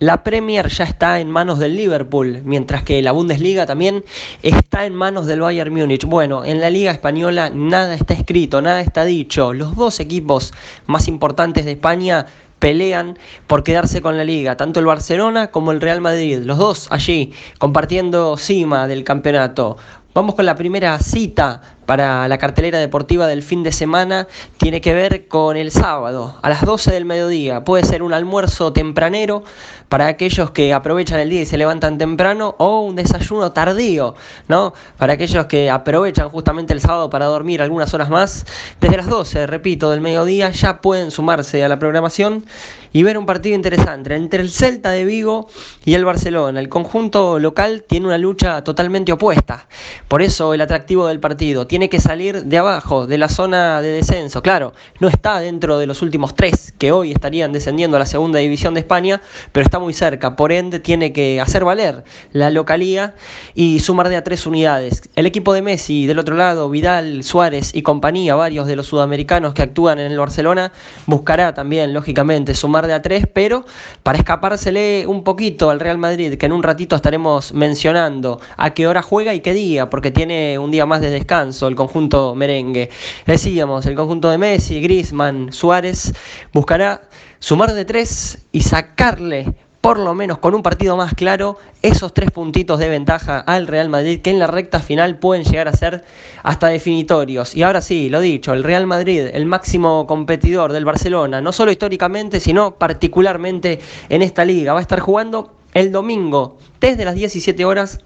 La 0.00 0.24
Premier 0.24 0.66
ya 0.68 0.84
está 0.84 1.20
en 1.20 1.30
manos 1.30 1.60
del 1.60 1.76
Liverpool, 1.76 2.40
mientras 2.44 2.82
que 2.82 3.02
la 3.02 3.12
Bundesliga 3.12 3.66
también 3.66 4.02
está 4.42 4.86
en 4.86 4.94
manos 4.94 5.26
del 5.26 5.42
Bayern 5.42 5.72
Múnich. 5.72 6.06
Bueno, 6.06 6.44
en 6.44 6.58
la 6.58 6.70
Liga 6.70 6.90
Española 6.90 7.52
nada 7.54 7.94
está 7.94 8.14
escrito, 8.14 8.60
nada 8.62 8.80
está 8.80 9.04
dicho. 9.04 9.52
Los 9.52 9.76
dos 9.76 10.00
equipos 10.00 10.54
más 10.86 11.06
importantes 11.06 11.66
de 11.66 11.72
España 11.72 12.26
pelean 12.60 13.18
por 13.48 13.64
quedarse 13.64 14.00
con 14.00 14.16
la 14.16 14.22
liga, 14.22 14.56
tanto 14.56 14.78
el 14.78 14.86
Barcelona 14.86 15.50
como 15.50 15.72
el 15.72 15.80
Real 15.80 16.00
Madrid, 16.00 16.38
los 16.44 16.58
dos 16.58 16.86
allí 16.90 17.32
compartiendo 17.58 18.36
cima 18.36 18.86
del 18.86 19.02
campeonato. 19.02 19.76
Vamos 20.14 20.34
con 20.34 20.46
la 20.46 20.54
primera 20.54 20.98
cita 20.98 21.60
para 21.90 22.28
la 22.28 22.38
cartelera 22.38 22.78
deportiva 22.78 23.26
del 23.26 23.42
fin 23.42 23.64
de 23.64 23.72
semana. 23.72 24.28
Tiene 24.58 24.80
que 24.80 24.94
ver 24.94 25.26
con 25.26 25.56
el 25.56 25.72
sábado 25.72 26.38
a 26.40 26.48
las 26.48 26.64
12 26.64 26.92
del 26.92 27.04
mediodía. 27.04 27.64
Puede 27.64 27.84
ser 27.84 28.04
un 28.04 28.14
almuerzo 28.14 28.72
tempranero 28.72 29.42
para 29.88 30.06
aquellos 30.06 30.52
que 30.52 30.72
aprovechan 30.72 31.18
el 31.18 31.30
día 31.30 31.42
y 31.42 31.46
se 31.46 31.58
levantan 31.58 31.98
temprano 31.98 32.54
o 32.58 32.82
un 32.82 32.94
desayuno 32.94 33.50
tardío, 33.50 34.14
¿no? 34.46 34.72
Para 34.98 35.14
aquellos 35.14 35.46
que 35.46 35.68
aprovechan 35.68 36.28
justamente 36.28 36.72
el 36.72 36.80
sábado 36.80 37.10
para 37.10 37.26
dormir 37.26 37.60
algunas 37.60 37.92
horas 37.92 38.08
más. 38.08 38.46
Desde 38.80 38.96
las 38.96 39.08
12, 39.08 39.48
repito, 39.48 39.90
del 39.90 40.00
mediodía 40.00 40.50
ya 40.50 40.80
pueden 40.80 41.10
sumarse 41.10 41.64
a 41.64 41.68
la 41.68 41.80
programación 41.80 42.44
y 42.92 43.02
ver 43.02 43.18
un 43.18 43.26
partido 43.26 43.54
interesante 43.54 44.14
entre 44.14 44.42
el 44.42 44.50
Celta 44.50 44.90
de 44.90 45.04
Vigo 45.04 45.48
y 45.84 45.94
el 45.94 46.04
Barcelona. 46.04 46.60
El 46.60 46.68
conjunto 46.68 47.38
local 47.38 47.84
tiene 47.88 48.06
una 48.06 48.18
lucha 48.18 48.62
totalmente 48.62 49.12
opuesta. 49.12 49.66
Por 50.08 50.22
eso 50.22 50.54
el 50.54 50.60
atractivo 50.60 51.06
del 51.06 51.20
partido 51.20 51.66
tiene 51.66 51.79
que 51.88 52.00
salir 52.00 52.44
de 52.44 52.58
abajo, 52.58 53.06
de 53.06 53.18
la 53.18 53.28
zona 53.28 53.80
de 53.80 53.88
descenso. 53.92 54.42
Claro, 54.42 54.72
no 54.98 55.08
está 55.08 55.40
dentro 55.40 55.78
de 55.78 55.86
los 55.86 56.02
últimos 56.02 56.34
tres 56.34 56.74
que 56.78 56.92
hoy 56.92 57.12
estarían 57.12 57.52
descendiendo 57.52 57.96
a 57.96 58.00
la 58.00 58.06
segunda 58.06 58.38
división 58.38 58.74
de 58.74 58.80
España, 58.80 59.22
pero 59.52 59.64
está 59.64 59.78
muy 59.78 59.94
cerca. 59.94 60.36
Por 60.36 60.52
ende, 60.52 60.80
tiene 60.80 61.12
que 61.12 61.40
hacer 61.40 61.64
valer 61.64 62.04
la 62.32 62.50
localía 62.50 63.14
y 63.54 63.80
sumar 63.80 64.08
de 64.08 64.16
a 64.16 64.24
tres 64.24 64.46
unidades. 64.46 65.02
El 65.16 65.26
equipo 65.26 65.52
de 65.54 65.62
Messi, 65.62 66.06
del 66.06 66.18
otro 66.18 66.36
lado, 66.36 66.68
Vidal, 66.68 67.24
Suárez 67.24 67.74
y 67.74 67.82
compañía, 67.82 68.34
varios 68.34 68.66
de 68.66 68.76
los 68.76 68.86
sudamericanos 68.86 69.54
que 69.54 69.62
actúan 69.62 69.98
en 69.98 70.12
el 70.12 70.18
Barcelona, 70.18 70.72
buscará 71.06 71.54
también, 71.54 71.94
lógicamente, 71.94 72.54
sumar 72.54 72.86
de 72.86 72.94
a 72.94 73.02
tres, 73.02 73.26
pero 73.32 73.64
para 74.02 74.18
escapársele 74.18 75.06
un 75.06 75.24
poquito 75.24 75.70
al 75.70 75.80
Real 75.80 75.98
Madrid, 75.98 76.36
que 76.36 76.46
en 76.46 76.52
un 76.52 76.62
ratito 76.62 76.96
estaremos 76.96 77.52
mencionando 77.54 78.40
a 78.56 78.70
qué 78.74 78.86
hora 78.86 79.02
juega 79.02 79.34
y 79.34 79.40
qué 79.40 79.54
día, 79.54 79.88
porque 79.88 80.10
tiene 80.10 80.58
un 80.58 80.70
día 80.70 80.86
más 80.86 81.00
de 81.00 81.10
descanso 81.10 81.69
el 81.70 81.76
conjunto 81.76 82.34
merengue. 82.34 82.90
Decíamos, 83.26 83.86
el 83.86 83.94
conjunto 83.94 84.30
de 84.30 84.38
Messi, 84.38 84.80
Grisman, 84.80 85.52
Suárez 85.52 86.12
buscará 86.52 87.02
sumar 87.38 87.72
de 87.72 87.84
tres 87.84 88.38
y 88.52 88.60
sacarle 88.60 89.54
por 89.80 89.98
lo 89.98 90.14
menos 90.14 90.38
con 90.38 90.54
un 90.54 90.62
partido 90.62 90.96
más 90.96 91.14
claro, 91.14 91.58
esos 91.80 92.12
tres 92.12 92.30
puntitos 92.30 92.78
de 92.78 92.90
ventaja 92.90 93.38
al 93.40 93.66
Real 93.66 93.88
Madrid 93.88 94.20
que 94.20 94.28
en 94.28 94.38
la 94.38 94.46
recta 94.46 94.80
final 94.80 95.18
pueden 95.18 95.44
llegar 95.44 95.68
a 95.68 95.72
ser 95.72 96.04
hasta 96.42 96.68
definitorios. 96.68 97.54
Y 97.54 97.62
ahora 97.62 97.80
sí, 97.80 98.10
lo 98.10 98.20
dicho, 98.20 98.52
el 98.52 98.62
Real 98.62 98.86
Madrid, 98.86 99.28
el 99.32 99.46
máximo 99.46 100.06
competidor 100.06 100.74
del 100.74 100.84
Barcelona, 100.84 101.40
no 101.40 101.52
solo 101.52 101.72
históricamente, 101.72 102.40
sino 102.40 102.74
particularmente 102.74 103.80
en 104.10 104.20
esta 104.20 104.44
liga, 104.44 104.74
va 104.74 104.80
a 104.80 104.82
estar 104.82 105.00
jugando 105.00 105.54
el 105.72 105.92
domingo 105.92 106.58
desde 106.78 107.06
las 107.06 107.14
17 107.14 107.64
horas 107.64 108.00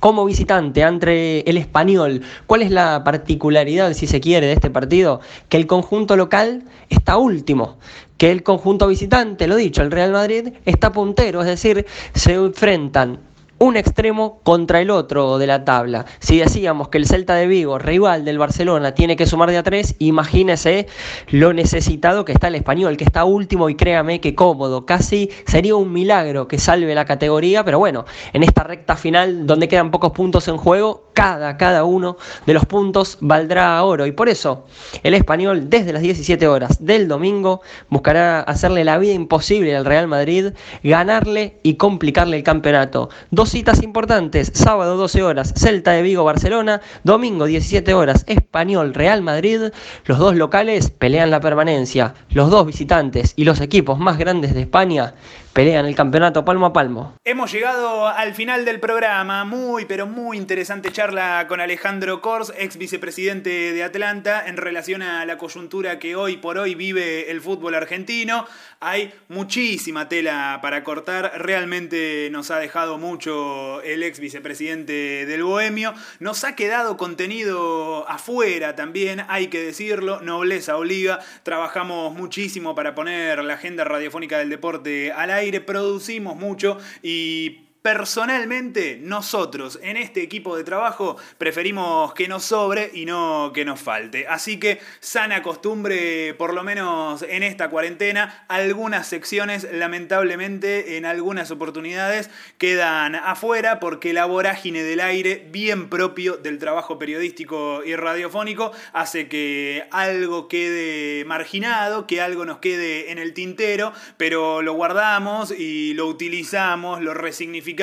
como 0.00 0.24
visitante 0.24 0.82
entre 0.82 1.40
el 1.40 1.56
español. 1.56 2.22
¿Cuál 2.46 2.62
es 2.62 2.70
la 2.70 3.04
particularidad, 3.04 3.92
si 3.94 4.06
se 4.06 4.20
quiere, 4.20 4.46
de 4.46 4.52
este 4.52 4.70
partido? 4.70 5.20
Que 5.48 5.56
el 5.56 5.66
conjunto 5.66 6.16
local 6.16 6.64
está 6.88 7.16
último, 7.16 7.78
que 8.18 8.30
el 8.30 8.42
conjunto 8.42 8.88
visitante, 8.88 9.46
lo 9.46 9.56
dicho, 9.56 9.82
el 9.82 9.90
Real 9.90 10.12
Madrid 10.12 10.54
está 10.64 10.92
puntero, 10.92 11.40
es 11.40 11.46
decir, 11.46 11.86
se 12.14 12.34
enfrentan 12.34 13.20
un 13.58 13.76
extremo 13.76 14.40
contra 14.42 14.80
el 14.80 14.90
otro 14.90 15.38
de 15.38 15.46
la 15.46 15.64
tabla. 15.64 16.04
Si 16.18 16.38
decíamos 16.38 16.88
que 16.88 16.98
el 16.98 17.06
Celta 17.06 17.34
de 17.34 17.46
Vigo, 17.46 17.78
rival 17.78 18.24
del 18.24 18.38
Barcelona, 18.38 18.94
tiene 18.94 19.16
que 19.16 19.26
sumar 19.26 19.50
de 19.50 19.58
a 19.58 19.62
tres, 19.62 19.94
imagínese 19.98 20.86
lo 21.30 21.52
necesitado 21.52 22.24
que 22.24 22.32
está 22.32 22.48
el 22.48 22.56
español, 22.56 22.96
que 22.96 23.04
está 23.04 23.24
último 23.24 23.70
y 23.70 23.74
créame 23.74 24.20
que 24.20 24.34
cómodo. 24.34 24.84
Casi 24.84 25.30
sería 25.46 25.76
un 25.76 25.92
milagro 25.92 26.48
que 26.48 26.58
salve 26.58 26.94
la 26.94 27.04
categoría, 27.04 27.64
pero 27.64 27.78
bueno, 27.78 28.04
en 28.32 28.42
esta 28.42 28.62
recta 28.62 28.96
final 28.96 29.46
donde 29.46 29.68
quedan 29.68 29.90
pocos 29.90 30.12
puntos 30.12 30.48
en 30.48 30.56
juego, 30.58 31.06
cada, 31.14 31.56
cada 31.56 31.84
uno 31.84 32.18
de 32.44 32.52
los 32.52 32.66
puntos 32.66 33.16
valdrá 33.20 33.82
oro. 33.82 34.06
Y 34.06 34.12
por 34.12 34.28
eso 34.28 34.66
el 35.02 35.14
español 35.14 35.70
desde 35.70 35.94
las 35.94 36.02
17 36.02 36.46
horas 36.46 36.84
del 36.84 37.08
domingo 37.08 37.62
buscará 37.88 38.40
hacerle 38.40 38.84
la 38.84 38.98
vida 38.98 39.14
imposible 39.14 39.74
al 39.74 39.86
Real 39.86 40.08
Madrid, 40.08 40.52
ganarle 40.82 41.58
y 41.62 41.74
complicarle 41.74 42.36
el 42.36 42.42
campeonato 42.42 43.08
citas 43.50 43.82
importantes, 43.82 44.50
sábado 44.54 44.96
12 44.96 45.22
horas, 45.22 45.54
Celta 45.56 45.92
de 45.92 46.02
Vigo, 46.02 46.24
Barcelona, 46.24 46.80
domingo 47.04 47.46
17 47.46 47.94
horas, 47.94 48.24
Español, 48.26 48.94
Real 48.94 49.22
Madrid. 49.22 49.72
Los 50.04 50.18
dos 50.18 50.36
locales 50.36 50.90
pelean 50.90 51.30
la 51.30 51.40
permanencia, 51.40 52.14
los 52.30 52.50
dos 52.50 52.66
visitantes 52.66 53.32
y 53.36 53.44
los 53.44 53.60
equipos 53.60 53.98
más 53.98 54.18
grandes 54.18 54.54
de 54.54 54.62
España 54.62 55.14
pelean 55.56 55.86
el 55.86 55.94
campeonato 55.94 56.44
palmo 56.44 56.66
a 56.66 56.72
palmo. 56.74 57.14
Hemos 57.24 57.50
llegado 57.50 58.06
al 58.06 58.34
final 58.34 58.66
del 58.66 58.78
programa, 58.78 59.46
muy 59.46 59.86
pero 59.86 60.06
muy 60.06 60.36
interesante 60.36 60.92
charla 60.92 61.46
con 61.48 61.62
Alejandro 61.62 62.20
Kors, 62.20 62.52
ex 62.58 62.76
vicepresidente 62.76 63.72
de 63.72 63.82
Atlanta, 63.82 64.46
en 64.46 64.58
relación 64.58 65.00
a 65.00 65.24
la 65.24 65.38
coyuntura 65.38 65.98
que 65.98 66.14
hoy 66.14 66.36
por 66.36 66.58
hoy 66.58 66.74
vive 66.74 67.30
el 67.30 67.40
fútbol 67.40 67.74
argentino. 67.74 68.46
Hay 68.80 69.14
muchísima 69.28 70.10
tela 70.10 70.58
para 70.60 70.84
cortar, 70.84 71.32
realmente 71.36 72.28
nos 72.30 72.50
ha 72.50 72.58
dejado 72.58 72.98
mucho 72.98 73.35
el 73.84 74.02
ex 74.02 74.20
vicepresidente 74.20 75.26
del 75.26 75.44
Bohemio, 75.44 75.94
nos 76.20 76.44
ha 76.44 76.54
quedado 76.54 76.96
contenido 76.96 78.08
afuera 78.08 78.76
también, 78.76 79.22
hay 79.28 79.48
que 79.48 79.62
decirlo, 79.62 80.20
nobleza 80.20 80.76
obliga, 80.76 81.20
trabajamos 81.42 82.14
muchísimo 82.14 82.74
para 82.74 82.94
poner 82.94 83.42
la 83.44 83.54
agenda 83.54 83.84
radiofónica 83.84 84.38
del 84.38 84.50
deporte 84.50 85.12
al 85.12 85.30
aire 85.30 85.60
producimos 85.60 86.36
mucho 86.36 86.78
y 87.02 87.65
Personalmente, 87.86 88.98
nosotros 89.00 89.78
en 89.80 89.96
este 89.96 90.20
equipo 90.20 90.56
de 90.56 90.64
trabajo 90.64 91.18
preferimos 91.38 92.12
que 92.14 92.26
nos 92.26 92.44
sobre 92.44 92.90
y 92.92 93.06
no 93.06 93.52
que 93.54 93.64
nos 93.64 93.78
falte. 93.80 94.26
Así 94.26 94.58
que 94.58 94.80
sana 94.98 95.40
costumbre, 95.40 96.34
por 96.34 96.52
lo 96.52 96.64
menos 96.64 97.22
en 97.22 97.44
esta 97.44 97.70
cuarentena, 97.70 98.44
algunas 98.48 99.06
secciones 99.06 99.68
lamentablemente 99.70 100.96
en 100.96 101.06
algunas 101.06 101.52
oportunidades 101.52 102.28
quedan 102.58 103.14
afuera 103.14 103.78
porque 103.78 104.12
la 104.12 104.26
vorágine 104.26 104.82
del 104.82 104.98
aire, 104.98 105.46
bien 105.52 105.88
propio 105.88 106.38
del 106.38 106.58
trabajo 106.58 106.98
periodístico 106.98 107.84
y 107.84 107.94
radiofónico, 107.94 108.72
hace 108.94 109.28
que 109.28 109.86
algo 109.92 110.48
quede 110.48 111.24
marginado, 111.24 112.08
que 112.08 112.20
algo 112.20 112.46
nos 112.46 112.58
quede 112.58 113.12
en 113.12 113.18
el 113.18 113.32
tintero, 113.32 113.92
pero 114.16 114.60
lo 114.60 114.72
guardamos 114.72 115.52
y 115.52 115.94
lo 115.94 116.06
utilizamos, 116.06 117.00
lo 117.00 117.14
resignificamos 117.14 117.75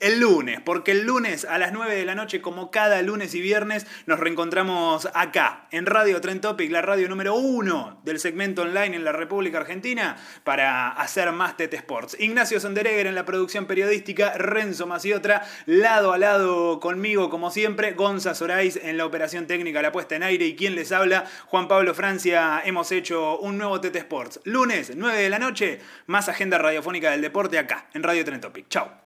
el 0.00 0.20
lunes, 0.20 0.60
porque 0.64 0.92
el 0.92 1.04
lunes 1.04 1.44
a 1.44 1.58
las 1.58 1.72
9 1.72 1.94
de 1.94 2.04
la 2.04 2.14
noche, 2.14 2.40
como 2.40 2.70
cada 2.70 3.00
lunes 3.02 3.34
y 3.34 3.40
viernes, 3.40 3.86
nos 4.06 4.20
reencontramos 4.20 5.08
acá, 5.14 5.68
en 5.70 5.86
Radio 5.86 6.20
Trend 6.20 6.40
Topic, 6.40 6.70
la 6.70 6.82
radio 6.82 7.08
número 7.08 7.34
uno 7.34 8.00
del 8.04 8.18
segmento 8.18 8.62
online 8.62 8.96
en 8.96 9.04
la 9.04 9.12
República 9.12 9.58
Argentina, 9.58 10.16
para 10.44 10.88
hacer 10.90 11.30
más 11.32 11.56
TT 11.56 11.74
Sports. 11.74 12.16
Ignacio 12.18 12.60
Sonderegger 12.60 13.06
en 13.06 13.14
la 13.14 13.24
producción 13.24 13.66
periodística, 13.66 14.34
Renzo 14.36 14.86
Maciotra, 14.86 15.42
lado 15.66 16.12
a 16.12 16.18
lado 16.18 16.80
conmigo, 16.80 17.30
como 17.30 17.50
siempre, 17.50 17.92
Gonza 17.92 18.34
Sorais 18.34 18.78
en 18.82 18.96
la 18.96 19.06
operación 19.06 19.46
técnica, 19.46 19.82
la 19.82 19.92
puesta 19.92 20.16
en 20.16 20.22
aire 20.22 20.46
y 20.46 20.56
quien 20.56 20.74
les 20.74 20.92
habla, 20.92 21.24
Juan 21.46 21.68
Pablo 21.68 21.94
Francia, 21.94 22.62
hemos 22.64 22.92
hecho 22.92 23.38
un 23.38 23.58
nuevo 23.58 23.80
TT 23.80 23.96
Sports. 23.96 24.40
Lunes, 24.44 24.92
9 24.96 25.22
de 25.22 25.30
la 25.30 25.38
noche, 25.38 25.80
más 26.06 26.28
agenda 26.28 26.58
radiofónica 26.58 27.10
del 27.10 27.22
deporte 27.22 27.58
acá, 27.58 27.88
en 27.94 28.02
Radio 28.02 28.24
Trend 28.24 28.42
Topic. 28.42 28.68
Chao. 28.68 29.09